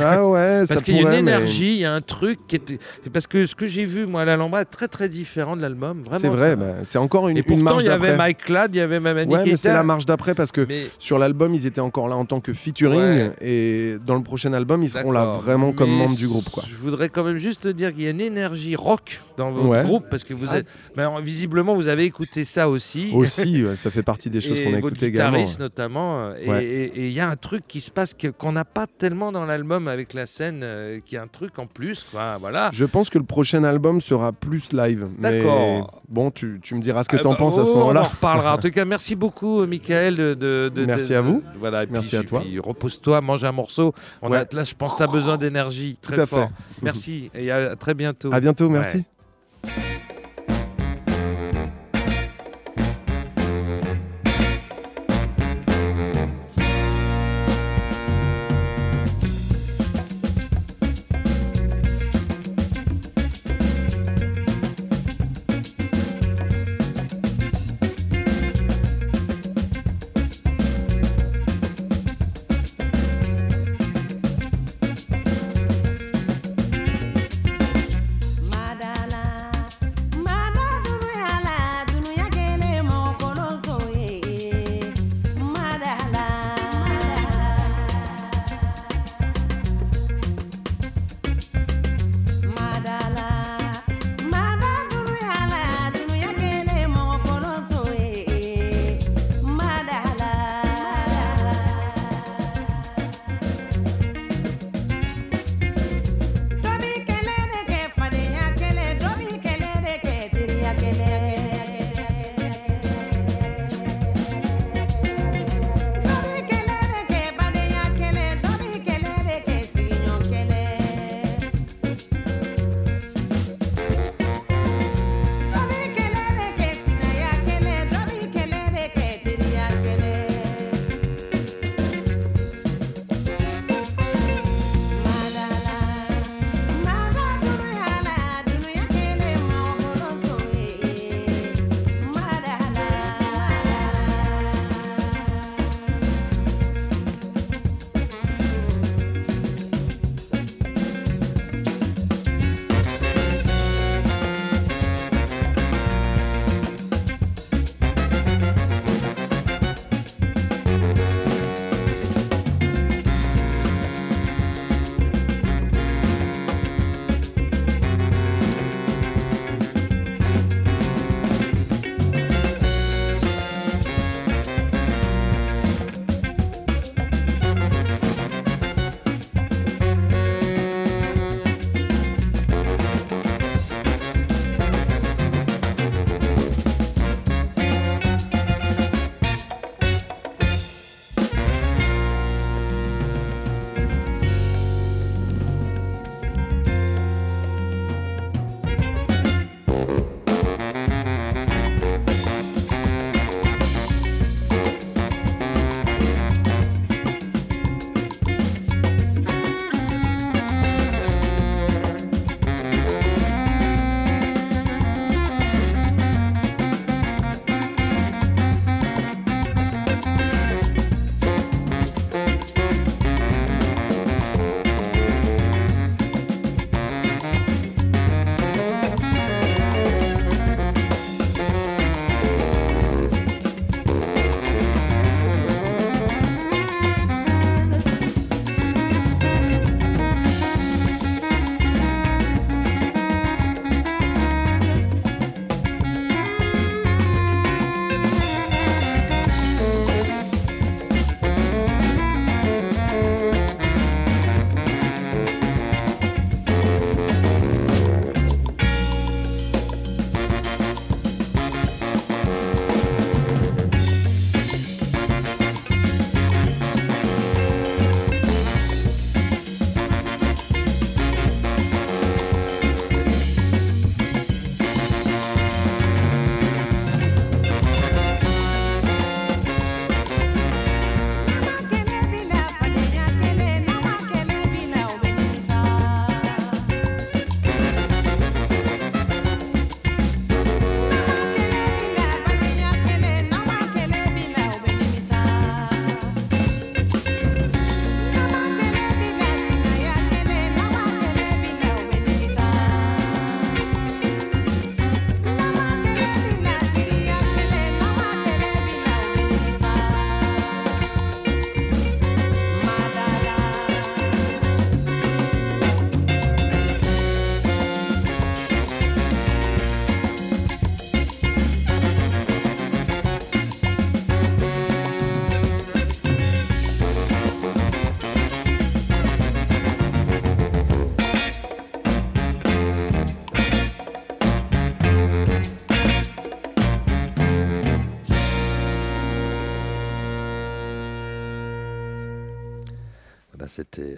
Ah 0.01 0.27
ouais, 0.27 0.63
ça 0.67 0.75
Parce 0.75 0.83
qu'il 0.85 0.97
y 0.97 1.05
a 1.05 1.09
une 1.13 1.19
énergie, 1.19 1.75
il 1.75 1.81
y 1.81 1.85
a 1.85 1.93
un 1.93 2.01
truc 2.01 2.39
qui 2.47 2.57
était. 2.57 2.79
Parce 3.13 3.27
que 3.27 3.45
ce 3.47 3.55
que 3.55 3.67
j'ai 3.67 3.85
vu, 3.85 4.07
moi, 4.07 4.23
à 4.23 4.25
l'Alhambra, 4.25 4.63
est 4.63 4.65
très 4.65 4.89
très 4.89 5.09
différent 5.09 5.57
de 5.57 5.63
l'album. 5.63 6.03
C'est 6.13 6.29
vrai, 6.29 6.57
bah, 6.57 6.77
c'est 6.85 6.99
encore 6.99 7.29
une, 7.29 7.37
Et 7.37 7.41
une 7.41 7.47
pourtant, 7.47 7.65
marge 7.65 7.83
il 7.83 7.87
y 7.87 7.89
avait 7.91 8.09
d'après. 8.09 8.17
Mike 8.17 8.49
Ladd, 8.49 8.75
il 8.75 8.79
y 8.79 8.81
avait 8.81 9.01
Mamani 9.01 9.33
Ouais, 9.35 9.43
mais 9.45 9.57
c'est 9.57 9.73
la 9.73 9.83
marge 9.83 10.07
d'après 10.07 10.35
parce 10.35 10.51
que 10.53 10.63
Mais- 10.69 10.87
sur 10.99 11.19
l'album, 11.19 11.55
ils 11.55 11.67
étaient 11.67 11.81
encore 11.81 12.09
là 12.09 12.17
en 12.17 12.25
tant 12.25 12.41
que 12.41 12.55
featuring 12.55 13.01
Ouais. 13.01 13.33
et 13.43 13.97
dans 14.07 14.15
le 14.17 14.23
prochain 14.23 14.53
album, 14.55 14.83
ils 14.83 14.91
seront 14.91 15.13
là 15.13 15.25
vraiment 15.25 15.73
comme 15.73 15.91
membres 15.91 16.17
du 16.17 16.27
groupe. 16.29 16.49
Quoi. 16.51 16.63
Je 16.69 16.77
voudrais 16.77 17.09
quand 17.11 17.25
même 17.25 17.37
juste 17.37 17.63
te 17.63 17.69
dire 17.69 17.91
qu'il 17.93 18.05
y 18.05 18.07
a 18.07 18.11
une 18.11 18.21
énergie 18.21 18.77
rock 18.77 19.21
dans 19.37 19.51
votre 19.51 19.67
Ouais. 19.69 19.83
groupe 19.83 20.05
parce 20.11 20.25
que 20.25 20.33
vous 20.35 20.47
Ah. 20.51 20.59
êtes. 20.59 20.67
mais 20.97 21.03
alors, 21.03 21.19
visiblement, 21.21 21.75
vous 21.75 21.89
avez 21.89 22.05
écouté 22.05 22.45
ça 22.45 22.69
aussi. 22.69 23.11
Aussi, 23.15 23.65
ça 23.77 23.91
fait 23.91 24.03
partie 24.03 24.31
des 24.31 24.41
choses 24.41 24.59
qu'on 24.61 24.75
a 24.75 24.79
écoutées 24.79 25.07
également. 25.07 25.39
notamment. 25.59 26.33
euh, 26.49 26.61
et- 26.61 26.93
il 27.09 27.13
y 27.13 27.21
a 27.21 27.29
un 27.29 27.37
truc 27.37 27.65
qui 27.69 27.81
se 27.81 27.91
passe 27.91 28.15
qu'on 28.39 28.53
n'a 28.53 28.65
pas 28.65 28.87
tellement 28.87 29.33
dans 29.33 29.45
l'album 29.45 29.82
avec 29.89 30.15
la 30.15 30.27
scène, 30.27 30.61
euh, 30.63 31.01
qui 31.05 31.17
est 31.17 31.19
un 31.19 31.27
truc 31.27 31.59
en 31.59 31.67
plus. 31.67 32.05
Quoi, 32.11 32.37
voilà. 32.39 32.71
Je 32.73 32.85
pense 32.85 33.11
que 33.11 33.19
le 33.19 33.25
prochain 33.25 33.65
album 33.65 34.01
sera 34.01 34.33
plus 34.33 34.73
live. 34.73 35.07
D'accord. 35.19 36.03
Bon, 36.09 36.31
tu, 36.31 36.61
tu 36.63 36.75
me 36.75 36.81
diras 36.81 37.05
ce 37.05 37.09
que 37.09 37.17
Ah 37.17 37.21
tu 37.21 37.27
en 37.27 37.31
bah, 37.33 37.37
penses 37.37 37.59
à 37.59 37.65
ce 37.65 37.71
oh, 37.71 37.75
On 37.75 37.77
en 37.77 37.81
moment-là. 37.81 38.03
reparlera. 38.05 38.55
En 38.55 38.59
tout 38.59 38.71
cas, 38.71 38.85
merci 38.85 39.15
beaucoup, 39.17 39.67
Michael. 39.67 40.17
De, 40.17 40.35
de- 40.35 40.71
de- 40.75 40.85
Merci 40.87 41.11
de- 41.11 41.15
à 41.17 41.21
vous. 41.21 41.43
voilà, 41.59 41.85
et 41.85 41.87
Merci 41.91 42.11
puis- 42.11 42.17
à 42.19 42.23
toi. 42.25 42.43
repose-toi, 42.63 43.21
mange 43.21 43.45
un 43.45 43.53
morceau. 43.53 43.95
On 44.21 44.31
Ouais. 44.31 44.39
a, 44.39 44.47
là, 44.57 44.65
je 44.65 44.75
pense 44.75 44.93
que 44.93 44.99
tu 44.99 45.03
as 45.05 45.07
besoin 45.07 45.37
d'énergie. 45.39 45.97
Très 46.01 46.17
Tout 46.17 46.21
à 46.23 46.27
fort. 46.27 46.49
fait. 46.49 46.83
Merci 46.83 47.31
et 47.35 47.51
à 47.51 47.77
très 47.77 47.95
bientôt. 47.95 48.33
À 48.33 48.41
bientôt, 48.41 48.69
merci. 48.69 49.05
Ouais. 49.65 50.02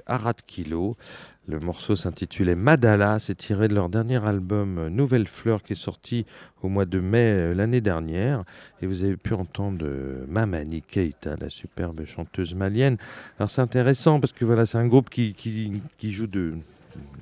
Arad 0.06 0.36
Kilo. 0.46 0.96
Le 1.46 1.60
morceau 1.60 1.94
s'intitulait 1.94 2.54
Madala. 2.54 3.18
C'est 3.18 3.34
tiré 3.34 3.68
de 3.68 3.74
leur 3.74 3.88
dernier 3.88 4.24
album 4.24 4.88
Nouvelle 4.88 5.28
Fleur 5.28 5.62
qui 5.62 5.74
est 5.74 5.76
sorti 5.76 6.24
au 6.62 6.68
mois 6.68 6.86
de 6.86 7.00
mai 7.00 7.18
euh, 7.18 7.54
l'année 7.54 7.82
dernière. 7.82 8.44
Et 8.80 8.86
vous 8.86 9.02
avez 9.04 9.16
pu 9.16 9.34
entendre 9.34 9.84
euh, 9.86 10.24
Mamani 10.26 10.82
Keita, 10.82 11.36
la 11.38 11.50
superbe 11.50 12.04
chanteuse 12.04 12.54
malienne. 12.54 12.96
Alors 13.38 13.50
c'est 13.50 13.60
intéressant 13.60 14.20
parce 14.20 14.32
que 14.32 14.44
voilà, 14.44 14.64
c'est 14.64 14.78
un 14.78 14.86
groupe 14.86 15.10
qui, 15.10 15.34
joue 16.02 16.26
de 16.26 16.54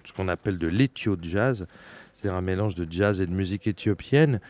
ce 0.05 0.13
qu'on 0.13 0.29
appelle 0.29 0.59
de 0.59 0.69
l'éthio 0.69 1.17
jazz, 1.21 1.67
c'est-à-dire 2.13 2.37
un 2.37 2.43
mélange 2.43 2.75
de 2.75 2.87
jazz 2.89 3.21
et 3.21 3.27
de 3.27 3.33
musique 3.33 3.67
éthiopienne 3.67 4.41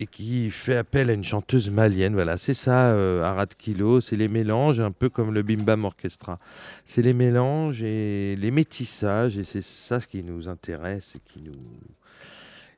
et 0.00 0.06
qui 0.06 0.50
fait 0.50 0.76
appel 0.76 1.10
à 1.10 1.12
une 1.12 1.24
chanteuse 1.24 1.70
malienne. 1.70 2.14
Voilà, 2.14 2.38
c'est 2.38 2.54
ça, 2.54 2.88
euh, 2.88 3.22
Arad 3.22 3.54
Kilo, 3.54 4.00
c'est 4.00 4.16
les 4.16 4.28
mélanges, 4.28 4.80
un 4.80 4.90
peu 4.90 5.08
comme 5.08 5.32
le 5.32 5.42
Bimbam 5.42 5.84
Orchestra. 5.84 6.38
C'est 6.84 7.02
les 7.02 7.14
mélanges 7.14 7.82
et 7.82 8.36
les 8.36 8.50
métissages, 8.50 9.38
et 9.38 9.44
c'est 9.44 9.62
ça 9.62 10.00
ce 10.00 10.06
qui 10.06 10.22
nous 10.22 10.48
intéresse 10.48 11.14
et 11.16 11.20
qui 11.20 11.40
nous, 11.40 11.52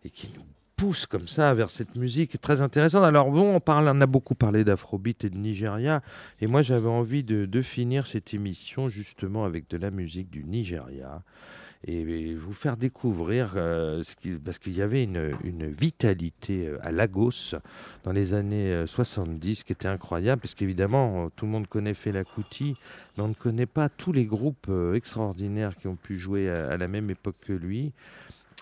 et 0.05 0.11
qui 0.11 0.31
nous 0.35 0.45
pousse 0.77 1.07
comme 1.07 1.27
ça 1.27 1.55
vers 1.55 1.71
cette 1.71 1.97
musique 1.97 2.39
très 2.41 2.61
intéressante. 2.61 3.05
Alors 3.05 3.31
bon, 3.31 3.55
on, 3.55 3.61
parle, 3.61 3.89
on 3.89 4.01
a 4.03 4.07
beaucoup 4.07 4.35
parlé 4.35 4.63
d'Afrobeat 4.63 5.25
et 5.25 5.31
de 5.31 5.39
Nigeria, 5.39 6.03
et 6.41 6.47
moi 6.47 6.61
j'avais 6.61 6.89
envie 6.89 7.25
de, 7.25 7.47
de 7.47 7.63
finir 7.63 8.07
cette 8.07 8.35
émission 8.35 8.91
justement 8.91 9.45
avec 9.45 9.71
de 9.71 9.79
la 9.79 9.91
musique 9.91 10.31
du 10.31 10.45
Nigeria 10.45 11.23
et 11.87 12.35
vous 12.35 12.53
faire 12.53 12.77
découvrir, 12.77 13.53
euh, 13.57 14.03
ce 14.03 14.17
qui, 14.17 14.31
parce 14.33 14.59
qu'il 14.59 14.77
y 14.77 14.83
avait 14.83 15.05
une, 15.05 15.37
vitalité 15.71 16.67
euh, 16.67 16.79
à 16.83 16.91
Lagos 16.91 17.55
dans 18.03 18.13
les 18.13 18.35
années 18.35 18.85
70 18.87 19.61
euh, 19.61 19.63
qui 19.65 19.73
était 19.73 19.87
incroyable, 19.87 20.43
parce 20.43 20.55
qu'évidemment, 20.55 21.31
tout 21.37 21.45
le 21.45 21.53
monde 21.53 21.69
connaît 21.69 21.95
Fela 21.95 22.25
Kuti, 22.25 22.75
mais 23.17 23.23
on 23.23 23.29
ne 23.29 23.35
connaît 23.35 23.67
pas 23.67 23.89
tous 23.89 24.13
les 24.13 24.27
groupes 24.27 24.71
extraordinaires 24.95 25.77
qui 25.77 25.87
ont 25.87 25.97
pu 25.97 26.17
jouer 26.17 26.51
à, 26.51 26.77
la 26.77 26.89
même 26.89 27.09
époque 27.11 27.37
que 27.41 27.53
lui. 27.53 27.93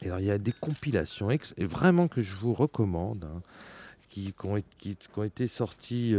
Alors, 0.04 0.20
il 0.20 0.26
y 0.26 0.30
a 0.30 0.38
des 0.38 0.52
compilations, 0.52 1.28
vraiment 1.58 2.08
que 2.08 2.20
je 2.20 2.36
vous 2.36 2.52
recommande, 2.52 3.24
hein, 3.24 3.40
qui, 4.10 4.34
ont, 4.44 5.24
été 5.24 5.46
sorties 5.48 6.14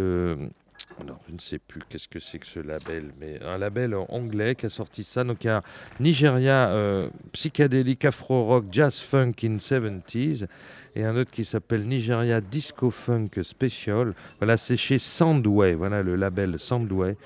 alors, 1.01 1.19
je 1.27 1.33
ne 1.33 1.39
sais 1.39 1.59
plus 1.59 1.81
qu'est-ce 1.89 2.07
que 2.07 2.19
c'est 2.19 2.39
que 2.39 2.47
ce 2.47 2.59
label, 2.59 3.11
mais 3.19 3.41
un 3.41 3.57
label 3.57 3.95
anglais 4.09 4.55
qui 4.55 4.65
a 4.65 4.69
sorti 4.69 5.03
ça. 5.03 5.25
Donc, 5.25 5.43
il 5.43 5.47
y 5.47 5.49
a 5.49 5.61
Nigeria 5.99 6.69
euh, 6.69 7.09
Psychedelic 7.33 8.05
Afro 8.05 8.45
Rock 8.45 8.65
Jazz 8.71 8.99
Funk 8.99 9.33
in 9.43 9.57
70s 9.57 10.47
et 10.95 11.03
un 11.03 11.17
autre 11.17 11.31
qui 11.31 11.43
s'appelle 11.43 11.85
Nigeria 11.85 12.39
Disco 12.39 12.91
Funk 12.91 13.29
Special. 13.43 14.13
Voilà, 14.39 14.55
c'est 14.55 14.77
chez 14.77 14.97
Soundway, 14.97 15.73
voilà 15.73 16.01
le 16.01 16.15
label 16.15 16.57
Soundway. 16.57 17.17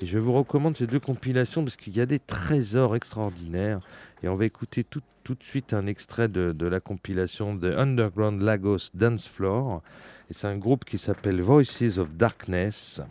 Et 0.00 0.06
je 0.06 0.18
vous 0.18 0.32
recommande 0.32 0.76
ces 0.76 0.86
deux 0.86 1.00
compilations 1.00 1.62
parce 1.64 1.76
qu'il 1.76 1.94
y 1.94 2.00
a 2.00 2.06
des 2.06 2.20
trésors 2.20 2.96
extraordinaires. 2.96 3.80
Et 4.22 4.28
on 4.28 4.36
va 4.36 4.46
écouter 4.46 4.84
tout, 4.84 5.02
tout 5.28 5.34
de 5.34 5.44
suite 5.44 5.74
un 5.74 5.86
extrait 5.86 6.28
de, 6.28 6.66
la 6.66 6.80
compilation 6.80 7.54
de 7.54 7.70
Underground 7.70 8.40
Lagos 8.40 8.88
Dance 8.94 9.28
Floor. 9.28 9.82
Et 10.30 10.32
c'est 10.32 10.46
un 10.46 10.56
groupe 10.56 10.86
qui 10.86 10.96
s'appelle 10.96 11.42
Voices 11.42 11.98
of 11.98 12.14
Darkness. 12.14 13.02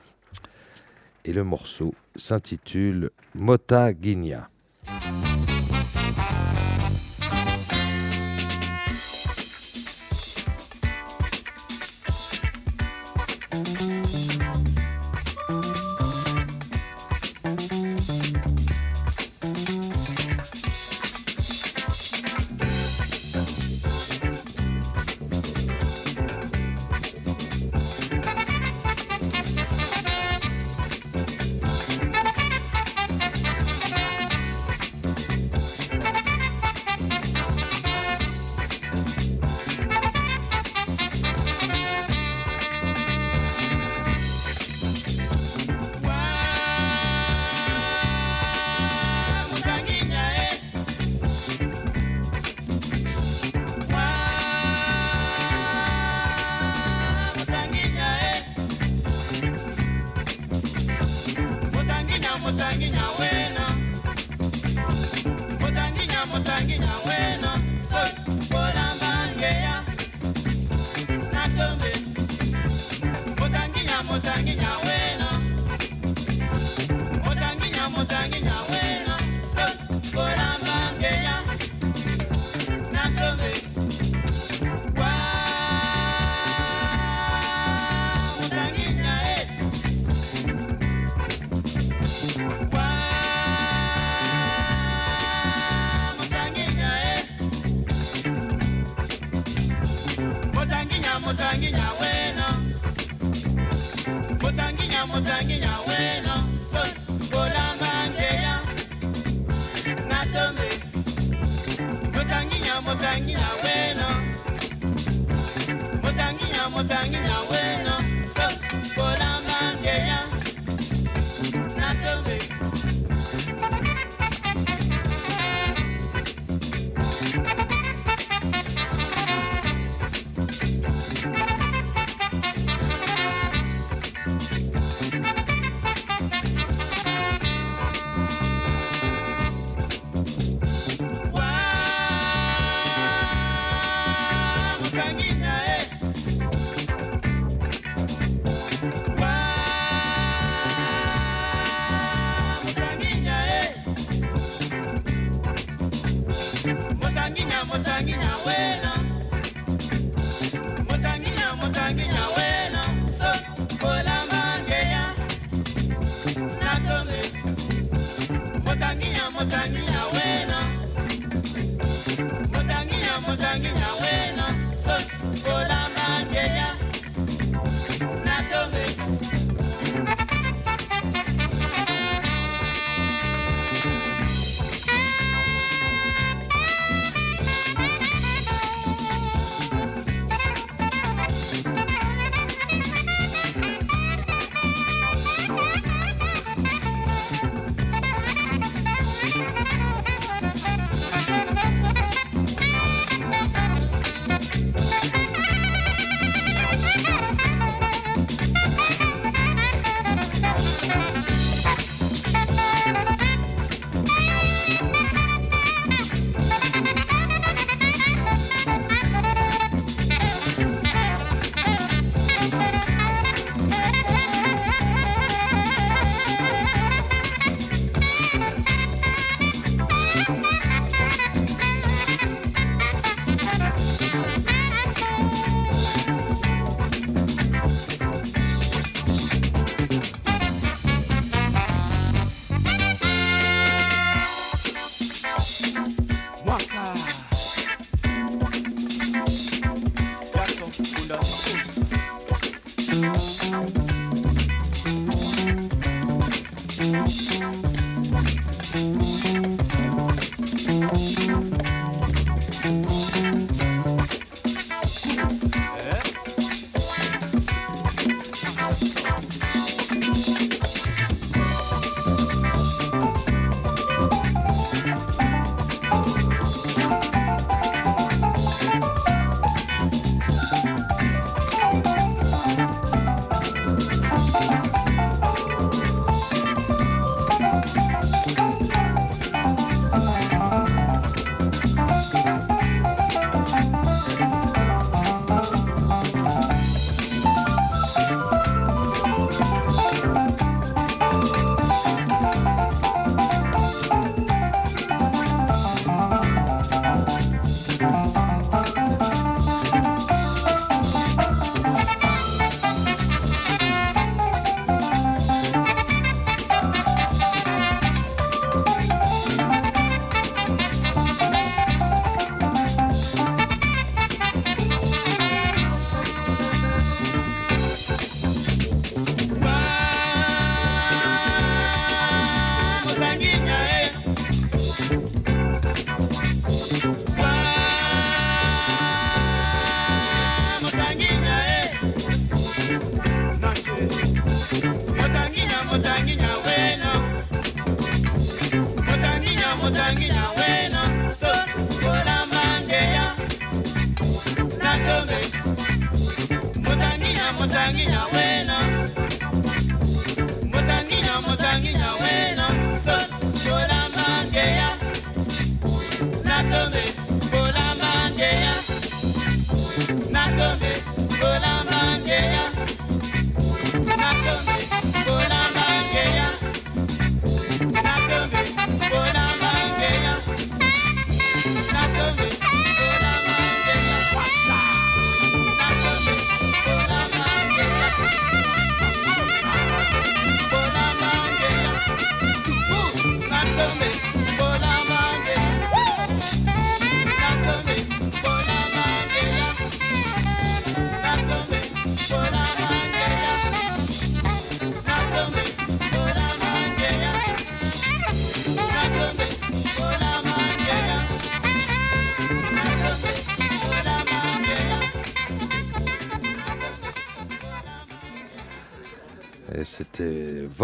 Et 1.25 1.31
le 1.31 1.43
morceau 1.43 1.93
s'intitule 2.15 3.11
Mota 3.35 3.93
Guinia. 3.93 4.49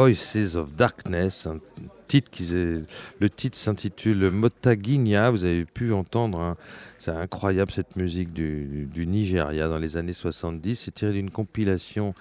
Voices 0.04 0.58
of 0.58 0.76
Darkness, 0.76 1.48
le 2.12 3.30
titre 3.30 3.58
s'intitule 3.58 4.32
Motaguinha. 4.32 5.30
Vous 5.30 5.46
avez 5.46 5.64
pu 5.64 5.94
entendre, 5.94 6.42
hein. 6.42 6.58
c'est 7.00 7.12
incroyable 7.12 7.72
cette 7.72 7.96
musique 7.96 8.34
du, 8.34 8.90
du, 8.94 9.08
Nigeria 9.08 9.70
dans 9.70 9.78
les 9.78 9.96
années 9.96 10.12
70. 10.12 10.76
C'est 10.76 10.94
tiré 10.94 11.14
d'une 11.14 11.32
compilation 11.32 12.14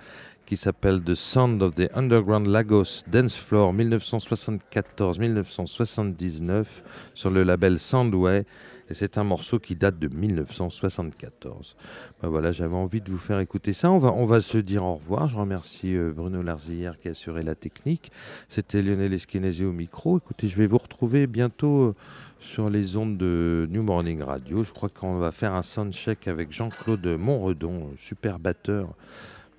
qui 0.46 0.56
s'appelle 0.56 1.02
The 1.02 1.16
Sound 1.16 1.60
of 1.60 1.74
the 1.74 1.90
Underground 1.96 2.46
Lagos 2.46 3.02
Dance 3.08 3.36
Floor 3.36 3.74
1974-1979 3.74 6.66
sur 7.14 7.30
le 7.30 7.42
label 7.42 7.80
Soundway 7.80 8.44
c'est 8.90 9.18
un 9.18 9.24
morceau 9.24 9.58
qui 9.58 9.76
date 9.76 9.98
de 9.98 10.08
1974. 10.08 11.76
Ben 12.22 12.28
voilà, 12.28 12.52
j'avais 12.52 12.74
envie 12.74 13.00
de 13.00 13.10
vous 13.10 13.18
faire 13.18 13.40
écouter 13.40 13.72
ça. 13.72 13.90
On 13.90 13.98
va, 13.98 14.12
on 14.12 14.24
va 14.24 14.40
se 14.40 14.58
dire 14.58 14.84
au 14.84 14.96
revoir. 14.96 15.28
Je 15.28 15.36
remercie 15.36 15.94
euh, 15.96 16.12
Bruno 16.12 16.42
Larzillière 16.42 16.98
qui 16.98 17.08
a 17.08 17.12
assuré 17.12 17.42
la 17.42 17.54
technique. 17.54 18.10
C'était 18.48 18.82
Lionel 18.82 19.12
Esquinesi 19.12 19.64
au 19.64 19.72
micro. 19.72 20.18
Écoutez, 20.18 20.48
je 20.48 20.56
vais 20.56 20.66
vous 20.66 20.78
retrouver 20.78 21.26
bientôt 21.26 21.80
euh, 21.82 21.94
sur 22.40 22.70
les 22.70 22.96
ondes 22.96 23.16
de 23.16 23.68
New 23.70 23.82
Morning 23.82 24.22
Radio. 24.22 24.62
Je 24.62 24.72
crois 24.72 24.88
qu'on 24.88 25.18
va 25.18 25.32
faire 25.32 25.54
un 25.54 25.62
soundcheck 25.62 26.28
avec 26.28 26.52
Jean-Claude 26.52 27.06
Montredon, 27.06 27.90
super 27.98 28.38
batteur. 28.38 28.88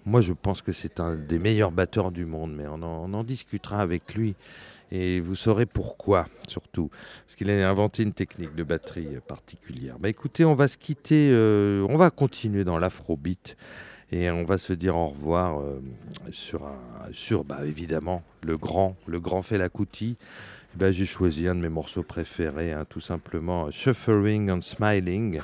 Moi, 0.06 0.20
je 0.20 0.34
pense 0.34 0.62
que 0.62 0.74
c'est 0.74 1.00
un 1.00 1.16
des 1.16 1.40
meilleurs 1.40 1.72
batteurs 1.72 2.12
du 2.12 2.26
monde, 2.26 2.54
mais 2.54 2.68
on 2.68 2.84
en 2.84 3.24
discutera 3.24 3.80
avec 3.80 4.16
lui 4.16 4.36
et 4.94 5.20
vous 5.20 5.34
saurez 5.34 5.65
pourquoi, 5.65 6.28
surtout. 6.48 6.91
Parce 7.26 7.36
qu'il 7.36 7.49
a 7.49 7.68
inventé 7.68 8.03
une 8.03 8.14
technique 8.14 8.53
de 8.53 8.61
batterie 8.61 9.07
particulière. 9.28 9.98
Bah 9.98 10.07
écoutez, 10.07 10.45
on 10.45 10.53
va 10.53 10.68
se 10.68 10.78
quitter, 10.78 11.30
euh, 11.32 11.84
on 11.90 11.98
va 11.98 12.11
continuer 12.11 12.64
dans 12.64 12.78
l'afrobeat. 12.78 13.57
Et 14.11 14.30
on 14.30 14.44
va 14.44 14.60
se 14.60 14.74
dire 14.74 14.95
au 14.95 15.07
revoir 15.07 15.60
euh, 15.60 15.82
sur, 16.32 16.70
sur 17.11 17.44
bah, 17.44 17.61
évidemment 17.65 18.22
le 18.44 18.56
grand, 18.56 18.95
le 19.07 19.20
grand 19.20 19.41
Fela 19.41 19.70
Kuti. 19.70 20.15
Bah, 20.76 20.91
J'ai 20.91 21.07
choisi 21.07 21.48
un 21.48 21.56
de 21.56 21.61
mes 21.61 21.70
morceaux 21.70 22.03
préférés, 22.03 22.72
hein, 22.72 22.86
tout 22.88 23.02
simplement 23.02 23.72
Shuffering 23.72 24.52
and 24.52 24.61
Smiling. 24.61 25.41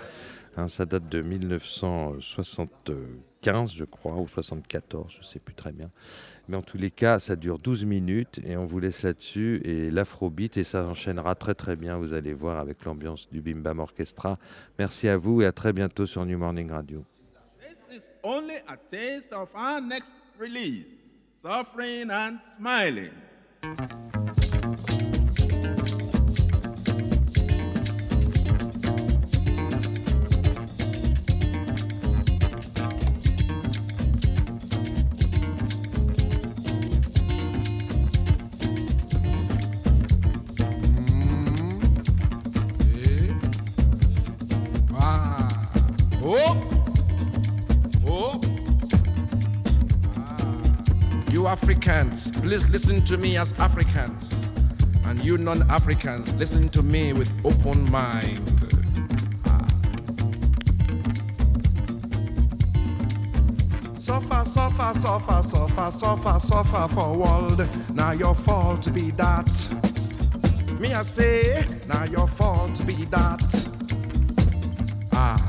Hein, 0.58 0.68
ça 0.68 0.86
date 0.86 1.10
de 1.10 1.24
1975, 1.24 3.74
je 3.74 3.86
crois, 3.86 4.16
ou 4.16 4.28
74, 4.28 5.12
je 5.12 5.20
ne 5.20 5.24
sais 5.24 5.40
plus 5.40 5.56
très 5.56 5.72
bien. 5.72 5.90
Mais 6.50 6.58
en 6.58 6.64
tous 6.64 6.80
les 6.80 6.90
cas, 6.90 7.20
ça 7.20 7.36
dure 7.36 7.60
12 7.60 7.86
minutes 7.86 8.40
et 8.44 8.58
on 8.58 8.66
vous 8.66 8.80
laisse 8.80 9.04
là-dessus. 9.04 9.62
Et 9.64 9.92
l'afrobeat, 9.92 10.58
et 10.58 10.64
ça 10.64 10.84
enchaînera 10.84 11.36
très 11.36 11.54
très 11.54 11.76
bien, 11.76 11.98
vous 11.98 12.14
allez 12.14 12.34
voir, 12.34 12.58
avec 12.58 12.84
l'ambiance 12.86 13.30
du 13.32 13.40
Bim 13.40 13.60
Bam 13.60 13.78
Orchestra. 13.78 14.40
Merci 14.80 15.08
à 15.08 15.18
vous 15.18 15.44
et 15.44 15.46
à 15.46 15.52
très 15.52 15.74
bientôt 15.74 16.08
sur 16.08 16.26
New 16.26 16.40
Morning 16.40 16.72
Radio. 16.72 17.06
Africans, 51.50 52.32
please 52.32 52.70
listen 52.70 53.02
to 53.06 53.18
me 53.18 53.36
as 53.38 53.54
Africans. 53.60 54.52
And 55.06 55.24
you 55.26 55.38
non 55.38 55.64
Africans, 55.72 56.36
listen 56.36 56.70
to 56.70 56.84
me 56.84 57.14
with 57.14 57.30
open 57.44 57.90
mind. 57.92 58.48
Suffer, 64.00 64.46
suffer, 64.46 64.94
suffer, 64.94 65.42
suffer, 65.42 65.92
suffer, 65.92 66.40
suffer 66.40 66.88
for 66.94 67.18
world. 67.18 67.68
Now 67.96 68.12
your 68.12 68.36
fault 68.36 68.94
be 68.94 69.10
that. 69.12 69.50
Me 70.80 70.94
I 70.94 71.02
say, 71.02 71.66
now 71.88 72.04
your 72.04 72.28
fault 72.28 72.86
be 72.86 73.06
that. 73.06 73.70
Ah. 75.14 75.49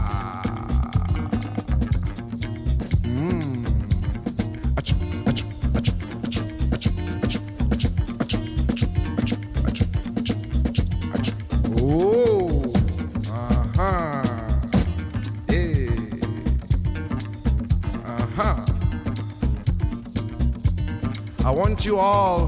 All 22.01 22.47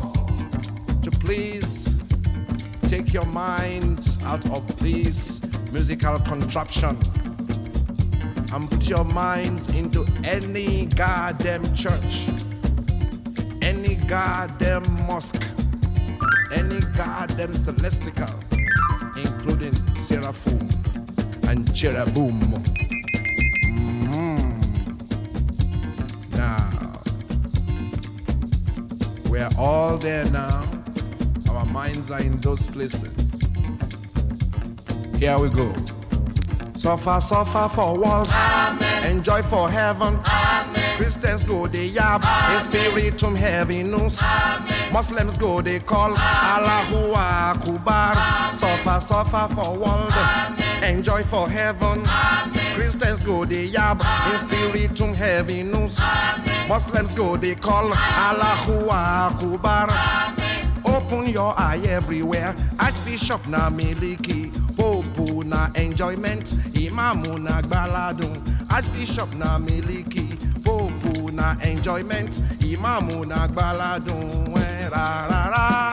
to 1.03 1.11
please 1.11 1.93
take 2.87 3.13
your 3.13 3.25
minds 3.27 4.17
out 4.23 4.43
of 4.49 4.65
this 4.79 5.41
musical 5.71 6.17
contraption 6.19 6.97
and 8.51 8.67
put 8.67 8.89
your 8.89 9.03
minds 9.03 9.69
into 9.75 10.07
any 10.23 10.87
goddamn 10.87 11.63
church, 11.75 12.25
any 13.61 13.93
goddamn 14.07 14.81
mosque, 15.05 15.45
any 16.51 16.79
goddamn 16.97 17.53
celestial, 17.53 18.25
including 19.15 19.75
seraphim 19.93 20.67
and 21.47 21.75
cherubim. 21.75 22.72
There 30.03 30.25
now. 30.31 30.69
Our 31.49 31.65
minds 31.67 32.11
are 32.11 32.19
in 32.19 32.35
those 32.39 32.67
places. 32.67 33.41
Here 35.17 35.39
we 35.39 35.49
go. 35.49 35.73
Suffer, 36.75 37.21
suffer 37.21 37.69
for 37.73 37.97
walls. 37.97 38.29
Amen. 38.33 39.15
Enjoy 39.15 39.41
for 39.43 39.69
heaven. 39.69 40.19
Amen. 40.25 40.97
Christians 40.97 41.45
go 41.45 41.67
they 41.67 41.89
yab. 41.89 42.21
In 42.53 42.59
spiritum 42.59 43.33
heaviness. 43.35 44.21
Muslims 44.91 45.37
go 45.37 45.61
they 45.61 45.79
call. 45.79 46.13
Allahu 46.17 47.13
Akbar. 47.15 48.15
Suffer, 48.53 48.99
suffer 48.99 49.55
for 49.55 49.77
world. 49.77 50.13
Enjoy 50.83 51.23
for 51.23 51.47
heaven. 51.47 52.03
Christians 52.75 53.23
go 53.23 53.45
they 53.45 53.69
yab. 53.69 54.01
In 54.33 54.37
spiritum 54.37 55.13
heaviness. 55.13 56.52
Muslims 56.67 57.13
go, 57.13 57.37
they 57.37 57.55
call 57.55 57.91
Allahu 57.93 58.87
Akbar. 58.89 59.87
Open 60.85 61.27
your 61.29 61.53
eye 61.57 61.81
everywhere. 61.87 62.55
Archbishop 62.79 63.45
na 63.47 63.69
miliki, 63.69 64.51
Pope 64.77 65.45
na 65.45 65.69
enjoyment, 65.75 66.45
Imamu 66.73 67.37
na 67.39 67.61
gbaladun. 67.61 68.37
Archbishop 68.71 69.33
na 69.35 69.59
miliki, 69.59 70.27
Pope 70.63 71.31
na 71.33 71.55
enjoyment, 71.63 72.41
Imamu 72.59 73.25
na 73.27 73.47
gbaladun. 73.47 74.53
Ra, 74.91 75.27
ra, 75.29 75.49
ra, 75.49 75.92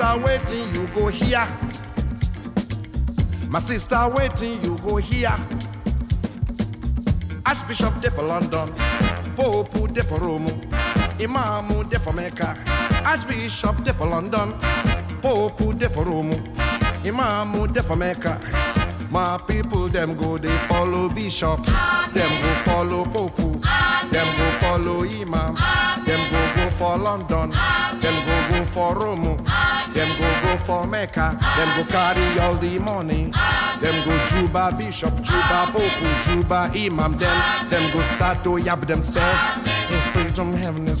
ra. 0.00 1.10
here. 1.10 1.46
My 3.50 3.58
sister 3.58 4.08
waiting, 4.16 4.62
you 4.62 4.78
go 4.78 4.96
here. 4.96 5.36
Archbishop 7.44 8.00
de 8.00 8.10
for 8.10 8.22
London, 8.22 8.68
Pope 9.36 9.92
de 9.92 10.02
for 10.02 10.20
Rome, 10.20 10.46
Imam 11.20 11.88
de 11.88 11.98
for 11.98 12.12
Mecca. 12.12 12.56
Archbishop 13.04 13.82
de 13.82 13.92
for 13.92 14.06
London, 14.06 14.54
Pope 15.20 15.76
de 15.78 15.88
for 15.88 16.04
Rome, 16.04 16.32
Imam 17.04 17.66
de 17.72 17.82
for 17.82 17.96
Mecca. 17.96 18.38
My 19.10 19.36
people, 19.48 19.88
them 19.88 20.14
go, 20.14 20.38
they 20.38 20.56
follow 20.68 21.08
Bishop, 21.08 21.60
them 22.14 22.30
go 22.42 22.54
follow 22.64 23.04
Pope, 23.04 23.36
them 23.36 24.28
go 24.38 24.50
follow 24.60 25.02
Imam, 25.02 25.56
them 26.06 26.20
go 26.30 26.54
go 26.54 26.70
for 26.70 26.96
London, 26.96 27.50
them 28.00 28.14
go 28.24 28.58
go 28.58 28.64
for 28.66 28.94
Rome. 28.94 29.49
Go 30.50 30.56
for 30.56 30.84
Mecca. 30.84 31.38
Them 31.56 31.68
go 31.76 31.88
carry 31.88 32.40
all 32.40 32.56
the 32.56 32.80
money. 32.80 33.30
Them 33.80 33.94
go 34.04 34.26
Juba 34.26 34.74
Bishop, 34.76 35.14
Juba 35.22 35.70
Pope, 35.70 36.22
Juba 36.24 36.72
Imam. 36.74 37.12
Them 37.12 37.70
them 37.70 37.92
go 37.92 38.02
start 38.02 38.42
to 38.42 38.58
yab 38.58 38.84
themselves. 38.84 39.58
In 39.94 40.00
spirit 40.02 40.34
from 40.34 40.52
heaven 40.54 40.88
is 40.88 41.00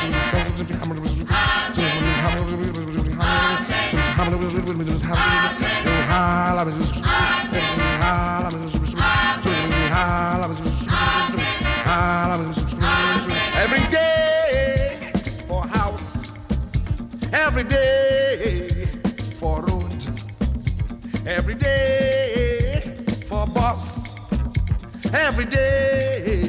Every 25.13 25.45
day 25.45 26.47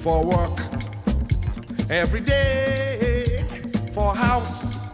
for 0.00 0.24
work, 0.24 0.58
every 1.90 2.20
day 2.20 3.44
for 3.92 4.14
house, 4.14 4.88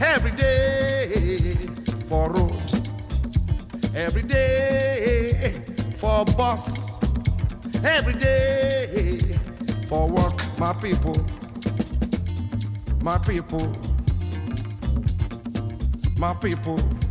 every 0.00 0.32
day 0.32 1.54
for 2.08 2.30
road, 2.32 2.66
Every 3.96 4.20
day 4.20 5.54
for 5.96 6.26
bus, 6.36 6.98
Every 7.82 8.12
day 8.12 9.18
for 9.88 10.06
work, 10.06 10.38
my 10.58 10.74
people. 10.74 11.16
My 13.02 13.16
people. 13.18 13.72
My 16.18 16.34
people. 16.34 17.05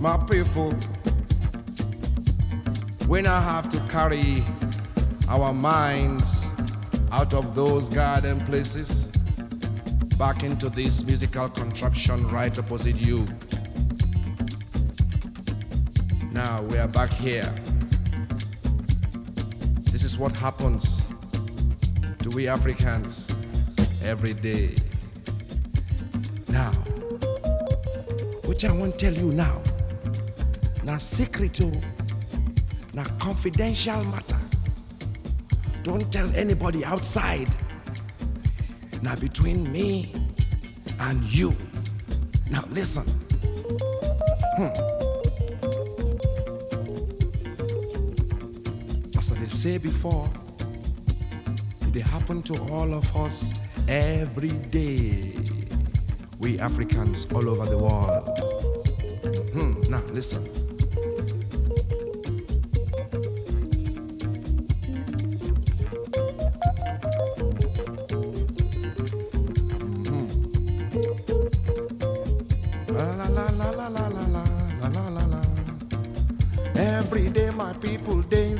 My 0.00 0.16
people. 0.16 0.72
We 3.08 3.20
now 3.20 3.40
have 3.40 3.68
to 3.70 3.80
carry 3.88 4.44
our 5.28 5.52
minds 5.52 6.50
out 7.10 7.34
of 7.34 7.56
those 7.56 7.88
garden 7.88 8.38
places 8.40 9.06
back 10.16 10.44
into 10.44 10.68
this 10.68 11.04
musical 11.04 11.48
contraption 11.48 12.28
right 12.28 12.56
opposite 12.56 13.00
you. 13.00 13.26
Now 16.30 16.62
we 16.62 16.78
are 16.78 16.88
back 16.88 17.10
here. 17.10 17.52
This 19.90 20.04
is 20.04 20.16
what 20.16 20.36
happens 20.38 21.12
to 22.20 22.30
we 22.36 22.46
Africans 22.46 23.36
every 24.04 24.34
day. 24.34 24.76
Now, 26.48 26.70
which 28.46 28.64
I 28.64 28.70
want 28.70 28.92
to 28.92 28.98
tell 28.98 29.14
you 29.14 29.32
now, 29.32 29.60
now 30.88 30.96
secret, 30.96 31.60
oh, 31.62 31.70
now 32.94 33.04
confidential 33.18 34.02
matter. 34.06 34.38
Don't 35.82 36.10
tell 36.10 36.34
anybody 36.34 36.82
outside. 36.82 37.50
Now 39.02 39.14
between 39.16 39.70
me 39.70 40.10
and 41.00 41.22
you. 41.24 41.54
Now 42.50 42.62
listen. 42.70 43.04
Hmm. 44.56 44.72
As 49.18 49.30
I 49.30 49.44
say 49.44 49.76
before, 49.76 50.26
it 51.82 52.00
happen 52.00 52.40
to 52.44 52.54
all 52.72 52.94
of 52.94 53.14
us 53.14 53.52
every 53.88 54.56
day. 54.70 55.34
We 56.38 56.58
Africans 56.58 57.26
all 57.34 57.46
over 57.46 57.66
the 57.66 57.76
world. 57.76 58.38
Hmm. 59.52 59.92
Now 59.92 60.00
listen. 60.14 60.57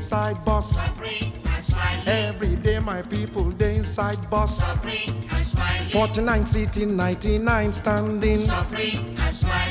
Inside 0.08 0.42
bus. 0.42 0.80
Every 2.06 2.56
day 2.56 2.78
my 2.78 3.02
people 3.02 3.44
they 3.60 3.76
inside 3.76 4.16
bus. 4.30 4.72
49 5.92 6.46
sitting, 6.46 6.96
99 6.96 7.72
standing. 7.72 8.40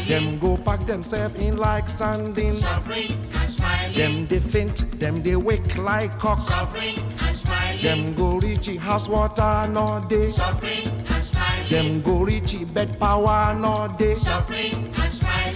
Them 0.07 0.37
go 0.37 0.55
pack 0.57 0.85
themselves 0.85 1.33
in 1.43 1.57
like 1.57 1.89
sanding. 1.89 2.53
Them 3.95 4.27
they 4.27 4.39
faint, 4.39 4.99
them 4.99 5.23
they 5.23 5.35
wake 5.35 5.75
like 5.79 6.15
cock. 6.19 6.39
Them 7.81 8.13
go 8.13 8.37
reach 8.37 8.69
house 8.77 9.09
water 9.09 9.67
no 9.71 10.05
day. 10.07 10.29
Them 11.69 12.01
go 12.03 12.23
reach 12.23 12.55
bed 12.75 12.99
power 12.99 13.55
no 13.55 13.87
day. 13.97 14.13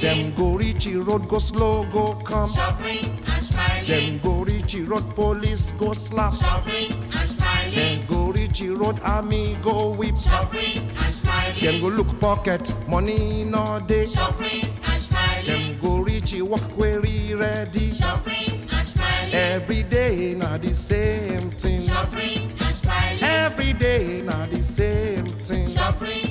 Them 0.01 0.33
go 0.35 0.55
reach 0.57 0.87
road 0.87 1.27
go 1.29 1.37
slow 1.37 1.85
go 1.91 2.15
come. 2.25 2.49
Them 3.85 4.19
go 4.23 4.30
Ritchie 4.73 4.87
Road 4.87 5.15
police 5.15 5.73
go 5.73 5.91
slap. 5.91 6.31
Suffering 6.31 6.93
and 7.19 7.29
smiling. 7.29 7.75
Then 7.75 8.05
go 8.05 8.31
Ritchie 8.31 8.69
Road 8.69 9.01
army 9.03 9.57
go 9.61 9.93
whip. 9.95 10.17
Suffering 10.17 10.79
and 10.95 11.13
smiling. 11.13 11.61
Then 11.61 11.81
go 11.81 11.87
look 11.89 12.17
pocket 12.21 12.73
money 12.87 13.43
no 13.43 13.81
day. 13.85 14.05
Suffering 14.05 14.63
and 14.87 15.01
smiling. 15.01 15.45
Then 15.45 15.79
go 15.81 15.97
Ritchie 15.97 16.43
walk 16.43 16.61
query 16.71 17.35
ready. 17.35 17.91
Suffering 17.91 18.61
and 18.71 18.87
smiling. 18.87 19.33
Every 19.33 19.83
day 19.83 20.35
not 20.37 20.61
the 20.61 20.73
same 20.73 21.51
thing. 21.51 21.81
Suffering 21.81 22.49
and 22.61 22.75
smiling. 22.75 23.23
Every 23.23 23.73
day 23.73 24.21
not 24.21 24.51
the 24.51 24.63
same 24.63 25.25
thing. 25.25 25.67
Suffering 25.67 26.30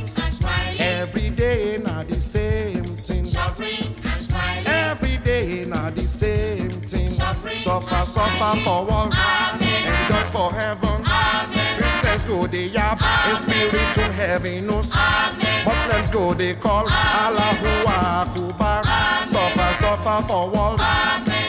Suffer, 7.49 8.05
suffer 8.05 8.61
for 8.61 8.85
one. 8.85 9.11
Enjoy 9.61 10.25
for 10.31 10.53
heaven. 10.53 11.03
Christians 11.77 12.25
go 12.25 12.47
they 12.47 12.67
yap 12.67 13.01
in 13.29 13.37
spiritual 13.37 14.13
heaviness. 14.13 14.95
Muslims 15.65 16.11
go 16.11 16.35
they 16.35 16.55
call 16.55 16.87
Allahu 16.89 17.89
Akbar. 17.89 18.85
Suffer, 19.27 19.75
suffer 19.75 20.27
for 20.29 20.51
one. 20.51 20.79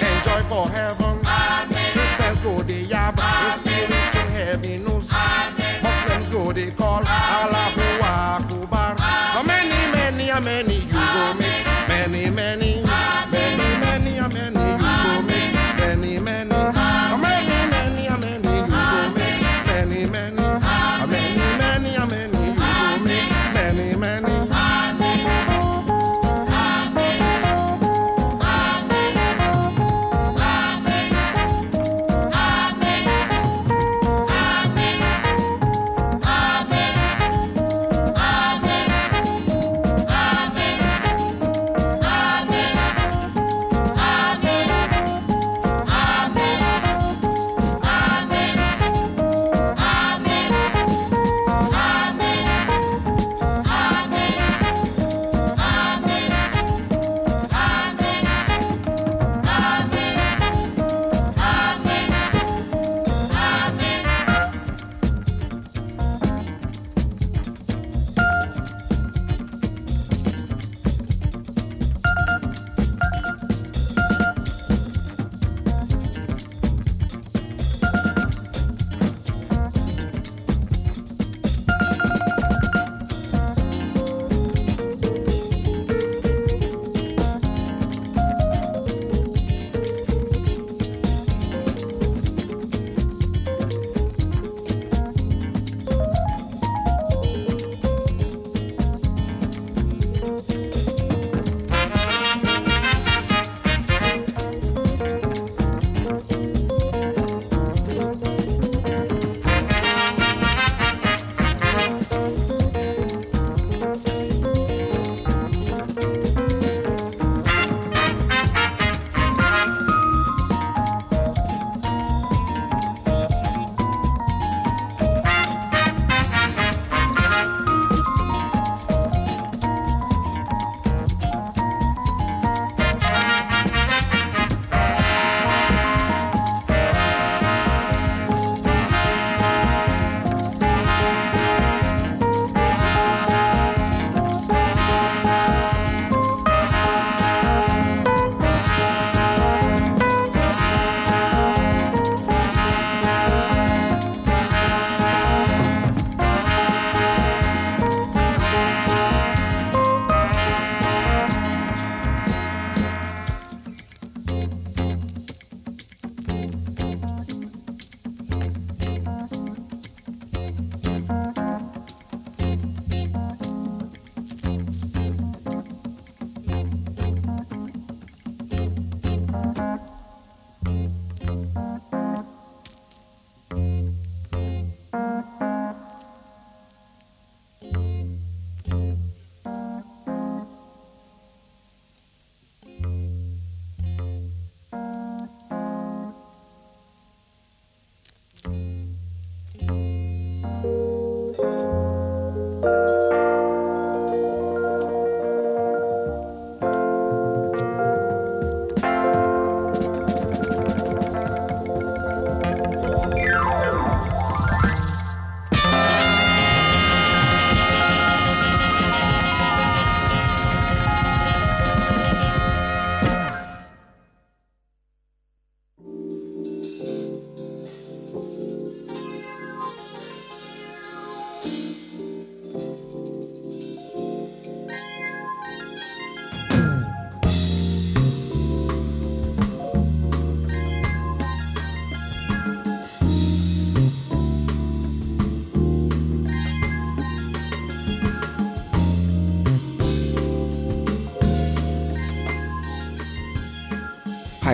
Enjoy 0.10 0.42
for 0.48 0.70
heaven. 0.70 1.20
Christians 1.94 2.42
go 2.42 2.62
they 2.64 2.82
yap 2.82 3.20
in 3.20 3.52
spiritual 3.52 4.30
heaviness. 4.30 5.12
Muslims 5.84 6.30
go 6.30 6.54
they 6.54 6.72
call 6.72 7.04
Allahu 7.06 7.81